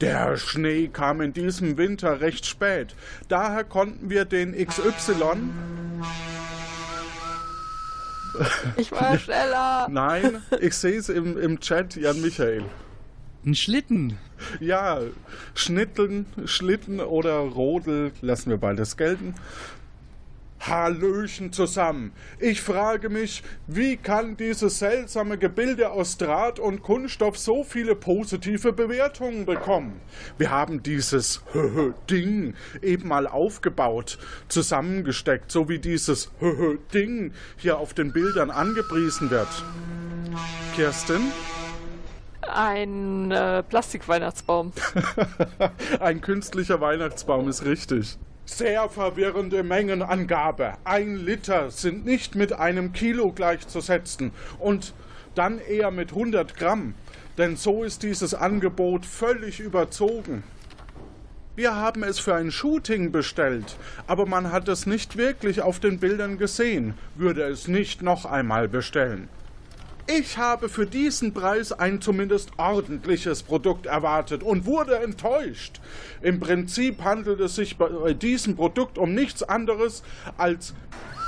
Der 0.00 0.36
Schnee 0.38 0.88
kam 0.88 1.20
in 1.20 1.34
diesem 1.34 1.76
Winter 1.76 2.20
recht 2.22 2.46
spät. 2.46 2.94
Daher 3.28 3.64
konnten 3.64 4.08
wir 4.08 4.24
den 4.24 4.52
XY. 4.52 5.50
Ich 8.76 8.90
war 8.92 9.18
schneller. 9.18 9.88
Nein, 9.90 10.42
ich 10.60 10.74
sehe 10.74 10.98
es 10.98 11.10
im, 11.10 11.38
im 11.38 11.60
Chat, 11.60 11.96
Jan 11.96 12.20
Michael. 12.22 12.64
Ein 13.44 13.54
Schlitten. 13.54 14.18
Ja, 14.60 15.00
Schnitteln, 15.54 16.26
Schlitten 16.44 17.00
oder 17.00 17.38
Rodel 17.38 18.12
lassen 18.20 18.50
wir 18.50 18.58
beides 18.58 18.98
gelten. 18.98 19.34
Hallöchen 20.60 21.50
zusammen. 21.50 22.12
Ich 22.38 22.60
frage 22.60 23.08
mich, 23.08 23.42
wie 23.66 23.96
kann 23.96 24.36
dieses 24.36 24.78
seltsame 24.78 25.38
Gebilde 25.38 25.90
aus 25.90 26.18
Draht 26.18 26.58
und 26.58 26.82
Kunststoff 26.82 27.38
so 27.38 27.64
viele 27.64 27.96
positive 27.96 28.74
Bewertungen 28.74 29.46
bekommen? 29.46 30.02
Wir 30.36 30.50
haben 30.50 30.82
dieses 30.82 31.40
Ding 32.10 32.54
eben 32.82 33.08
mal 33.08 33.26
aufgebaut, 33.26 34.18
zusammengesteckt, 34.48 35.50
so 35.50 35.70
wie 35.70 35.78
dieses 35.78 36.30
Ding 36.92 37.32
hier 37.56 37.78
auf 37.78 37.94
den 37.94 38.12
Bildern 38.12 38.50
angepriesen 38.50 39.30
wird. 39.30 39.48
Kerstin? 40.76 41.32
Ein 42.54 43.30
äh, 43.30 43.62
Plastikweihnachtsbaum. 43.62 44.72
Ein 46.00 46.20
künstlicher 46.20 46.80
Weihnachtsbaum 46.80 47.48
ist 47.48 47.64
richtig. 47.64 48.18
Sehr 48.44 48.88
verwirrende 48.88 49.62
Mengenangabe. 49.62 50.74
Ein 50.84 51.16
Liter 51.16 51.70
sind 51.70 52.04
nicht 52.04 52.34
mit 52.34 52.52
einem 52.52 52.92
Kilo 52.92 53.32
gleichzusetzen 53.32 54.32
und 54.58 54.92
dann 55.34 55.58
eher 55.58 55.90
mit 55.90 56.10
100 56.10 56.56
Gramm, 56.56 56.94
denn 57.38 57.56
so 57.56 57.84
ist 57.84 58.02
dieses 58.02 58.34
Angebot 58.34 59.06
völlig 59.06 59.60
überzogen. 59.60 60.42
Wir 61.56 61.76
haben 61.76 62.02
es 62.02 62.18
für 62.18 62.34
ein 62.34 62.50
Shooting 62.50 63.12
bestellt, 63.12 63.76
aber 64.06 64.26
man 64.26 64.50
hat 64.50 64.68
es 64.68 64.86
nicht 64.86 65.16
wirklich 65.16 65.62
auf 65.62 65.78
den 65.78 65.98
Bildern 65.98 66.38
gesehen, 66.38 66.94
würde 67.14 67.42
es 67.42 67.68
nicht 67.68 68.02
noch 68.02 68.24
einmal 68.24 68.66
bestellen. 68.66 69.28
Ich 70.06 70.38
habe 70.38 70.68
für 70.68 70.86
diesen 70.86 71.32
Preis 71.32 71.72
ein 71.72 72.00
zumindest 72.00 72.50
ordentliches 72.58 73.42
Produkt 73.42 73.86
erwartet 73.86 74.42
und 74.42 74.66
wurde 74.66 74.96
enttäuscht. 74.98 75.80
Im 76.22 76.40
Prinzip 76.40 77.02
handelt 77.02 77.40
es 77.40 77.54
sich 77.54 77.76
bei 77.76 78.12
diesem 78.14 78.56
Produkt 78.56 78.98
um 78.98 79.14
nichts 79.14 79.42
anderes 79.42 80.02
als 80.36 80.74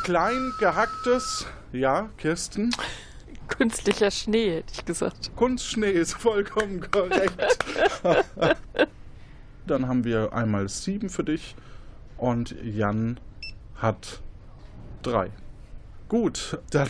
klein 0.05 0.53
gehacktes, 0.59 1.47
ja, 1.73 2.11
Kirsten? 2.19 2.75
Künstlicher 3.49 4.11
Schnee, 4.11 4.57
hätte 4.57 4.73
ich 4.73 4.85
gesagt. 4.85 5.31
Kunstschnee 5.37 5.91
ist 5.91 6.15
vollkommen 6.15 6.91
korrekt. 6.91 7.59
Dann 9.67 9.87
haben 9.87 10.05
wir 10.05 10.33
einmal 10.33 10.69
sieben 10.69 11.09
für 11.09 11.23
dich 11.23 11.55
und 12.17 12.57
Jan 12.63 13.21
hat 13.77 14.23
drei. 15.03 15.31
Gut, 16.09 16.59
dann 16.71 16.89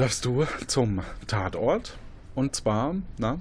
darfst 0.00 0.24
du 0.24 0.46
zum 0.66 1.00
Tatort. 1.26 1.96
Und 2.34 2.54
zwar, 2.56 2.94
na, 3.18 3.38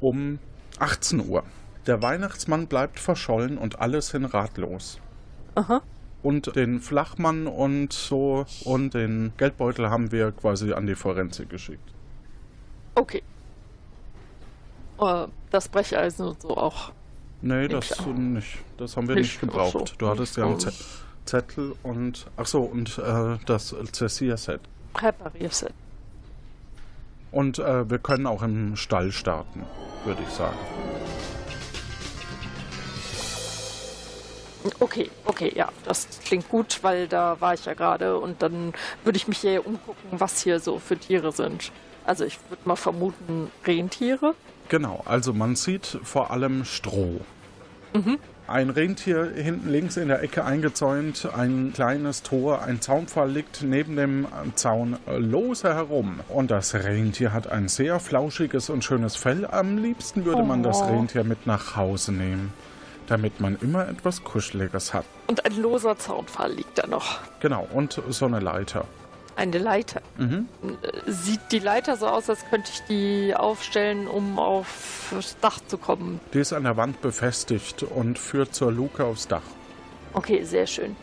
um 0.00 0.38
18 0.78 1.28
Uhr. 1.28 1.44
Der 1.86 2.02
Weihnachtsmann 2.02 2.66
bleibt 2.66 2.98
verschollen 3.00 3.58
und 3.58 3.80
alles 3.80 4.10
hin 4.12 4.24
ratlos. 4.24 4.98
Aha. 5.54 5.82
Und 6.22 6.54
den 6.54 6.80
Flachmann 6.80 7.46
und 7.48 7.92
so 7.92 8.46
und 8.64 8.94
den 8.94 9.32
Geldbeutel 9.38 9.90
haben 9.90 10.12
wir 10.12 10.30
quasi 10.30 10.72
an 10.72 10.86
die 10.86 10.94
Forensik 10.94 11.50
geschickt. 11.50 11.92
Okay. 12.94 13.22
Äh, 15.00 15.26
das 15.50 15.68
Brecheisen 15.68 16.26
und 16.28 16.42
so 16.42 16.56
auch. 16.56 16.92
Nee, 17.40 17.66
das 17.66 18.06
nicht. 18.06 18.58
Das 18.76 18.96
haben 18.96 19.08
wir 19.08 19.16
Nicht, 19.16 19.30
nicht 19.32 19.40
gebraucht. 19.40 19.72
so. 19.72 19.84
Du 19.98 20.08
hattest 20.08 20.36
ja 20.36 20.44
einen 20.44 20.54
Oh. 20.54 20.58
Ze- 20.58 20.72
Zettel 21.24 21.74
und 21.82 22.26
ach 22.36 22.46
so 22.46 22.62
und 22.62 22.98
äh, 22.98 23.38
das 23.46 23.72
Cessier-Set. 24.92 25.72
Präparierset. 25.72 25.72
Und 27.30 27.58
äh, 27.58 27.88
wir 27.88 27.98
können 27.98 28.26
auch 28.26 28.42
im 28.42 28.76
Stall 28.76 29.10
starten, 29.10 29.64
würde 30.04 30.22
ich 30.22 30.32
sagen. 30.34 30.56
Okay, 34.78 35.10
okay, 35.24 35.52
ja, 35.56 35.70
das 35.84 36.06
klingt 36.24 36.48
gut, 36.48 36.80
weil 36.82 37.08
da 37.08 37.40
war 37.40 37.54
ich 37.54 37.64
ja 37.64 37.74
gerade 37.74 38.18
und 38.18 38.42
dann 38.42 38.74
würde 39.02 39.16
ich 39.16 39.26
mich 39.26 39.38
hier 39.38 39.66
umgucken, 39.66 40.08
was 40.12 40.42
hier 40.42 40.60
so 40.60 40.78
für 40.78 40.96
Tiere 40.96 41.32
sind. 41.32 41.72
Also 42.04 42.24
ich 42.24 42.38
würde 42.48 42.62
mal 42.64 42.76
vermuten 42.76 43.50
Rentiere. 43.64 44.34
Genau, 44.68 45.02
also 45.04 45.32
man 45.32 45.56
sieht 45.56 45.98
vor 46.04 46.30
allem 46.30 46.64
Stroh. 46.64 47.20
Mhm. 47.92 48.18
Ein 48.52 48.68
Rentier 48.68 49.32
hinten 49.34 49.70
links 49.70 49.96
in 49.96 50.08
der 50.08 50.22
Ecke 50.22 50.44
eingezäunt, 50.44 51.26
ein 51.34 51.72
kleines 51.72 52.22
Tor, 52.22 52.60
ein 52.60 52.82
Zaunpfahl 52.82 53.30
liegt 53.30 53.62
neben 53.62 53.96
dem 53.96 54.26
Zaun 54.56 54.98
lose 55.06 55.72
herum. 55.72 56.20
Und 56.28 56.50
das 56.50 56.74
Rentier 56.74 57.32
hat 57.32 57.46
ein 57.50 57.68
sehr 57.68 57.98
flauschiges 57.98 58.68
und 58.68 58.84
schönes 58.84 59.16
Fell. 59.16 59.46
Am 59.46 59.78
liebsten 59.78 60.26
würde 60.26 60.42
man 60.42 60.62
das 60.62 60.82
Oh. 60.82 60.84
Rentier 60.84 61.24
mit 61.24 61.46
nach 61.46 61.76
Hause 61.76 62.12
nehmen, 62.12 62.52
damit 63.06 63.40
man 63.40 63.56
immer 63.62 63.88
etwas 63.88 64.22
Kuscheliges 64.22 64.92
hat. 64.92 65.06
Und 65.28 65.46
ein 65.46 65.56
loser 65.56 65.96
Zaunpfahl 65.96 66.52
liegt 66.52 66.76
da 66.76 66.86
noch. 66.86 67.20
Genau, 67.40 67.66
und 67.72 68.02
so 68.10 68.26
eine 68.26 68.40
Leiter. 68.40 68.84
Eine 69.36 69.58
Leiter. 69.58 70.02
Mhm. 70.18 70.46
Sieht 71.06 71.40
die 71.50 71.58
Leiter 71.58 71.96
so 71.96 72.06
aus, 72.06 72.28
als 72.28 72.44
könnte 72.50 72.70
ich 72.72 72.82
die 72.82 73.34
aufstellen, 73.34 74.06
um 74.06 74.38
aufs 74.38 75.36
Dach 75.40 75.58
zu 75.66 75.78
kommen? 75.78 76.20
Die 76.34 76.40
ist 76.40 76.52
an 76.52 76.64
der 76.64 76.76
Wand 76.76 77.00
befestigt 77.00 77.82
und 77.82 78.18
führt 78.18 78.54
zur 78.54 78.72
Luke 78.72 79.04
aufs 79.04 79.28
Dach. 79.28 79.42
Okay, 80.12 80.44
sehr 80.44 80.66
schön. 80.66 80.96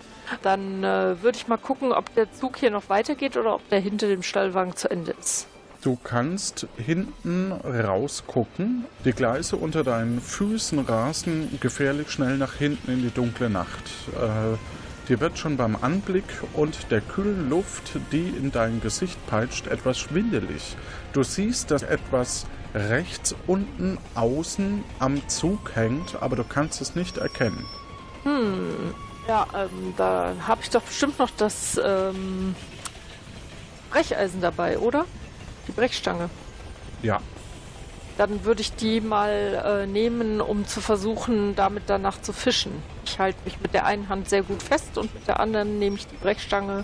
Dann 0.43 0.83
äh, 0.83 1.21
würde 1.21 1.37
ich 1.37 1.47
mal 1.47 1.57
gucken, 1.57 1.91
ob 1.91 2.13
der 2.13 2.31
Zug 2.31 2.57
hier 2.57 2.69
noch 2.69 2.89
weitergeht 2.89 3.35
oder 3.35 3.55
ob 3.55 3.67
der 3.69 3.79
hinter 3.79 4.07
dem 4.07 4.21
Stallwagen 4.21 4.75
zu 4.75 4.89
Ende 4.89 5.15
ist. 5.19 5.47
Du 5.81 5.97
kannst 6.03 6.67
hinten 6.75 7.53
rausgucken. 7.53 8.83
Die 9.05 9.13
Gleise 9.13 9.55
unter 9.55 9.85
deinen 9.85 10.19
Füßen 10.19 10.79
rasen 10.79 11.57
gefährlich 11.61 12.11
schnell 12.11 12.37
nach 12.37 12.53
hinten 12.55 12.91
in 12.91 13.01
die 13.01 13.11
dunkle 13.11 13.49
Nacht. 13.49 13.83
Äh, 14.13 14.57
dir 15.09 15.19
wird 15.19 15.37
schon 15.37 15.57
beim 15.57 15.75
Anblick 15.75 16.23
und 16.53 16.91
der 16.91 17.01
kühlen 17.01 17.49
Luft, 17.49 17.99
die 18.11 18.29
in 18.29 18.51
dein 18.51 18.79
Gesicht 18.79 19.17
peitscht, 19.27 19.67
etwas 19.67 19.97
schwindelig. 19.97 20.75
Du 21.13 21.23
siehst, 21.23 21.71
dass 21.71 21.81
etwas 21.81 22.45
rechts 22.75 23.35
unten 23.47 23.97
außen 24.13 24.83
am 24.99 25.27
Zug 25.27 25.75
hängt, 25.75 26.21
aber 26.21 26.35
du 26.35 26.43
kannst 26.43 26.79
es 26.81 26.95
nicht 26.95 27.17
erkennen. 27.17 27.65
Hm, 28.23 28.93
ja, 29.27 29.47
ähm, 29.55 29.93
da 29.97 30.33
habe 30.47 30.61
ich 30.61 30.69
doch 30.69 30.83
bestimmt 30.83 31.17
noch 31.17 31.31
das 31.31 31.81
ähm, 31.83 32.55
Brecheisen 33.89 34.41
dabei, 34.41 34.77
oder? 34.77 35.05
Die 35.67 35.71
Brechstange. 35.71 36.29
Ja, 37.01 37.19
Dann 38.19 38.43
würde 38.43 38.59
ich 38.59 38.73
die 38.73 38.99
mal 38.99 39.85
äh, 39.85 39.87
nehmen, 39.87 40.41
um 40.41 40.67
zu 40.67 40.81
versuchen, 40.81 41.55
damit 41.55 41.83
danach 41.87 42.21
zu 42.21 42.33
fischen. 42.33 42.73
Ich 43.05 43.17
halte 43.17 43.39
mich 43.45 43.61
mit 43.61 43.73
der 43.73 43.85
einen 43.85 44.09
Hand 44.09 44.27
sehr 44.27 44.43
gut 44.43 44.61
fest 44.61 44.97
und 44.97 45.13
mit 45.13 45.25
der 45.25 45.39
anderen 45.39 45.79
nehme 45.79 45.95
ich 45.95 46.05
die 46.05 46.17
Brechstange. 46.17 46.83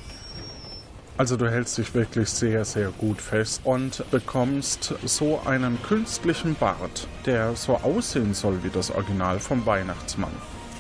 Also 1.18 1.36
du 1.36 1.52
hältst 1.52 1.78
dich 1.78 1.94
wirklich 1.94 2.30
sehr, 2.30 2.64
sehr 2.64 2.88
gut 2.88 3.20
fest 3.20 3.60
und 3.66 4.10
bekommst 4.12 4.94
so 5.04 5.42
einen 5.44 5.78
künstlichen 5.84 6.56
Bart, 6.56 7.06
der 7.26 7.54
so 7.58 7.82
aussehen 7.84 8.34
soll 8.34 8.64
wie 8.64 8.70
das 8.70 8.90
Original 8.90 9.42
vom 9.42 9.66
Weihnachtsmann. 9.66 10.32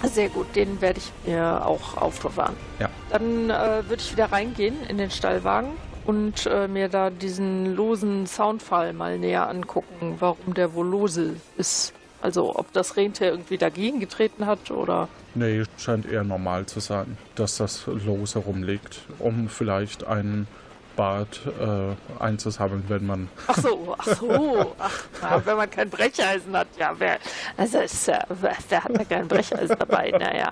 Sehr 0.04 0.30
gut, 0.30 0.56
den 0.56 0.80
werde 0.80 1.02
ich 1.02 1.30
mir 1.30 1.66
auch 1.66 1.98
aufbewahren. 1.98 2.56
Ja. 2.80 2.90
Dann 3.10 3.50
äh, 3.50 3.84
würde 3.90 4.02
ich 4.02 4.14
wieder 4.14 4.32
reingehen 4.32 4.86
in 4.88 4.98
den 4.98 5.12
Stallwagen 5.12 5.72
und 6.06 6.46
äh, 6.46 6.68
mir 6.68 6.90
da 6.90 7.10
diesen 7.10 7.76
losen 7.76 8.28
Soundfall 8.28 8.94
mal 8.94 9.18
näher 9.18 9.50
angucken, 9.50 10.16
warum 10.20 10.54
der 10.54 10.74
wohl 10.74 10.88
lose 10.88 11.36
ist. 11.58 11.94
Also 12.22 12.56
ob 12.58 12.72
das 12.74 12.98
Rentier 12.98 13.28
irgendwie 13.28 13.58
dagegen 13.58 14.00
getreten 14.00 14.46
hat 14.46 14.72
oder... 14.72 15.08
Nee, 15.36 15.64
scheint 15.78 16.12
eher 16.12 16.24
normal 16.24 16.66
zu 16.66 16.80
sein, 16.80 17.18
dass 17.36 17.58
das 17.58 17.86
lose 17.86 18.40
rumliegt, 18.40 19.02
um 19.20 19.48
vielleicht 19.50 20.06
einen 20.06 20.48
Bart 20.96 21.42
äh, 21.60 22.24
einzusammeln, 22.24 22.84
wenn 22.88 23.06
man... 23.06 23.30
Ach 23.48 23.58
so, 23.58 23.96
ach 23.98 24.08
so. 24.08 24.76
Ach, 24.80 25.42
wenn 25.46 25.58
man 25.58 25.70
kein 25.70 25.90
Brecheisen 25.90 26.56
hat, 26.56 26.68
ja, 26.80 26.94
wer, 26.98 27.18
also 27.58 27.80
ist, 27.80 28.08
wer, 28.08 28.26
wer 28.70 28.84
hat 28.84 28.98
da 28.98 29.04
kein 29.04 29.28
Brecheisen 29.28 29.78
dabei? 29.78 30.12
Naja, 30.12 30.52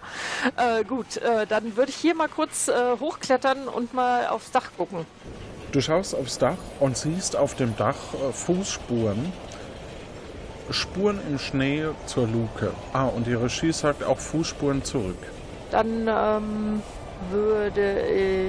äh, 0.57 0.83
gut, 0.83 1.17
äh, 1.17 1.45
dann 1.47 1.75
würde 1.75 1.91
ich 1.91 1.97
hier 1.97 2.15
mal 2.15 2.27
kurz 2.27 2.67
äh, 2.67 2.73
hochklettern 2.99 3.67
und 3.67 3.93
mal 3.93 4.27
aufs 4.27 4.51
Dach 4.51 4.69
gucken. 4.77 5.05
Du 5.71 5.81
schaust 5.81 6.15
aufs 6.15 6.37
Dach 6.37 6.57
und 6.79 6.97
siehst 6.97 7.35
auf 7.35 7.55
dem 7.55 7.75
Dach 7.75 7.95
äh, 8.13 8.31
Fußspuren. 8.31 9.31
Spuren 10.69 11.19
im 11.29 11.39
Schnee 11.39 11.85
zur 12.05 12.27
Luke. 12.27 12.71
Ah, 12.93 13.05
und 13.05 13.27
die 13.27 13.33
Regie 13.33 13.71
sagt 13.71 14.03
auch 14.03 14.19
Fußspuren 14.19 14.83
zurück. 14.83 15.17
Dann 15.71 16.07
ähm, 16.07 16.81
würde 17.31 18.01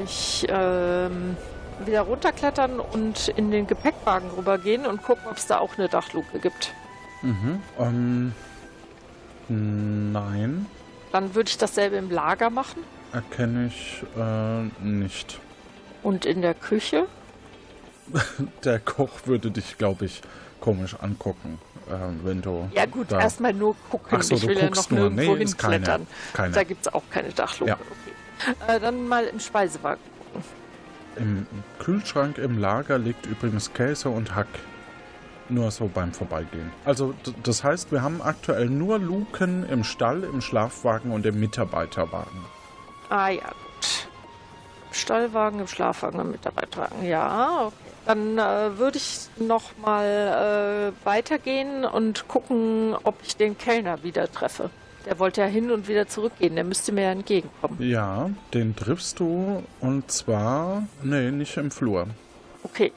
ich 0.05 0.47
ähm, 0.49 1.37
wieder 1.85 2.03
runterklettern 2.03 2.81
und 2.81 3.29
in 3.29 3.51
den 3.51 3.67
Gepäckwagen 3.67 4.31
rübergehen 4.31 4.87
und 4.87 5.03
gucken, 5.03 5.25
ob 5.31 5.37
es 5.37 5.47
da 5.47 5.59
auch 5.59 5.77
eine 5.79 5.89
Dachluke 5.89 6.39
gibt. 6.39 6.73
Mhm. 7.23 7.61
Ähm, 7.79 8.33
nein, 9.49 10.67
Dann 11.13 11.35
würde 11.35 11.49
ich 11.49 11.59
dasselbe 11.59 11.97
im 11.97 12.11
Lager 12.11 12.51
machen 12.51 12.83
erkenne 13.13 13.67
ich 13.69 14.03
äh, 14.19 14.63
nicht. 14.85 15.39
und 16.03 16.27
in 16.27 16.43
der 16.43 16.55
Küche. 16.55 17.07
Der 18.65 18.81
Koch 18.81 19.11
würde 19.27 19.53
dich, 19.53 19.79
glaube 19.79 20.07
ich, 20.07 20.21
komisch 20.61 20.97
angucken, 21.01 21.61
äh, 21.89 21.93
wenn 22.25 22.43
du. 22.43 22.69
Ja 22.75 22.87
gut, 22.87 23.13
erstmal 23.13 23.53
nur 23.53 23.77
gucken. 23.89 24.19
Ach 24.19 24.23
so, 24.25 24.35
ich 24.35 24.45
will 24.49 24.59
ja 24.59 24.69
noch 24.69 24.91
nur. 24.91 25.11
nirgendwo 25.11 25.37
Nee, 25.37 25.45
ist 25.45 25.57
keine- 25.57 25.75
hinklettern. 25.77 26.07
keine. 26.33 26.55
Da 26.55 26.65
gibt 26.65 26.87
es 26.89 26.93
auch 26.93 27.05
keine 27.09 27.29
Dachluke. 27.29 27.71
Ja. 27.71 27.77
Okay. 27.79 28.57
Äh, 28.77 28.81
dann 28.81 29.07
mal 29.07 29.25
im 29.27 29.39
Speisewagen 29.39 30.01
gucken. 30.33 30.45
Im 31.17 31.47
Kühlschrank 31.79 32.39
im 32.39 32.59
Lager 32.59 32.99
liegt 32.99 33.27
übrigens 33.27 33.73
Käse 33.73 34.09
und 34.09 34.35
Hack. 34.35 34.49
Nur 35.49 35.71
so 35.71 35.91
beim 35.93 36.13
Vorbeigehen. 36.13 36.71
Also, 36.85 37.15
das 37.43 37.63
heißt, 37.63 37.93
wir 37.93 38.03
haben 38.03 38.23
aktuell 38.23 38.71
nur 38.71 38.99
Luken 38.99 39.69
im 39.69 39.85
Stall, 39.85 40.25
im 40.25 40.41
Schlafwagen 40.41 41.11
und 41.11 41.27
im 41.27 41.39
Mitarbeiterwagen. 41.39 42.45
Ah 43.11 43.29
ja, 43.29 43.49
gut. 43.49 44.09
Stallwagen, 44.91 45.61
im 45.61 45.67
Schlafwagen, 45.67 46.21
im 46.21 46.31
Mitarbeiterwagen. 46.31 47.05
Ja, 47.05 47.67
okay. 47.67 47.75
Dann 48.07 48.39
äh, 48.39 48.79
würde 48.79 48.99
ich 48.99 49.29
noch 49.39 49.77
mal 49.83 50.93
äh, 50.93 51.07
weitergehen 51.07 51.85
und 51.85 52.29
gucken, 52.29 52.95
ob 53.03 53.17
ich 53.23 53.37
den 53.37 53.57
Kellner 53.57 54.03
wieder 54.03 54.31
treffe. 54.31 54.71
Der 55.07 55.19
wollte 55.19 55.43
ja 55.43 55.47
hin 55.47 55.71
und 55.71 55.87
wieder 55.89 56.07
zurückgehen. 56.07 56.55
Der 56.55 56.65
müsste 56.65 56.93
mir 56.93 57.03
ja 57.05 57.13
entgegenkommen. 57.13 57.77
Ja, 57.81 58.31
den 58.55 58.75
triffst 58.75 59.21
du 59.21 59.63
und 59.81 60.11
zwar, 60.11 60.85
nee, 61.03 61.31
nicht 61.31 61.57
im 61.57 61.71
Flur. 61.71 62.07
Okay. 62.63 62.93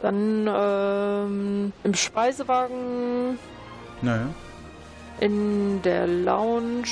Dann 0.00 0.48
ähm, 0.52 1.72
im 1.84 1.94
Speisewagen, 1.94 3.38
Nee. 4.00 4.10
in 5.20 5.80
der 5.82 6.08
Lounge. 6.08 6.88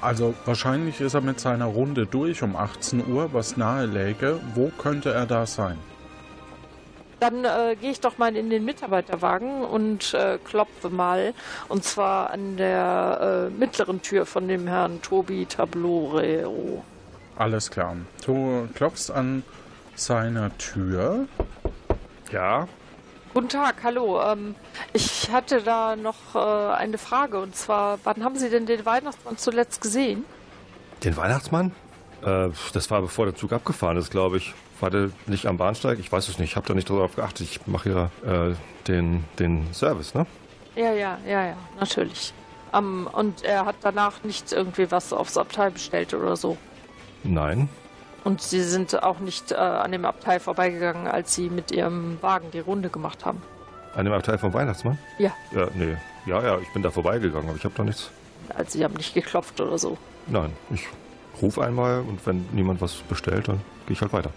Also 0.00 0.34
wahrscheinlich 0.44 1.00
ist 1.00 1.14
er 1.14 1.20
mit 1.20 1.40
seiner 1.40 1.64
Runde 1.66 2.06
durch 2.06 2.42
um 2.44 2.54
18 2.54 3.04
Uhr, 3.12 3.32
was 3.32 3.56
nahe 3.56 3.86
läge. 3.86 4.38
Wo 4.54 4.70
könnte 4.78 5.12
er 5.12 5.26
da 5.26 5.46
sein? 5.46 5.78
Dann 7.22 7.44
äh, 7.44 7.76
gehe 7.80 7.92
ich 7.92 8.00
doch 8.00 8.18
mal 8.18 8.34
in 8.34 8.50
den 8.50 8.64
Mitarbeiterwagen 8.64 9.62
und 9.62 10.12
äh, 10.12 10.40
klopfe 10.42 10.90
mal. 10.90 11.34
Und 11.68 11.84
zwar 11.84 12.30
an 12.30 12.56
der 12.56 13.48
äh, 13.48 13.56
mittleren 13.56 14.02
Tür 14.02 14.26
von 14.26 14.48
dem 14.48 14.66
Herrn 14.66 15.00
Tobi 15.02 15.46
Tabloreo. 15.46 16.82
Alles 17.36 17.70
klar. 17.70 17.94
Du 18.26 18.66
klopfst 18.74 19.12
an 19.12 19.44
seiner 19.94 20.50
Tür. 20.58 21.28
Ja. 22.32 22.66
Guten 23.32 23.48
Tag, 23.48 23.76
hallo. 23.84 24.20
Ähm, 24.20 24.56
ich 24.92 25.30
hatte 25.30 25.62
da 25.62 25.94
noch 25.94 26.34
äh, 26.34 26.74
eine 26.74 26.98
Frage. 26.98 27.38
Und 27.38 27.54
zwar, 27.54 28.00
wann 28.02 28.24
haben 28.24 28.34
Sie 28.34 28.50
denn 28.50 28.66
den 28.66 28.84
Weihnachtsmann 28.84 29.38
zuletzt 29.38 29.80
gesehen? 29.80 30.24
Den 31.04 31.16
Weihnachtsmann? 31.16 31.70
Äh, 32.24 32.48
das 32.72 32.90
war 32.90 33.00
bevor 33.00 33.26
der 33.26 33.36
Zug 33.36 33.52
abgefahren 33.52 33.96
ist, 33.96 34.10
glaube 34.10 34.38
ich. 34.38 34.54
War 34.82 34.90
der 34.90 35.10
nicht 35.26 35.46
am 35.46 35.58
Bahnsteig? 35.58 36.00
Ich 36.00 36.10
weiß 36.10 36.28
es 36.28 36.40
nicht. 36.40 36.50
Ich 36.50 36.56
habe 36.56 36.66
da 36.66 36.74
nicht 36.74 36.90
darauf 36.90 37.14
geachtet. 37.14 37.46
Ich 37.48 37.64
mache 37.68 38.10
ja 38.24 38.48
äh, 38.50 38.54
den, 38.88 39.22
den 39.38 39.72
Service, 39.72 40.12
ne? 40.12 40.26
Ja, 40.74 40.92
ja, 40.92 41.18
ja, 41.24 41.46
ja, 41.46 41.56
natürlich. 41.78 42.34
Ähm, 42.74 43.08
und 43.12 43.44
er 43.44 43.64
hat 43.64 43.76
danach 43.82 44.24
nicht 44.24 44.50
irgendwie 44.50 44.90
was 44.90 45.12
aufs 45.12 45.36
Abteil 45.36 45.70
bestellt 45.70 46.14
oder 46.14 46.34
so. 46.36 46.56
Nein. 47.22 47.68
Und 48.24 48.40
Sie 48.42 48.60
sind 48.60 49.00
auch 49.04 49.20
nicht 49.20 49.52
äh, 49.52 49.54
an 49.54 49.92
dem 49.92 50.04
Abteil 50.04 50.40
vorbeigegangen, 50.40 51.06
als 51.06 51.32
Sie 51.36 51.48
mit 51.48 51.70
Ihrem 51.70 52.18
Wagen 52.20 52.50
die 52.50 52.58
Runde 52.58 52.88
gemacht 52.88 53.24
haben. 53.24 53.40
An 53.94 54.04
dem 54.04 54.14
Abteil 54.14 54.38
vom 54.38 54.52
Weihnachtsmann? 54.52 54.98
Ja, 55.18 55.30
Ja, 55.52 55.68
nee. 55.74 55.96
Ja, 56.26 56.42
ja, 56.42 56.58
ich 56.58 56.72
bin 56.72 56.82
da 56.82 56.90
vorbeigegangen, 56.90 57.48
aber 57.48 57.56
ich 57.56 57.64
habe 57.64 57.74
da 57.76 57.84
nichts. 57.84 58.10
also 58.48 58.78
Sie 58.78 58.82
haben 58.82 58.94
nicht 58.94 59.14
geklopft 59.14 59.60
oder 59.60 59.78
so. 59.78 59.96
Nein, 60.26 60.52
ich 60.70 60.88
rufe 61.40 61.62
einmal 61.64 62.00
und 62.00 62.26
wenn 62.26 62.46
niemand 62.50 62.80
was 62.80 62.94
bestellt, 62.94 63.46
dann 63.46 63.60
gehe 63.86 63.94
ich 63.94 64.00
halt 64.00 64.12
weiter. 64.12 64.30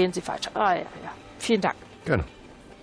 Gehen 0.00 0.14
Sie 0.14 0.26
weiter. 0.26 0.50
Ah, 0.54 0.72
ja, 0.72 0.80
ja. 0.80 1.12
Vielen 1.38 1.60
Dank. 1.60 1.74
Gerne. 2.06 2.24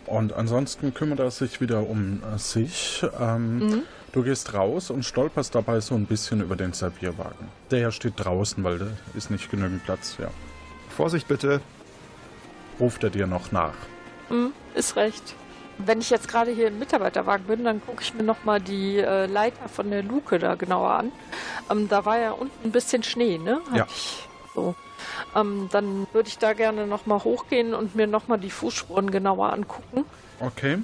Und 0.05 0.33
ansonsten 0.33 0.93
kümmert 0.93 1.19
er 1.19 1.31
sich 1.31 1.59
wieder 1.59 1.89
um 1.89 2.21
äh, 2.21 2.37
sich. 2.37 3.03
Ähm, 3.19 3.57
Mhm. 3.57 3.83
Du 4.11 4.21
gehst 4.23 4.53
raus 4.53 4.91
und 4.91 5.03
stolperst 5.03 5.55
dabei 5.55 5.79
so 5.79 5.95
ein 5.95 6.05
bisschen 6.05 6.41
über 6.41 6.55
den 6.55 6.73
Servierwagen. 6.73 7.47
Der 7.71 7.91
steht 7.91 8.13
draußen, 8.17 8.63
weil 8.63 8.77
da 8.77 8.87
ist 9.15 9.31
nicht 9.31 9.49
genügend 9.49 9.83
Platz, 9.83 10.17
ja. 10.19 10.27
Vorsicht 10.95 11.27
bitte. 11.27 11.59
Ruft 12.79 13.03
er 13.03 13.09
dir 13.09 13.25
noch 13.25 13.51
nach. 13.51 13.73
Hm, 14.29 14.53
ist 14.75 14.95
recht. 14.95 15.33
Wenn 15.79 15.99
ich 16.01 16.11
jetzt 16.11 16.27
gerade 16.27 16.51
hier 16.51 16.67
im 16.67 16.77
Mitarbeiterwagen 16.77 17.45
bin, 17.47 17.63
dann 17.63 17.83
gucke 17.83 18.03
ich 18.03 18.13
mir 18.13 18.23
nochmal 18.23 18.61
die 18.61 18.97
äh, 18.99 19.25
Leiter 19.25 19.67
von 19.69 19.89
der 19.89 20.03
Luke 20.03 20.37
da 20.37 20.53
genauer 20.53 20.91
an. 20.91 21.11
Ähm, 21.71 21.89
da 21.89 22.05
war 22.05 22.19
ja 22.19 22.31
unten 22.31 22.67
ein 22.67 22.71
bisschen 22.71 23.01
Schnee, 23.01 23.39
ne? 23.39 23.59
Hab 23.71 23.75
Ja. 23.77 23.87
Ich 23.89 24.27
so. 24.53 24.75
Ähm, 25.35 25.69
dann 25.71 26.07
würde 26.13 26.29
ich 26.29 26.37
da 26.37 26.53
gerne 26.53 26.87
nochmal 26.87 27.23
hochgehen 27.23 27.73
und 27.73 27.95
mir 27.95 28.07
nochmal 28.07 28.39
die 28.39 28.49
Fußspuren 28.49 29.11
genauer 29.11 29.53
angucken. 29.53 30.05
Okay. 30.39 30.79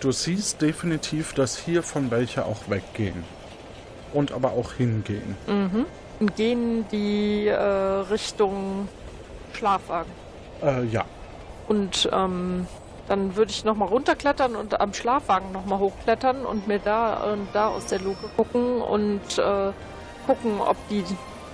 Du 0.00 0.12
siehst 0.12 0.60
definitiv, 0.60 1.32
dass 1.32 1.56
hiervon 1.56 2.10
welche 2.10 2.44
auch 2.44 2.68
weggehen. 2.68 3.24
Und 4.12 4.32
aber 4.32 4.52
auch 4.52 4.72
hingehen. 4.72 5.36
Mhm. 5.46 5.86
Und 6.20 6.36
gehen 6.36 6.86
die 6.90 7.46
äh, 7.48 7.54
Richtung 7.54 8.88
Schlafwagen. 9.52 10.10
Äh, 10.62 10.84
ja. 10.84 11.04
Und 11.68 12.08
ähm, 12.12 12.66
dann 13.08 13.36
würde 13.36 13.50
ich 13.50 13.64
nochmal 13.64 13.88
runterklettern 13.88 14.56
und 14.56 14.80
am 14.80 14.92
Schlafwagen 14.92 15.52
nochmal 15.52 15.78
hochklettern 15.78 16.44
und 16.44 16.66
mir 16.66 16.78
da 16.78 17.24
und 17.32 17.48
da 17.52 17.68
aus 17.68 17.86
der 17.86 18.00
Luke 18.00 18.28
gucken 18.36 18.80
und 18.80 19.38
äh, 19.38 19.72
gucken, 20.26 20.60
ob 20.60 20.76
die 20.88 21.04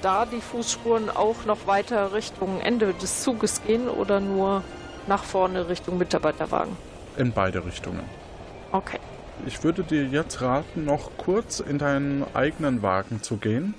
da 0.02 0.26
die 0.26 0.40
Fußspuren 0.40 1.08
auch 1.10 1.44
noch 1.46 1.66
weiter 1.66 2.12
Richtung 2.12 2.60
Ende 2.60 2.92
des 2.94 3.22
Zuges 3.22 3.62
gehen 3.64 3.88
oder 3.88 4.20
nur 4.20 4.62
nach 5.06 5.24
vorne 5.24 5.68
Richtung 5.68 5.98
Mitarbeiterwagen. 5.98 6.76
In 7.16 7.32
beide 7.32 7.64
Richtungen. 7.64 8.04
Okay. 8.72 8.98
Ich 9.46 9.64
würde 9.64 9.82
dir 9.82 10.04
jetzt 10.04 10.40
raten, 10.40 10.84
noch 10.84 11.10
kurz 11.16 11.60
in 11.60 11.78
deinen 11.78 12.24
eigenen 12.34 12.82
Wagen 12.82 13.22
zu 13.22 13.38
gehen. 13.38 13.74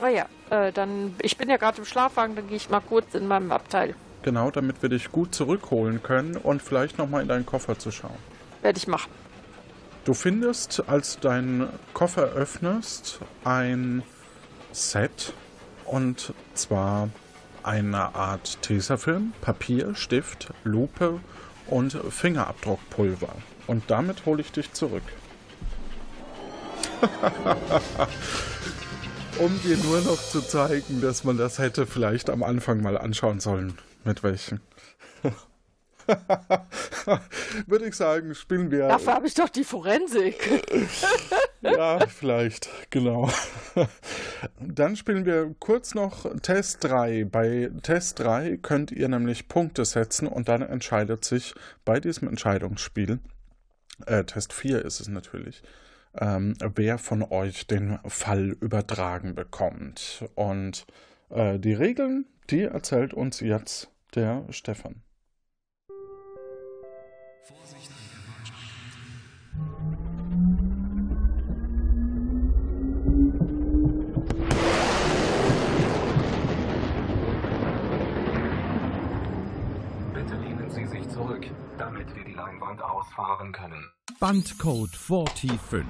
Ah 0.00 0.08
ja, 0.08 0.26
äh, 0.50 0.72
dann, 0.72 1.14
ich 1.22 1.36
bin 1.36 1.48
ja 1.48 1.56
gerade 1.56 1.78
im 1.78 1.84
Schlafwagen, 1.84 2.36
dann 2.36 2.48
gehe 2.48 2.56
ich 2.56 2.70
mal 2.70 2.80
kurz 2.80 3.14
in 3.14 3.28
meinem 3.28 3.52
Abteil. 3.52 3.94
Genau, 4.22 4.50
damit 4.50 4.82
wir 4.82 4.88
dich 4.88 5.12
gut 5.12 5.34
zurückholen 5.34 6.02
können 6.02 6.36
und 6.36 6.60
vielleicht 6.60 6.98
nochmal 6.98 7.22
in 7.22 7.28
deinen 7.28 7.46
Koffer 7.46 7.78
zu 7.78 7.92
schauen. 7.92 8.18
Werde 8.62 8.78
ich 8.78 8.88
machen. 8.88 9.10
Du 10.04 10.14
findest, 10.14 10.88
als 10.88 11.16
du 11.16 11.28
deinen 11.28 11.68
Koffer 11.92 12.32
öffnest, 12.32 13.20
ein 13.44 14.02
Set 14.72 15.32
und 15.86 16.34
zwar 16.54 17.08
eine 17.62 18.14
Art 18.14 18.62
Tesafilm, 18.62 19.32
Papier, 19.40 19.94
Stift, 19.94 20.52
Lupe 20.64 21.20
und 21.66 21.92
Fingerabdruckpulver. 22.10 23.34
Und 23.66 23.90
damit 23.90 24.24
hole 24.26 24.40
ich 24.40 24.52
dich 24.52 24.72
zurück. 24.72 25.02
um 29.38 29.60
dir 29.62 29.76
nur 29.78 30.00
noch 30.00 30.22
zu 30.22 30.40
zeigen, 30.40 31.00
dass 31.00 31.24
man 31.24 31.36
das 31.36 31.58
hätte 31.58 31.86
vielleicht 31.86 32.30
am 32.30 32.42
Anfang 32.42 32.80
mal 32.80 32.96
anschauen 32.96 33.40
sollen. 33.40 33.76
Mit 34.04 34.22
welchen. 34.22 34.60
Würde 37.66 37.86
ich 37.86 37.94
sagen, 37.94 38.34
spielen 38.34 38.70
wir. 38.70 38.88
Dafür 38.88 39.14
habe 39.14 39.26
ich 39.26 39.34
doch 39.34 39.48
die 39.48 39.64
Forensik. 39.64 40.64
Ja, 41.62 41.98
vielleicht, 42.06 42.68
genau. 42.90 43.28
Dann 44.60 44.94
spielen 44.94 45.24
wir 45.24 45.54
kurz 45.58 45.94
noch 45.94 46.26
Test 46.40 46.84
3. 46.84 47.24
Bei 47.24 47.70
Test 47.82 48.20
3 48.20 48.58
könnt 48.58 48.92
ihr 48.92 49.08
nämlich 49.08 49.48
Punkte 49.48 49.84
setzen 49.84 50.28
und 50.28 50.48
dann 50.48 50.62
entscheidet 50.62 51.24
sich 51.24 51.54
bei 51.84 51.98
diesem 51.98 52.28
Entscheidungsspiel, 52.28 53.18
äh, 54.06 54.24
Test 54.24 54.52
4 54.52 54.84
ist 54.84 55.00
es 55.00 55.08
natürlich, 55.08 55.62
ähm, 56.18 56.54
wer 56.60 56.98
von 56.98 57.22
euch 57.22 57.66
den 57.66 57.98
Fall 58.06 58.56
übertragen 58.60 59.34
bekommt. 59.34 60.24
Und 60.34 60.86
äh, 61.30 61.58
die 61.58 61.74
Regeln, 61.74 62.26
die 62.50 62.62
erzählt 62.62 63.12
uns 63.12 63.40
jetzt 63.40 63.90
der 64.14 64.44
Stefan. 64.50 65.02
Leinwand 82.66 82.82
ausfahren 82.82 83.52
können. 83.52 83.90
Bandcode 84.18 84.96
45. 84.96 85.84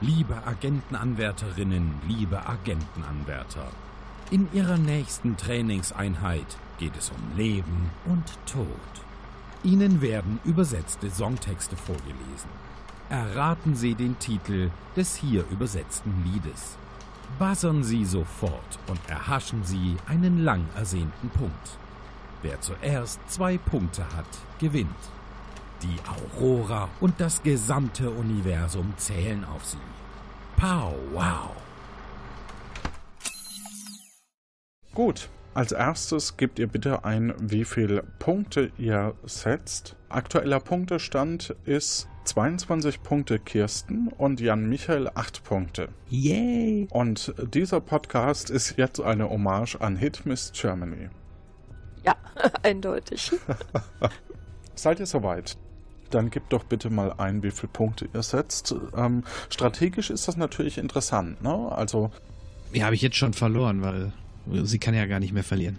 Liebe 0.00 0.36
Agentenanwärterinnen, 0.46 2.00
liebe 2.06 2.46
Agentenanwärter. 2.46 3.68
In 4.30 4.48
Ihrer 4.52 4.76
nächsten 4.76 5.36
Trainingseinheit 5.36 6.58
geht 6.78 6.96
es 6.96 7.10
um 7.10 7.36
Leben 7.36 7.90
und 8.06 8.24
Tod. 8.46 8.66
Ihnen 9.62 10.02
werden 10.02 10.40
übersetzte 10.44 11.10
Songtexte 11.10 11.76
vorgelesen. 11.76 12.50
Erraten 13.08 13.74
Sie 13.74 13.94
den 13.94 14.18
Titel 14.18 14.70
des 14.96 15.16
hier 15.16 15.44
übersetzten 15.50 16.24
Liedes. 16.24 16.76
Buzzern 17.38 17.84
Sie 17.84 18.04
sofort 18.04 18.78
und 18.88 19.00
erhaschen 19.08 19.64
Sie 19.64 19.96
einen 20.06 20.44
lang 20.44 20.66
ersehnten 20.76 21.30
Punkt. 21.30 21.78
Wer 22.42 22.60
zuerst 22.60 23.20
zwei 23.28 23.56
Punkte 23.56 24.04
hat, 24.14 24.26
gewinnt. 24.58 24.90
Die 25.84 25.98
Aurora 26.40 26.88
und 27.02 27.20
das 27.20 27.42
gesamte 27.42 28.08
Universum 28.08 28.94
zählen 28.96 29.44
auf 29.44 29.66
sie. 29.66 29.76
Pow, 30.56 30.94
wow. 31.12 31.50
Gut, 34.94 35.28
als 35.52 35.72
erstes 35.72 36.38
gebt 36.38 36.58
ihr 36.58 36.68
bitte 36.68 37.04
ein, 37.04 37.34
wie 37.38 37.66
viele 37.66 38.02
Punkte 38.18 38.72
ihr 38.78 39.14
setzt. 39.24 39.96
Aktueller 40.08 40.58
Punktestand 40.58 41.54
ist 41.66 42.08
22 42.24 43.02
Punkte 43.02 43.38
Kirsten 43.38 44.08
und 44.08 44.40
Jan 44.40 44.66
Michael 44.66 45.10
8 45.14 45.44
Punkte. 45.44 45.90
Yay! 46.08 46.88
Und 46.92 47.34
dieser 47.52 47.82
Podcast 47.82 48.48
ist 48.48 48.78
jetzt 48.78 49.00
eine 49.00 49.28
Hommage 49.28 49.76
an 49.82 49.96
Hit 49.96 50.24
Miss 50.24 50.50
Germany. 50.54 51.10
Ja, 52.04 52.14
eindeutig. 52.62 53.32
Seid 54.74 54.98
ihr 54.98 55.06
soweit? 55.06 55.58
Dann 56.14 56.30
gebt 56.30 56.52
doch 56.52 56.62
bitte 56.62 56.90
mal 56.90 57.12
ein, 57.18 57.42
wie 57.42 57.50
viele 57.50 57.72
Punkte 57.72 58.08
ihr 58.14 58.22
setzt. 58.22 58.72
Ähm, 58.96 59.24
strategisch 59.50 60.10
ist 60.10 60.28
das 60.28 60.36
natürlich 60.36 60.78
interessant, 60.78 61.42
ne? 61.42 61.72
Also. 61.72 62.12
Ja, 62.72 62.84
habe 62.84 62.94
ich 62.94 63.02
jetzt 63.02 63.16
schon 63.16 63.32
verloren, 63.32 63.82
weil 63.82 64.12
sie 64.64 64.78
kann 64.78 64.94
ja 64.94 65.06
gar 65.06 65.18
nicht 65.18 65.32
mehr 65.32 65.42
verlieren. 65.42 65.78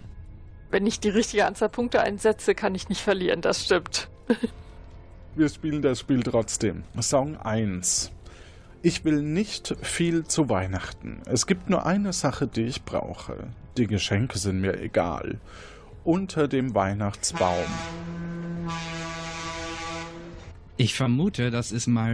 Wenn 0.70 0.86
ich 0.86 1.00
die 1.00 1.08
richtige 1.08 1.46
Anzahl 1.46 1.70
Punkte 1.70 2.02
einsetze, 2.02 2.54
kann 2.54 2.74
ich 2.74 2.90
nicht 2.90 3.00
verlieren, 3.00 3.40
das 3.40 3.64
stimmt. 3.64 4.08
Wir 5.36 5.48
spielen 5.48 5.80
das 5.80 6.00
Spiel 6.00 6.22
trotzdem. 6.22 6.84
Song 7.00 7.36
1. 7.38 8.12
Ich 8.82 9.04
will 9.04 9.22
nicht 9.22 9.74
viel 9.82 10.24
zu 10.24 10.50
Weihnachten. 10.50 11.22
Es 11.26 11.46
gibt 11.46 11.70
nur 11.70 11.86
eine 11.86 12.12
Sache, 12.12 12.46
die 12.46 12.64
ich 12.64 12.84
brauche. 12.84 13.48
Die 13.76 13.86
Geschenke 13.86 14.38
sind 14.38 14.60
mir 14.60 14.80
egal. 14.80 15.38
Unter 16.04 16.46
dem 16.46 16.74
Weihnachtsbaum. 16.74 17.66
Ich 20.78 20.94
vermute, 20.94 21.50
das 21.50 21.72
ist 21.72 21.86
Mar 21.86 22.10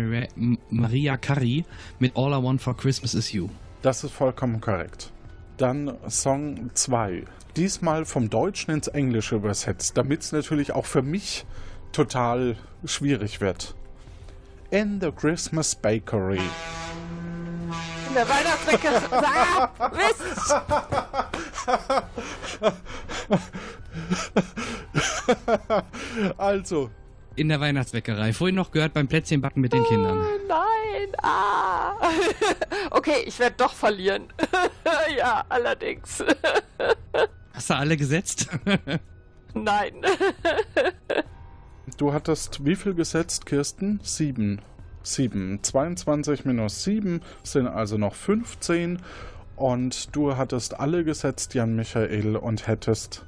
Maria 0.70 1.16
Carey 1.16 1.64
mit 1.98 2.16
All 2.16 2.32
I 2.32 2.42
Want 2.44 2.62
for 2.62 2.76
Christmas 2.76 3.12
is 3.12 3.32
You. 3.32 3.48
Das 3.82 4.04
ist 4.04 4.12
vollkommen 4.12 4.60
korrekt. 4.60 5.10
Dann 5.56 5.96
Song 6.08 6.70
2. 6.72 7.24
Diesmal 7.56 8.04
vom 8.04 8.30
Deutschen 8.30 8.70
ins 8.70 8.86
Englische 8.86 9.34
übersetzt, 9.34 9.96
damit 9.96 10.20
es 10.22 10.30
natürlich 10.30 10.72
auch 10.72 10.86
für 10.86 11.02
mich 11.02 11.44
total 11.90 12.56
schwierig 12.84 13.40
wird. 13.40 13.74
In 14.70 15.00
the 15.00 15.10
Christmas 15.10 15.74
Bakery. 15.74 16.38
In 18.08 18.14
der 18.14 18.28
Weihnachtsbäckerei. 18.28 19.02
Ah, 19.10 19.90
Mist! 19.96 20.54
also. 26.38 26.90
In 27.36 27.48
der 27.48 27.60
Weihnachtsbäckerei. 27.60 28.32
Vorhin 28.32 28.56
noch 28.56 28.70
gehört 28.70 28.92
beim 28.92 29.08
Plätzchenbacken 29.08 29.62
mit 29.62 29.72
den 29.72 29.84
Kindern. 29.84 30.18
Oh, 30.18 30.46
nein, 30.48 31.08
ah. 31.22 31.94
Okay, 32.90 33.22
ich 33.24 33.38
werde 33.38 33.56
doch 33.56 33.72
verlieren. 33.72 34.24
ja, 35.16 35.44
allerdings. 35.48 36.22
Hast 37.54 37.70
du 37.70 37.74
alle 37.74 37.96
gesetzt? 37.96 38.48
nein. 39.54 39.94
Du 41.96 42.12
hattest 42.12 42.64
wie 42.64 42.76
viel 42.76 42.94
gesetzt, 42.94 43.46
Kirsten? 43.46 44.00
Sieben. 44.02 44.60
Sieben. 45.02 45.62
22 45.62 46.44
minus 46.44 46.84
7 46.84 47.20
sind 47.42 47.66
also 47.66 47.98
noch 47.98 48.14
15. 48.14 49.00
Und 49.56 50.14
du 50.14 50.36
hattest 50.36 50.78
alle 50.80 51.04
gesetzt, 51.04 51.54
Jan 51.54 51.76
Michael, 51.76 52.36
und 52.36 52.66
hättest 52.66 53.24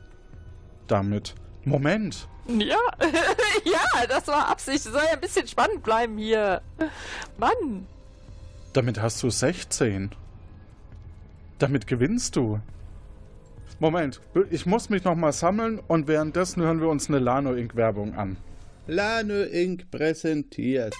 damit. 0.86 1.34
Moment! 1.64 2.28
Ja, 2.46 2.76
ja, 3.64 4.06
das 4.08 4.26
war 4.28 4.48
Absicht. 4.48 4.82
Soll 4.82 4.94
ja 4.94 5.12
ein 5.14 5.20
bisschen 5.20 5.46
spannend 5.46 5.82
bleiben 5.82 6.18
hier. 6.18 6.60
Mann! 7.38 7.86
Damit 8.72 9.00
hast 9.00 9.22
du 9.22 9.30
16. 9.30 10.10
Damit 11.58 11.86
gewinnst 11.86 12.36
du. 12.36 12.60
Moment, 13.78 14.20
ich 14.50 14.66
muss 14.66 14.88
mich 14.88 15.04
nochmal 15.04 15.32
sammeln 15.32 15.80
und 15.88 16.06
währenddessen 16.06 16.62
hören 16.62 16.80
wir 16.80 16.88
uns 16.88 17.08
eine 17.08 17.18
Lano 17.18 17.54
Inc. 17.54 17.74
Werbung 17.76 18.14
an. 18.14 18.36
Lano 18.86 19.42
Inc. 19.42 19.90
präsentiert. 19.90 20.94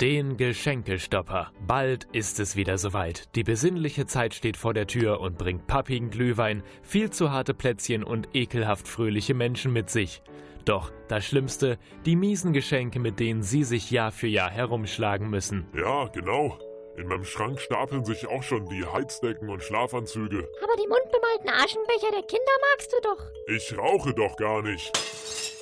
Den 0.00 0.36
Geschenkestopper. 0.36 1.52
Bald 1.66 2.06
ist 2.12 2.38
es 2.38 2.54
wieder 2.54 2.76
soweit. 2.76 3.34
Die 3.34 3.44
besinnliche 3.44 4.06
Zeit 4.06 4.34
steht 4.34 4.58
vor 4.58 4.74
der 4.74 4.86
Tür 4.86 5.20
und 5.20 5.38
bringt 5.38 5.66
pappigen 5.66 6.10
Glühwein, 6.10 6.62
viel 6.82 7.08
zu 7.10 7.30
harte 7.32 7.54
Plätzchen 7.54 8.04
und 8.04 8.28
ekelhaft 8.34 8.88
fröhliche 8.88 9.32
Menschen 9.32 9.72
mit 9.72 9.88
sich. 9.88 10.22
Doch 10.66 10.92
das 11.08 11.24
Schlimmste, 11.24 11.78
die 12.04 12.16
miesen 12.16 12.52
Geschenke, 12.52 12.98
mit 12.98 13.20
denen 13.20 13.42
Sie 13.42 13.62
sich 13.62 13.90
Jahr 13.92 14.10
für 14.10 14.26
Jahr 14.26 14.50
herumschlagen 14.50 15.30
müssen. 15.30 15.64
Ja, 15.72 16.08
genau. 16.08 16.58
In 16.96 17.08
meinem 17.08 17.24
Schrank 17.24 17.60
stapeln 17.60 18.04
sich 18.04 18.26
auch 18.26 18.42
schon 18.42 18.66
die 18.66 18.86
Heizdecken 18.86 19.50
und 19.50 19.62
Schlafanzüge. 19.62 20.48
Aber 20.62 20.72
die 20.82 20.88
mundbemalten 20.88 21.50
Aschenbecher 21.50 22.10
der 22.10 22.22
Kinder 22.22 22.52
magst 22.72 22.92
du 22.92 22.96
doch. 23.02 23.26
Ich 23.54 23.76
rauche 23.76 24.14
doch 24.14 24.36
gar 24.36 24.62
nicht. 24.62 24.92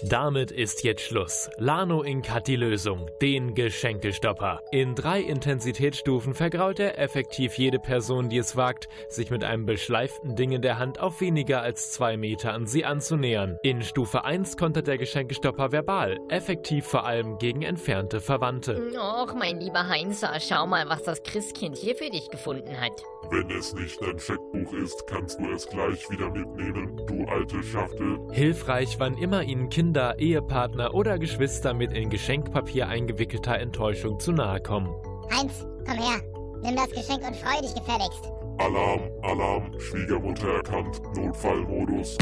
Damit 0.03 0.51
ist 0.51 0.85
jetzt 0.85 1.01
Schluss. 1.01 1.49
Lano 1.57 2.03
Inc. 2.03 2.28
hat 2.28 2.47
die 2.47 2.57
Lösung, 2.57 3.09
den 3.22 3.55
Geschenkestopper. 3.55 4.61
In 4.70 4.95
drei 4.95 5.20
Intensitätsstufen 5.20 6.35
vergrault 6.35 6.78
er 6.78 6.99
effektiv 6.99 7.55
jede 7.55 7.78
Person, 7.78 8.28
die 8.28 8.37
es 8.37 8.55
wagt, 8.55 8.89
sich 9.09 9.30
mit 9.30 9.45
einem 9.45 9.64
beschleiften 9.64 10.37
Ding 10.37 10.53
in 10.53 10.61
der 10.61 10.78
Hand 10.78 11.01
auf 11.01 11.22
weniger 11.22 11.62
als 11.62 11.93
zwei 11.93 12.18
Meter 12.18 12.53
an 12.53 12.66
sie 12.66 12.85
anzunähern. 12.85 13.57
In 13.62 13.80
Stufe 13.80 14.24
1 14.24 14.59
kontert 14.59 14.89
der 14.89 14.99
Geschenkestopper 14.99 15.72
verbal, 15.72 16.18
effektiv 16.28 16.85
vor 16.85 17.07
allem 17.07 17.39
gegen 17.39 17.62
entfernte 17.62 18.20
Verwandte. 18.20 18.82
Och, 18.99 19.32
mein 19.32 19.59
lieber 19.59 19.89
Heinzer, 19.89 20.39
schau 20.39 20.66
mal, 20.66 20.87
was 20.87 21.03
das 21.05 21.22
Christkind 21.25 21.77
hier 21.77 21.97
für 21.97 22.11
dich 22.11 22.31
gefunden 22.31 22.81
hat. 22.81 23.03
Wenn 23.31 23.51
es 23.51 23.75
nicht 23.75 24.01
dein 24.01 24.18
Scheckbuch 24.18 24.72
ist, 24.75 25.07
kannst 25.07 25.41
du 25.41 25.51
es 25.51 25.66
gleich 25.66 26.09
wieder 26.11 26.31
mitnehmen, 26.31 26.97
du 27.07 27.25
alte 27.25 27.62
Schachtel. 27.62 28.18
Hilfreich, 28.33 28.99
wann 28.99 29.16
immer 29.18 29.43
Ihnen 29.43 29.68
Kinder, 29.68 30.18
Ehepartner 30.18 30.95
oder 30.95 31.18
Geschwister 31.18 31.75
mit 31.75 31.93
in 31.93 32.11
Geschenkpapier 32.11 32.89
eingewickelter 32.89 33.59
Enttäuschung 33.59 34.20
zu 34.20 34.33
nahe 34.33 34.61
kommen. 34.61 34.95
Heinz, 35.31 35.66
komm 35.87 35.99
her. 35.99 36.20
Nimm 36.62 36.77
das 36.77 36.91
Geschenk 36.91 37.27
und 37.27 37.37
freu 37.37 37.61
dich 37.61 37.75
gefälligst. 37.75 38.31
Alarm, 38.59 39.01
Alarm, 39.22 39.81
Schwiegermutter 39.81 40.49
erkannt, 40.49 41.03
Notfallmodus. 41.16 42.16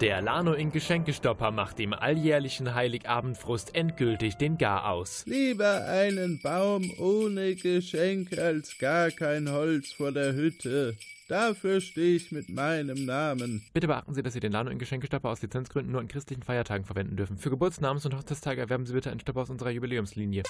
Der 0.00 0.22
Lano 0.22 0.54
Inc. 0.54 0.72
Geschenkestopper 0.72 1.50
macht 1.50 1.78
dem 1.78 1.92
alljährlichen 1.92 2.74
Heiligabendfrust 2.74 3.74
endgültig 3.74 4.36
den 4.36 4.56
Gar 4.56 4.88
aus. 4.88 5.24
Lieber 5.26 5.84
einen 5.88 6.40
Baum 6.40 6.90
ohne 6.98 7.54
Geschenk 7.54 8.38
als 8.38 8.78
gar 8.78 9.10
kein 9.10 9.52
Holz 9.52 9.92
vor 9.92 10.10
der 10.10 10.32
Hütte. 10.32 10.96
Dafür 11.28 11.82
stehe 11.82 12.16
ich 12.16 12.32
mit 12.32 12.48
meinem 12.48 13.04
Namen. 13.04 13.62
Bitte 13.74 13.88
beachten 13.88 14.14
Sie, 14.14 14.22
dass 14.22 14.32
Sie 14.32 14.40
den 14.40 14.52
Lano 14.52 14.70
Inc. 14.70 14.78
Geschenkestopper 14.78 15.28
aus 15.28 15.42
Lizenzgründen 15.42 15.92
nur 15.92 16.00
an 16.00 16.08
christlichen 16.08 16.44
Feiertagen 16.44 16.86
verwenden 16.86 17.16
dürfen. 17.16 17.36
Für 17.36 17.50
Geburts-, 17.50 17.82
Namens- 17.82 18.06
und 18.06 18.16
Hochzeitstage 18.16 18.62
erwerben 18.62 18.86
Sie 18.86 18.94
bitte 18.94 19.10
einen 19.10 19.20
Stopper 19.20 19.42
aus 19.42 19.50
unserer 19.50 19.68
Jubiläumslinie. 19.68 20.44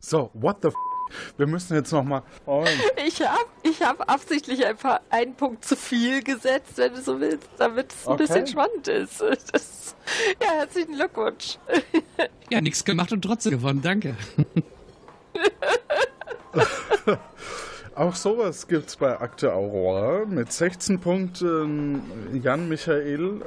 So, 0.00 0.30
what 0.32 0.62
the 0.62 0.68
f 0.68 0.74
wir 1.36 1.46
müssen 1.46 1.74
jetzt 1.74 1.92
nochmal. 1.92 2.22
Oh. 2.46 2.64
Ich 3.04 3.20
habe 3.20 3.44
ich 3.62 3.82
hab 3.82 4.08
absichtlich 4.10 4.64
einfach 4.64 5.00
einen 5.10 5.34
Punkt 5.34 5.64
zu 5.64 5.74
viel 5.76 6.22
gesetzt, 6.22 6.74
wenn 6.76 6.94
du 6.94 7.02
so 7.02 7.20
willst, 7.20 7.48
damit 7.58 7.92
es 7.92 8.06
ein 8.06 8.12
Okay. 8.14 8.22
bisschen 8.26 8.46
spannend 8.46 8.88
ist. 8.88 9.20
Das, 9.52 9.96
ja, 10.40 10.52
herzlichen 10.58 10.94
Glückwunsch. 10.94 11.58
Ja, 12.48 12.60
nichts 12.60 12.84
gemacht 12.84 13.12
und 13.12 13.22
trotzdem 13.22 13.52
gewonnen, 13.52 13.82
danke. 13.82 14.16
Auch 17.94 18.14
sowas 18.14 18.66
gibt's 18.68 18.96
bei 18.96 19.20
Akte 19.20 19.52
Aurora 19.52 20.24
mit 20.26 20.52
16 20.52 21.00
Punkten. 21.00 22.40
Jan 22.42 22.68
Michael, 22.68 23.42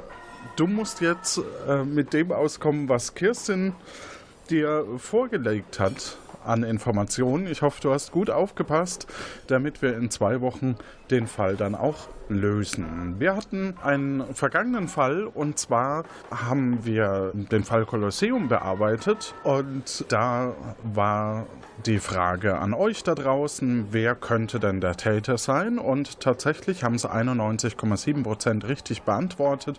du 0.56 0.66
musst 0.66 1.00
jetzt 1.00 1.40
äh, 1.66 1.82
mit 1.84 2.12
dem 2.12 2.30
auskommen, 2.32 2.88
was 2.88 3.14
Kirstin 3.14 3.74
dir 4.50 4.86
vorgelegt 4.98 5.80
hat 5.80 6.18
an 6.44 6.62
Informationen. 6.62 7.46
Ich 7.46 7.62
hoffe, 7.62 7.80
du 7.82 7.92
hast 7.92 8.12
gut 8.12 8.30
aufgepasst, 8.30 9.06
damit 9.46 9.82
wir 9.82 9.96
in 9.96 10.10
zwei 10.10 10.40
Wochen 10.40 10.76
den 11.10 11.26
Fall 11.26 11.56
dann 11.56 11.74
auch 11.74 12.08
lösen. 12.28 13.16
Wir 13.18 13.36
hatten 13.36 13.74
einen 13.82 14.34
vergangenen 14.34 14.88
Fall 14.88 15.24
und 15.24 15.58
zwar 15.58 16.04
haben 16.30 16.84
wir 16.84 17.32
den 17.34 17.64
Fall 17.64 17.84
Kolosseum 17.84 18.48
bearbeitet 18.48 19.34
und 19.44 20.06
da 20.08 20.54
war 20.82 21.46
die 21.84 21.98
Frage 21.98 22.58
an 22.58 22.72
euch 22.72 23.02
da 23.02 23.14
draußen, 23.14 23.88
wer 23.90 24.14
könnte 24.14 24.60
denn 24.60 24.80
der 24.80 24.96
Täter 24.96 25.38
sein? 25.38 25.78
Und 25.78 26.20
tatsächlich 26.20 26.84
haben 26.84 26.94
es 26.94 27.06
91,7% 27.06 28.66
richtig 28.66 29.02
beantwortet. 29.02 29.78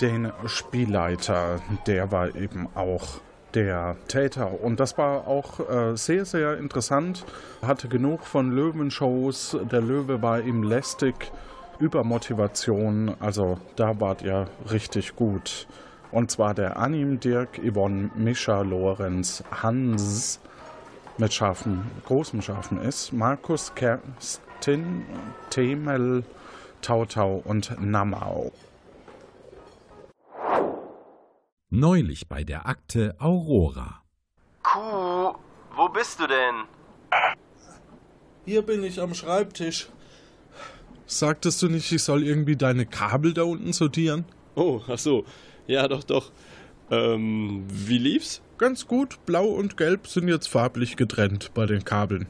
Den 0.00 0.32
Spielleiter, 0.46 1.60
der 1.86 2.10
war 2.10 2.34
eben 2.34 2.68
auch 2.74 3.20
der 3.54 3.96
Täter. 4.08 4.62
Und 4.62 4.80
das 4.80 4.98
war 4.98 5.26
auch 5.26 5.60
äh, 5.68 5.96
sehr, 5.96 6.24
sehr 6.24 6.58
interessant. 6.58 7.24
Hatte 7.62 7.88
genug 7.88 8.24
von 8.24 8.50
Löwenshows. 8.50 9.56
Der 9.70 9.80
Löwe 9.80 10.22
war 10.22 10.40
ihm 10.40 10.62
lästig. 10.62 11.32
Übermotivation. 11.78 13.14
Also 13.20 13.58
da 13.76 14.00
wart 14.00 14.22
ihr 14.22 14.46
richtig 14.70 15.16
gut. 15.16 15.66
Und 16.10 16.30
zwar 16.30 16.54
der 16.54 16.78
Anim 16.78 17.20
Dirk, 17.20 17.58
Yvonne, 17.58 18.10
Mischa, 18.14 18.62
Lorenz, 18.62 19.42
Hans 19.50 20.40
mit 21.18 21.32
scharfen, 21.32 21.90
großem 22.06 22.42
scharfen 22.42 22.80
S, 22.80 23.12
Markus, 23.12 23.74
Kerstin, 23.74 25.04
Temel, 25.50 26.24
Tautau 26.82 27.42
und 27.44 27.76
Namau. 27.80 28.52
Neulich 31.70 32.28
bei 32.28 32.44
der 32.44 32.68
Akte 32.68 33.16
Aurora. 33.18 34.02
Kuh, 34.62 35.34
wo 35.74 35.88
bist 35.88 36.20
du 36.20 36.28
denn? 36.28 36.64
Hier 38.44 38.62
bin 38.62 38.84
ich 38.84 39.00
am 39.00 39.14
Schreibtisch. 39.14 39.88
Sagtest 41.06 41.60
du 41.62 41.68
nicht, 41.68 41.90
ich 41.90 42.04
soll 42.04 42.22
irgendwie 42.22 42.54
deine 42.54 42.86
Kabel 42.86 43.34
da 43.34 43.42
unten 43.42 43.72
sortieren? 43.72 44.26
Oh, 44.54 44.80
ach 44.86 44.98
so. 44.98 45.24
Ja, 45.66 45.88
doch, 45.88 46.04
doch. 46.04 46.30
Ähm, 46.92 47.64
wie 47.68 47.98
lief's? 47.98 48.42
Ganz 48.58 48.86
gut. 48.86 49.18
Blau 49.26 49.46
und 49.46 49.76
Gelb 49.76 50.06
sind 50.06 50.28
jetzt 50.28 50.48
farblich 50.48 50.96
getrennt 50.96 51.50
bei 51.52 51.66
den 51.66 51.84
Kabeln. 51.84 52.28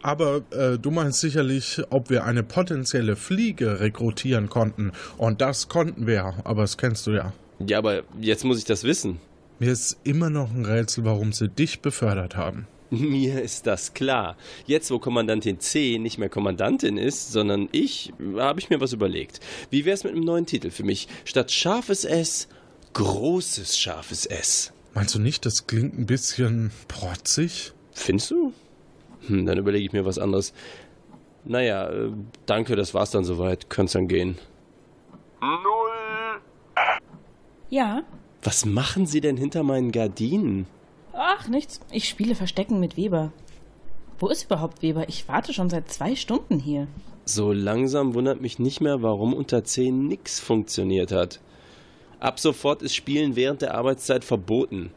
Aber 0.00 0.42
äh, 0.52 0.78
du 0.78 0.92
meinst 0.92 1.20
sicherlich, 1.20 1.82
ob 1.90 2.08
wir 2.08 2.24
eine 2.24 2.44
potenzielle 2.44 3.16
Fliege 3.16 3.80
rekrutieren 3.80 4.48
konnten. 4.48 4.92
Und 5.18 5.40
das 5.40 5.68
konnten 5.68 6.06
wir, 6.06 6.34
aber 6.44 6.62
das 6.62 6.78
kennst 6.78 7.08
du 7.08 7.10
ja. 7.10 7.32
Ja, 7.58 7.78
aber 7.78 8.02
jetzt 8.20 8.44
muss 8.44 8.58
ich 8.58 8.64
das 8.64 8.84
wissen. 8.84 9.18
Mir 9.58 9.72
ist 9.72 9.98
immer 10.04 10.28
noch 10.28 10.52
ein 10.52 10.64
Rätsel, 10.64 11.04
warum 11.04 11.32
sie 11.32 11.48
dich 11.48 11.80
befördert 11.80 12.36
haben. 12.36 12.66
Mir 12.90 13.42
ist 13.42 13.66
das 13.66 13.94
klar. 13.94 14.36
Jetzt, 14.66 14.90
wo 14.90 14.98
Kommandantin 14.98 15.60
C 15.60 15.98
nicht 15.98 16.18
mehr 16.18 16.28
Kommandantin 16.28 16.98
ist, 16.98 17.32
sondern 17.32 17.68
ich, 17.72 18.12
habe 18.36 18.60
ich 18.60 18.70
mir 18.70 18.80
was 18.80 18.92
überlegt. 18.92 19.40
Wie 19.70 19.84
wär's 19.84 20.04
mit 20.04 20.12
einem 20.12 20.24
neuen 20.24 20.46
Titel 20.46 20.70
für 20.70 20.84
mich? 20.84 21.08
Statt 21.24 21.50
scharfes 21.50 22.04
S, 22.04 22.48
großes 22.92 23.76
scharfes 23.78 24.26
S. 24.26 24.72
Meinst 24.94 25.14
du 25.14 25.18
nicht, 25.18 25.44
das 25.44 25.66
klingt 25.66 25.98
ein 25.98 26.06
bisschen 26.06 26.70
protzig? 26.86 27.72
Findest 27.92 28.30
du? 28.30 28.52
Hm, 29.26 29.46
dann 29.46 29.58
überlege 29.58 29.84
ich 29.84 29.92
mir 29.92 30.04
was 30.04 30.18
anderes. 30.18 30.52
Naja, 31.44 31.88
äh, 31.90 32.10
danke, 32.46 32.76
das 32.76 32.94
war's 32.94 33.10
dann 33.10 33.24
soweit. 33.24 33.68
Könnt's 33.68 33.92
dann 33.92 34.08
gehen. 34.08 34.38
Null. 35.40 35.85
Ja? 37.70 38.02
Was 38.42 38.64
machen 38.64 39.06
Sie 39.06 39.20
denn 39.20 39.36
hinter 39.36 39.62
meinen 39.62 39.92
Gardinen? 39.92 40.66
Ach, 41.12 41.48
nichts. 41.48 41.80
Ich 41.90 42.08
spiele 42.08 42.34
Verstecken 42.34 42.78
mit 42.78 42.96
Weber. 42.96 43.32
Wo 44.18 44.28
ist 44.28 44.44
überhaupt 44.44 44.82
Weber? 44.82 45.08
Ich 45.08 45.28
warte 45.28 45.52
schon 45.52 45.70
seit 45.70 45.90
zwei 45.90 46.14
Stunden 46.14 46.58
hier. 46.58 46.86
So 47.24 47.52
langsam 47.52 48.14
wundert 48.14 48.40
mich 48.40 48.58
nicht 48.58 48.80
mehr, 48.80 49.02
warum 49.02 49.34
unter 49.34 49.64
10 49.64 50.06
nix 50.06 50.38
funktioniert 50.38 51.10
hat. 51.10 51.40
Ab 52.20 52.38
sofort 52.38 52.82
ist 52.82 52.94
Spielen 52.94 53.36
während 53.36 53.62
der 53.62 53.74
Arbeitszeit 53.74 54.24
verboten. 54.24 54.90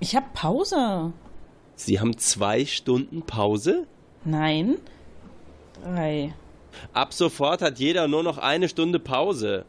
Ich 0.00 0.14
hab 0.14 0.32
Pause. 0.34 1.12
Sie 1.76 1.98
haben 1.98 2.16
zwei 2.18 2.66
Stunden 2.66 3.22
Pause? 3.22 3.86
Nein. 4.24 4.76
Drei. 5.82 6.34
Ab 6.92 7.14
sofort 7.14 7.62
hat 7.62 7.78
jeder 7.78 8.06
nur 8.06 8.22
noch 8.22 8.38
eine 8.38 8.68
Stunde 8.68 8.98
Pause. 9.00 9.64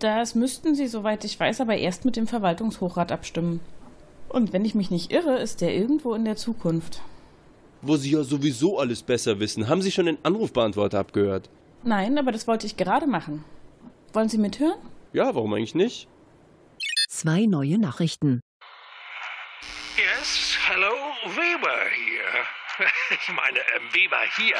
Das 0.00 0.34
müssten 0.34 0.74
Sie, 0.74 0.86
soweit 0.86 1.24
ich 1.24 1.38
weiß, 1.38 1.60
aber 1.60 1.76
erst 1.76 2.06
mit 2.06 2.16
dem 2.16 2.26
Verwaltungshochrat 2.26 3.12
abstimmen. 3.12 3.60
Und 4.30 4.54
wenn 4.54 4.64
ich 4.64 4.74
mich 4.74 4.90
nicht 4.90 5.12
irre, 5.12 5.38
ist 5.38 5.60
der 5.60 5.74
irgendwo 5.74 6.14
in 6.14 6.24
der 6.24 6.36
Zukunft. 6.36 7.02
Wo 7.82 7.96
Sie 7.96 8.12
ja 8.12 8.22
sowieso 8.22 8.78
alles 8.78 9.02
besser 9.02 9.40
wissen. 9.40 9.68
Haben 9.68 9.82
Sie 9.82 9.92
schon 9.92 10.06
den 10.06 10.16
Anrufbeantworter 10.22 10.98
abgehört? 10.98 11.50
Nein, 11.82 12.16
aber 12.18 12.32
das 12.32 12.46
wollte 12.46 12.66
ich 12.66 12.78
gerade 12.78 13.06
machen. 13.06 13.44
Wollen 14.14 14.30
Sie 14.30 14.38
mithören? 14.38 14.78
Ja, 15.12 15.34
warum 15.34 15.52
eigentlich 15.52 15.74
nicht? 15.74 16.08
Zwei 17.10 17.44
neue 17.44 17.78
Nachrichten. 17.78 18.40
Yes, 19.98 20.56
hello, 20.66 20.94
Weber 21.26 21.76
hier. 21.94 22.86
Ich 23.10 23.34
meine, 23.34 23.58
ähm, 23.58 23.92
Weber 23.92 24.20
hier. 24.38 24.56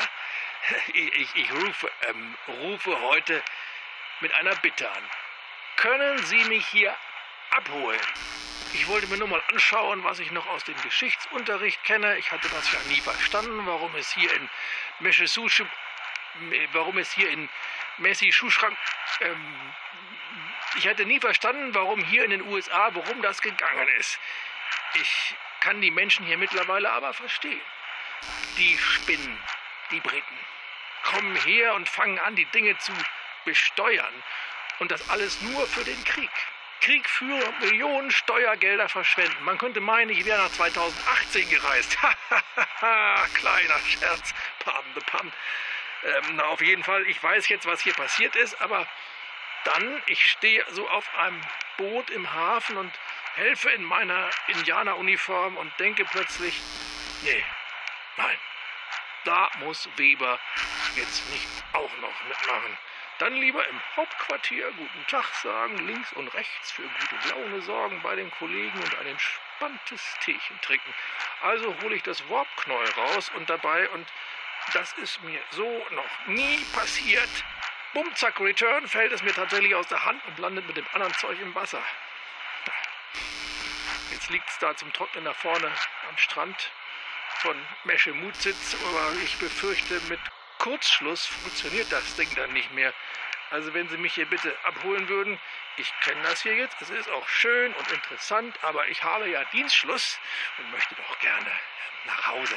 Ich, 0.92 1.20
ich, 1.22 1.42
ich 1.42 1.52
rufe, 1.54 1.88
ähm, 2.10 2.34
rufe 2.62 2.90
heute 3.08 3.40
mit 4.20 4.34
einer 4.34 4.54
Bitte 4.56 4.86
an. 4.90 5.02
Können 5.80 6.18
Sie 6.24 6.44
mich 6.44 6.66
hier 6.66 6.94
abholen? 7.52 8.00
Ich 8.74 8.86
wollte 8.88 9.06
mir 9.06 9.16
nur 9.16 9.28
mal 9.28 9.42
anschauen, 9.48 10.04
was 10.04 10.18
ich 10.18 10.30
noch 10.30 10.46
aus 10.48 10.62
dem 10.64 10.78
Geschichtsunterricht 10.82 11.82
kenne. 11.84 12.18
Ich 12.18 12.30
hatte 12.30 12.50
das 12.50 12.70
ja 12.70 12.78
nie 12.90 13.00
verstanden, 13.00 13.66
warum 13.66 13.94
es 13.94 14.12
hier 14.12 14.30
in 14.34 14.50
Messesuche, 14.98 15.66
warum 16.74 16.98
es 16.98 17.10
hier 17.12 17.30
in 17.30 17.48
Messi 17.96 18.30
Schuhschrank, 18.30 18.76
ähm, 19.22 19.72
ich 20.76 20.86
hatte 20.86 21.06
nie 21.06 21.18
verstanden, 21.18 21.74
warum 21.74 22.04
hier 22.04 22.24
in 22.24 22.30
den 22.30 22.42
USA, 22.42 22.94
worum 22.94 23.22
das 23.22 23.40
gegangen 23.40 23.88
ist. 23.98 24.20
Ich 24.94 25.34
kann 25.60 25.80
die 25.80 25.90
Menschen 25.90 26.26
hier 26.26 26.36
mittlerweile 26.36 26.90
aber 26.90 27.14
verstehen. 27.14 27.60
Die 28.58 28.76
Spinnen, 28.76 29.38
die 29.90 30.00
Briten, 30.00 30.38
kommen 31.04 31.36
her 31.36 31.72
und 31.72 31.88
fangen 31.88 32.18
an, 32.18 32.36
die 32.36 32.44
Dinge 32.46 32.76
zu 32.76 32.92
besteuern. 33.46 34.22
Und 34.80 34.90
das 34.90 35.08
alles 35.08 35.40
nur 35.42 35.66
für 35.66 35.84
den 35.84 36.02
Krieg. 36.04 36.30
Krieg 36.80 37.08
führen, 37.08 37.58
Millionen 37.60 38.10
Steuergelder 38.10 38.88
verschwenden. 38.88 39.44
Man 39.44 39.58
könnte 39.58 39.80
meinen, 39.80 40.10
ich 40.10 40.24
wäre 40.24 40.42
nach 40.42 40.50
2018 40.50 41.48
gereist. 41.50 41.98
Kleiner 43.34 43.78
Scherz. 43.86 44.34
Pardon 44.60 44.90
the 44.94 45.00
pun. 45.00 45.32
Ähm, 46.02 46.36
na, 46.36 46.44
auf 46.46 46.62
jeden 46.62 46.82
Fall, 46.82 47.06
ich 47.06 47.22
weiß 47.22 47.48
jetzt, 47.48 47.66
was 47.66 47.82
hier 47.82 47.92
passiert 47.92 48.34
ist, 48.36 48.60
aber 48.62 48.86
dann, 49.64 50.02
ich 50.06 50.24
stehe 50.24 50.64
so 50.70 50.88
auf 50.88 51.14
einem 51.16 51.40
Boot 51.76 52.08
im 52.10 52.32
Hafen 52.32 52.78
und 52.78 52.92
helfe 53.34 53.68
in 53.70 53.84
meiner 53.84 54.30
Indianeruniform 54.48 55.58
und 55.58 55.78
denke 55.78 56.06
plötzlich, 56.06 56.58
nee, 57.22 57.44
nein, 58.16 58.38
da 59.24 59.50
muss 59.58 59.88
Weber 59.96 60.40
jetzt 60.96 61.30
nicht 61.30 61.46
auch 61.74 61.94
noch 61.98 62.24
mitmachen. 62.24 62.78
Dann 63.20 63.34
lieber 63.34 63.68
im 63.68 63.80
Hauptquartier 63.96 64.72
guten 64.72 65.06
Tag 65.06 65.26
sagen, 65.42 65.76
links 65.86 66.10
und 66.14 66.32
rechts 66.32 66.72
für 66.72 66.82
gute 66.82 67.28
Laune 67.28 67.60
sorgen 67.60 68.00
bei 68.02 68.16
den 68.16 68.30
Kollegen 68.30 68.82
und 68.82 68.98
ein 68.98 69.08
entspanntes 69.08 70.02
Teechen 70.24 70.58
trinken. 70.62 70.94
Also 71.42 71.76
hole 71.82 71.96
ich 71.96 72.02
das 72.02 72.26
Warpknäuel 72.30 72.90
raus 72.92 73.30
und 73.36 73.50
dabei, 73.50 73.90
und 73.90 74.10
das 74.72 74.94
ist 74.94 75.22
mir 75.22 75.38
so 75.50 75.86
noch 75.90 76.26
nie 76.28 76.64
passiert, 76.72 77.28
bumm, 77.92 78.10
zack, 78.14 78.40
Return, 78.40 78.88
fällt 78.88 79.12
es 79.12 79.22
mir 79.22 79.34
tatsächlich 79.34 79.74
aus 79.74 79.88
der 79.88 80.02
Hand 80.02 80.24
und 80.24 80.38
landet 80.38 80.66
mit 80.66 80.78
dem 80.78 80.86
anderen 80.94 81.12
Zeug 81.14 81.38
im 81.40 81.54
Wasser. 81.54 81.82
Jetzt 84.12 84.30
liegt 84.30 84.48
es 84.48 84.58
da 84.60 84.74
zum 84.74 84.94
Trocknen 84.94 85.26
da 85.26 85.34
vorne 85.34 85.70
am 86.08 86.16
Strand 86.16 86.70
von 87.40 87.56
Meschemuzitz, 87.84 88.78
aber 88.82 89.12
ich 89.22 89.36
befürchte, 89.36 90.00
mit 90.08 90.20
Kurzschluss 90.60 91.24
funktioniert 91.24 91.90
das 91.90 92.16
Ding 92.16 92.28
dann 92.36 92.52
nicht 92.52 92.72
mehr. 92.74 92.92
Also 93.50 93.72
wenn 93.72 93.88
Sie 93.88 93.96
mich 93.96 94.14
hier 94.14 94.26
bitte 94.26 94.52
abholen 94.64 95.08
würden, 95.08 95.38
ich 95.78 95.90
kenne 96.04 96.20
das 96.22 96.42
hier 96.42 96.54
jetzt, 96.54 96.80
es 96.82 96.90
ist 96.90 97.10
auch 97.10 97.26
schön 97.26 97.72
und 97.72 97.90
interessant, 97.90 98.54
aber 98.62 98.86
ich 98.90 99.02
habe 99.02 99.28
ja 99.28 99.40
Dienstschluss 99.52 100.18
und 100.58 100.70
möchte 100.70 100.94
doch 100.94 101.18
gerne 101.20 101.50
nach 102.06 102.26
Hause. 102.28 102.54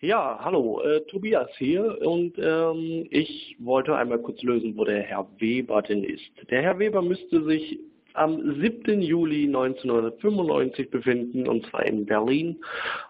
Ja, 0.00 0.38
hallo, 0.44 0.80
äh, 0.82 1.00
Tobias 1.06 1.50
hier 1.56 2.00
und 2.02 2.38
ähm, 2.38 3.08
ich 3.10 3.56
wollte 3.58 3.96
einmal 3.96 4.18
kurz 4.18 4.42
lösen, 4.42 4.76
wo 4.76 4.84
der 4.84 5.02
Herr 5.02 5.26
Weber 5.38 5.82
denn 5.82 6.04
ist. 6.04 6.30
Der 6.50 6.62
Herr 6.62 6.78
Weber 6.78 7.02
müsste 7.02 7.42
sich 7.44 7.80
am 8.14 8.60
7. 8.60 9.00
Juli 9.00 9.46
1995 9.46 10.90
befinden, 10.90 11.48
und 11.48 11.64
zwar 11.66 11.86
in 11.86 12.04
Berlin, 12.06 12.56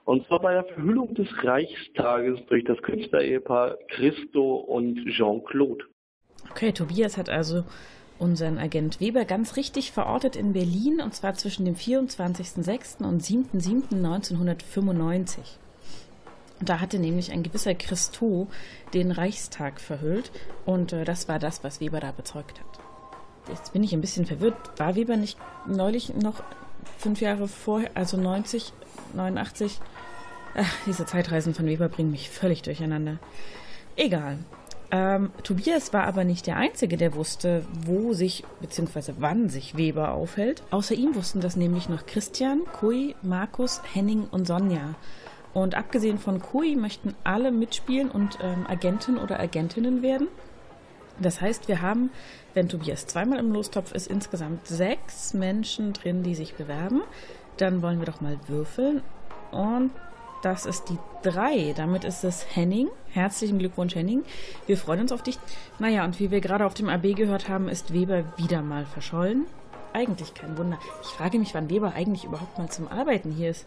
und 0.05 0.27
zwar 0.27 0.41
bei 0.41 0.53
der 0.55 0.65
Verhüllung 0.65 1.15
des 1.15 1.29
Reichstages 1.43 2.45
durch 2.47 2.65
das 2.65 2.77
Künstlerehepaar 2.83 3.79
Christo 3.89 4.57
und 4.57 5.07
Jean-Claude. 5.07 5.85
Okay, 6.51 6.73
Tobias 6.73 7.17
hat 7.17 7.31
also 7.31 7.65
unseren 8.19 8.59
Agent 8.59 9.01
Weber 9.01 9.25
ganz 9.25 9.57
richtig 9.57 9.93
verortet 9.93 10.37
in 10.37 10.53
Berlin, 10.53 11.01
und 11.01 11.15
zwar 11.15 11.33
zwischen 11.35 11.65
dem 11.65 11.77
24.06. 11.77 13.07
und 13.07 13.23
7.07.1995. 13.23 15.39
Und 16.61 16.69
da 16.69 16.81
hatte 16.81 16.99
nämlich 16.99 17.31
ein 17.31 17.45
gewisser 17.45 17.75
Christo 17.75 18.49
den 18.93 19.13
Reichstag 19.13 19.81
verhüllt, 19.81 20.33
und 20.67 20.93
äh, 20.93 21.05
das 21.05 21.29
war 21.29 21.39
das, 21.39 21.63
was 21.63 21.81
Weber 21.81 22.01
da 22.01 22.11
bezeugt 22.11 22.61
hat 22.61 22.88
jetzt 23.49 23.73
bin 23.73 23.83
ich 23.83 23.93
ein 23.93 24.01
bisschen 24.01 24.27
verwirrt. 24.27 24.57
War 24.77 24.95
Weber 24.97 25.17
nicht 25.17 25.39
neulich 25.67 26.15
noch 26.15 26.43
fünf 26.99 27.21
Jahre 27.21 27.49
vorher, 27.49 27.91
also 27.95 28.17
90, 28.17 28.73
89? 29.15 29.81
Ach, 30.57 30.75
diese 30.87 31.07
Zeitreisen 31.07 31.55
von 31.55 31.67
Weber 31.67 31.89
bringen 31.89 32.11
mich 32.11 32.31
völlig 32.31 32.63
durcheinander. 32.63 33.19
Egal. 33.97 34.39
Ähm, 34.91 35.31
Tobias 35.43 35.93
war 35.93 36.05
aber 36.05 36.25
nicht 36.25 36.47
der 36.47 36.57
Einzige, 36.57 36.97
der 36.97 37.15
wusste, 37.15 37.65
wo 37.85 38.15
sich 38.15 38.45
bzw. 38.61 39.15
wann 39.19 39.51
sich 39.51 39.77
Weber 39.77 40.13
aufhält. 40.13 40.63
Außer 40.71 40.95
ihm 40.95 41.15
wussten 41.15 41.41
das 41.41 41.57
nämlich 41.57 41.89
noch 41.89 42.07
Christian, 42.07 42.63
Kui, 42.73 43.15
Markus, 43.23 43.83
Henning 43.93 44.27
und 44.31 44.47
Sonja. 44.47 44.95
Und 45.53 45.75
abgesehen 45.75 46.19
von 46.19 46.41
Kui 46.41 46.77
möchten 46.77 47.15
alle 47.25 47.51
mitspielen 47.51 48.11
und 48.11 48.39
ähm, 48.43 48.67
Agentin 48.67 49.19
oder 49.19 49.41
Agentinnen 49.41 50.03
werden. 50.03 50.29
Das 51.21 51.41
heißt, 51.41 51.69
wir 51.69 51.83
haben, 51.83 52.11
wenn 52.55 52.69
Tobias 52.69 53.07
zweimal 53.07 53.39
im 53.39 53.53
Lostopf 53.53 53.93
ist, 53.93 54.07
insgesamt 54.07 54.67
sechs 54.67 55.35
Menschen 55.35 55.93
drin, 55.93 56.23
die 56.23 56.35
sich 56.35 56.55
bewerben. 56.55 57.03
Dann 57.57 57.83
wollen 57.83 57.99
wir 57.99 58.07
doch 58.07 58.21
mal 58.21 58.39
würfeln. 58.47 59.03
Und 59.51 59.91
das 60.43 60.67
ist 60.67 60.89
die 60.89 60.99
3. 61.23 61.75
Damit 61.77 62.05
ist 62.05 62.23
es 62.23 62.47
Henning. 62.55 62.89
Herzlichen 63.11 63.59
Glückwunsch, 63.59 63.95
Henning. 63.95 64.25
Wir 64.67 64.77
freuen 64.77 65.01
uns 65.01 65.13
auf 65.13 65.23
dich. 65.23 65.39
Naja, 65.79 66.05
und 66.05 66.21
wie 66.21 66.31
wir 66.31 66.41
gerade 66.41 66.65
auf 66.65 66.75
dem 66.75 66.89
AB 66.89 67.17
gehört 67.17 67.49
haben, 67.49 67.69
ist 67.69 67.93
Weber 67.93 68.25
wieder 68.37 68.63
mal 68.63 68.87
verschollen. 68.87 69.47
Eigentlich 69.93 70.35
kein 70.35 70.57
Wunder. 70.57 70.79
Ich 71.03 71.09
frage 71.09 71.39
mich, 71.39 71.55
wann 71.55 71.71
Weber 71.71 71.95
eigentlich 71.95 72.25
überhaupt 72.25 72.59
mal 72.59 72.69
zum 72.69 72.87
Arbeiten 72.87 73.33
hier 73.33 73.51
ist. 73.51 73.67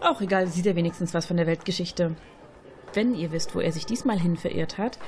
Auch 0.00 0.20
egal, 0.20 0.48
sieht 0.48 0.66
er 0.66 0.76
wenigstens 0.76 1.14
was 1.14 1.26
von 1.26 1.36
der 1.36 1.46
Weltgeschichte. 1.46 2.16
Wenn 2.94 3.14
ihr 3.14 3.30
wisst, 3.30 3.54
wo 3.54 3.60
er 3.60 3.70
sich 3.70 3.86
diesmal 3.86 4.18
hin 4.18 4.36
verirrt 4.36 4.78
hat, 4.78 4.98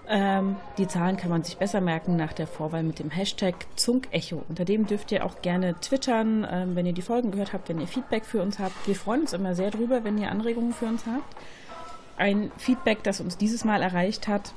ähm, 0.09 0.57
die 0.77 0.87
Zahlen 0.87 1.17
kann 1.17 1.31
man 1.31 1.43
sich 1.43 1.57
besser 1.57 1.81
merken 1.81 2.17
nach 2.17 2.33
der 2.33 2.47
Vorwahl 2.47 2.83
mit 2.83 2.99
dem 2.99 3.11
Hashtag 3.11 3.55
Zunkecho. 3.77 4.43
Unter 4.49 4.65
dem 4.65 4.87
dürft 4.87 5.11
ihr 5.13 5.25
auch 5.25 5.41
gerne 5.41 5.75
twittern, 5.81 6.47
ähm, 6.51 6.77
wenn 6.77 6.87
ihr 6.87 6.93
die 6.93 7.03
Folgen 7.03 7.31
gehört 7.31 7.53
habt, 7.53 7.69
wenn 7.69 7.81
ihr 7.81 7.87
Feedback 7.87 8.25
für 8.25 8.43
uns 8.43 8.59
habt. 8.59 8.87
Wir 8.87 8.95
freuen 8.95 9.23
uns 9.23 9.33
immer 9.33 9.55
sehr 9.55 9.71
drüber, 9.71 10.05
wenn 10.05 10.19
ihr 10.19 10.31
Anregungen 10.31 10.73
für 10.73 10.87
uns 10.87 11.07
habt. 11.07 11.35
Ein 12.17 12.53
Feedback, 12.59 13.03
das 13.03 13.21
uns 13.21 13.39
dieses 13.39 13.65
Mal 13.65 13.83
erreicht 13.83 14.29
hat, 14.29 14.53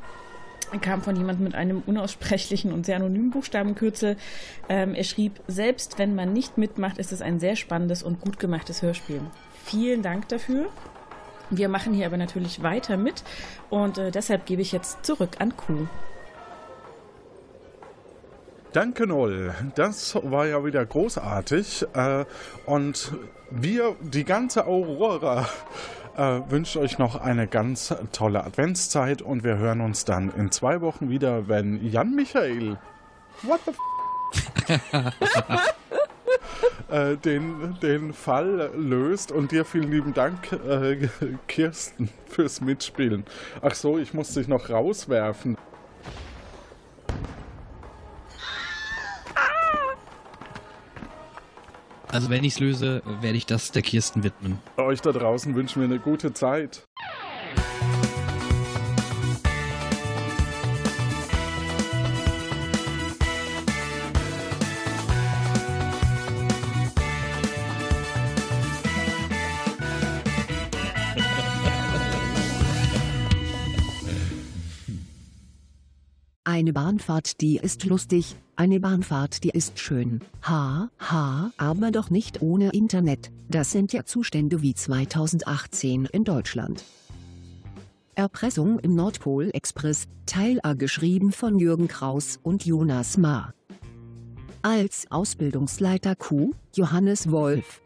kam 0.82 1.02
von 1.02 1.16
jemand 1.16 1.40
mit 1.40 1.56
einem 1.56 1.82
unaussprechlichen 1.86 2.74
und 2.74 2.86
sehr 2.86 2.98
anonymen 2.98 3.32
Buchstabenkürzel. 3.32 4.18
Ähm, 4.68 4.94
er 4.94 5.06
schrieb, 5.06 5.40
selbst 5.48 5.98
wenn 5.98 6.14
man 6.14 6.34
nicht 6.34 6.58
mitmacht, 6.58 6.98
ist 6.98 7.14
es 7.14 7.22
ein 7.22 7.40
sehr 7.40 7.56
spannendes 7.56 8.04
und 8.04 8.20
gut 8.20 8.38
gemachtes 8.38 8.82
Hörspiel. 8.82 9.22
Vielen 9.64 10.02
Dank 10.02 10.28
dafür. 10.28 10.68
Wir 11.50 11.70
machen 11.70 11.94
hier 11.94 12.06
aber 12.06 12.18
natürlich 12.18 12.62
weiter 12.62 12.98
mit 12.98 13.24
und 13.70 13.98
äh, 13.98 14.12
deshalb 14.12 14.46
gebe 14.46 14.62
ich 14.62 14.72
jetzt 14.72 15.06
zurück 15.06 15.38
an 15.40 15.56
Kuh. 15.56 15.88
Danke, 18.74 19.08
Noll. 19.08 19.56
Das 19.76 20.16
war 20.24 20.46
ja 20.46 20.64
wieder 20.64 20.86
großartig. 20.86 21.88
Äh, 21.94 22.26
und 22.66 23.14
wir, 23.50 23.96
die 24.02 24.26
ganze 24.26 24.68
Aurora, 24.68 25.48
äh, 26.18 26.42
wünscht 26.50 26.76
euch 26.78 26.98
noch 26.98 27.16
eine 27.16 27.48
ganz 27.48 27.96
tolle 28.12 28.44
Adventszeit 28.44 29.22
und 29.22 29.44
wir 29.44 29.58
hören 29.58 29.82
uns 29.82 30.06
dann 30.06 30.32
in 30.36 30.52
zwei 30.52 30.82
Wochen 30.82 31.10
wieder, 31.10 31.48
wenn 31.48 31.84
Jan 31.90 32.14
Michael. 32.14 32.78
What 33.44 33.62
the 33.66 33.72
f 33.72 33.78
äh, 36.90 37.18
den, 37.18 37.78
den 37.82 38.14
Fall 38.14 38.72
löst. 38.76 39.32
Und 39.32 39.52
dir 39.52 39.66
vielen 39.66 39.92
lieben 39.92 40.14
Dank, 40.14 40.52
äh, 40.52 41.10
Kirsten, 41.48 42.10
fürs 42.28 42.62
Mitspielen. 42.62 43.26
Ach 43.62 43.76
so, 43.76 43.98
ich 43.98 44.14
muss 44.14 44.34
dich 44.34 44.48
noch 44.48 44.70
rauswerfen. 44.70 45.58
Also 52.10 52.30
wenn 52.30 52.44
ich 52.44 52.54
es 52.54 52.60
löse, 52.60 53.02
werde 53.22 53.38
ich 53.38 53.46
das 53.46 53.72
der 53.72 53.82
Kirsten 53.82 54.24
widmen. 54.24 54.60
Euch 54.78 55.02
da 55.02 55.12
draußen 55.12 55.54
wünschen 55.56 55.82
wir 55.82 55.88
eine 55.88 56.00
gute 56.00 56.34
Zeit. 56.34 56.87
Eine 76.58 76.74
Bahnfahrt, 76.74 77.40
die 77.42 77.58
ist 77.58 77.86
lustig, 77.86 78.36
eine 78.56 78.80
Bahnfahrt, 78.80 79.44
die 79.44 79.52
ist 79.52 79.78
schön. 79.78 80.22
Ha, 80.42 80.90
ha, 80.98 81.52
aber 81.56 81.92
doch 81.92 82.10
nicht 82.10 82.42
ohne 82.42 82.72
Internet. 82.72 83.30
Das 83.48 83.72
sind 83.72 83.94
ja 83.94 84.06
Zustände 84.06 84.64
wie 84.64 84.74
2018 84.74 86.06
in 86.06 86.24
Deutschland. 86.24 86.84
Erpressung 88.16 88.80
im 88.80 88.96
Nordpol 88.96 89.52
Express, 89.54 90.08
Teil 90.26 90.60
A 90.64 90.74
geschrieben 90.74 91.32
von 91.32 91.60
Jürgen 91.60 91.88
Kraus 91.88 92.40
und 92.42 92.66
Jonas 92.66 93.18
Ma. 93.18 93.54
Als 94.64 95.06
Ausbildungsleiter 95.12 96.16
Q, 96.16 96.54
Johannes 96.74 97.30
Wolf. 97.30 97.84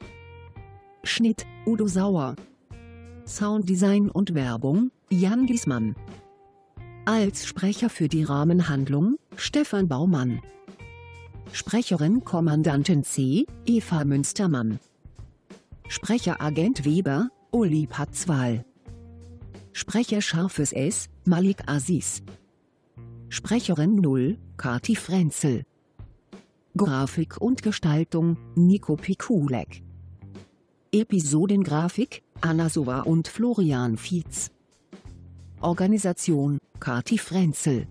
Schnitt, 1.03 1.45
Udo 1.65 1.87
Sauer. 1.87 2.37
Sounddesign 3.25 4.09
und 4.09 4.33
Werbung, 4.33 4.91
Jan 5.09 5.45
Giesmann. 5.45 5.93
Als 7.05 7.47
Sprecher 7.47 7.89
für 7.89 8.07
die 8.07 8.23
Rahmenhandlung, 8.23 9.17
Stefan 9.35 9.87
Baumann. 9.87 10.39
Sprecherin 11.51 12.23
Kommandantin 12.23 13.03
C, 13.03 13.47
Eva 13.65 14.05
Münstermann. 14.05 14.79
Sprecher 15.87 16.39
Agent 16.41 16.85
Weber, 16.85 17.29
Uli 17.49 17.87
Patzwal. 17.87 18.63
Sprecher 19.73 20.21
Scharfes 20.21 20.73
S, 20.73 21.09
Malik 21.25 21.63
Aziz. 21.65 22.21
Sprecherin 23.29 23.95
0, 23.95 24.37
Kati 24.57 24.95
Frenzel. 24.95 25.63
Grafik 26.77 27.41
und 27.41 27.63
Gestaltung, 27.63 28.37
Nico 28.53 28.95
Pikulek. 28.95 29.81
Episodengrafik, 30.91 32.21
Anna 32.41 32.69
Sova 32.69 33.01
und 33.01 33.27
Florian 33.27 33.97
Fietz. 33.97 34.51
Organisation, 35.61 36.57
Kati 36.81 37.19
Frenzel. 37.19 37.85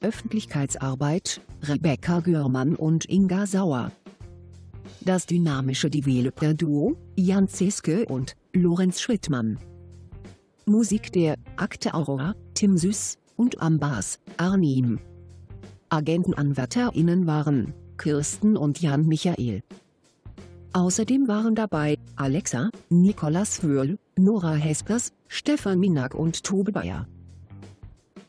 Öffentlichkeitsarbeit, 0.00 1.42
Rebecca 1.64 2.20
Görmann 2.20 2.76
und 2.76 3.04
Inga 3.10 3.46
Sauer. 3.46 3.92
Das 5.02 5.26
dynamische 5.26 5.90
Developer-Duo, 5.90 6.96
Jan 7.14 7.46
Zeske 7.46 8.06
und 8.06 8.36
Lorenz 8.54 9.02
Schrittmann. 9.02 9.58
Musik 10.64 11.12
der 11.12 11.34
Akte 11.56 11.92
Aurora, 11.92 12.34
Tim 12.54 12.78
Süß 12.78 13.18
und 13.36 13.60
am 13.60 13.78
Bass, 13.78 14.18
Arnim. 14.38 14.98
AgentenanwärterInnen 15.90 17.26
waren 17.26 17.74
Kirsten 17.98 18.56
und 18.56 18.80
Jan 18.80 19.06
Michael. 19.06 19.62
Außerdem 20.72 21.28
waren 21.28 21.54
dabei 21.54 21.98
Alexa, 22.16 22.70
Nikolas 22.88 23.62
Wörl, 23.62 23.98
Nora 24.16 24.54
Hespers, 24.54 25.12
Stefan 25.28 25.78
Minak 25.78 26.14
und 26.14 26.44
Tobe 26.44 26.72
Bayer. 26.72 27.06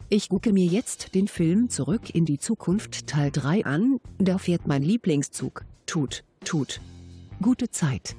Ich 0.07 0.29
gucke 0.29 0.53
mir 0.53 0.65
jetzt 0.65 1.15
den 1.15 1.27
Film 1.27 1.69
Zurück 1.69 2.13
in 2.13 2.25
die 2.25 2.37
Zukunft 2.37 3.07
Teil 3.07 3.31
3 3.31 3.65
an, 3.65 3.99
da 4.19 4.37
fährt 4.37 4.67
mein 4.67 4.83
Lieblingszug. 4.83 5.65
Tut, 5.87 6.23
tut. 6.43 6.79
Gute 7.41 7.71
Zeit. 7.71 8.15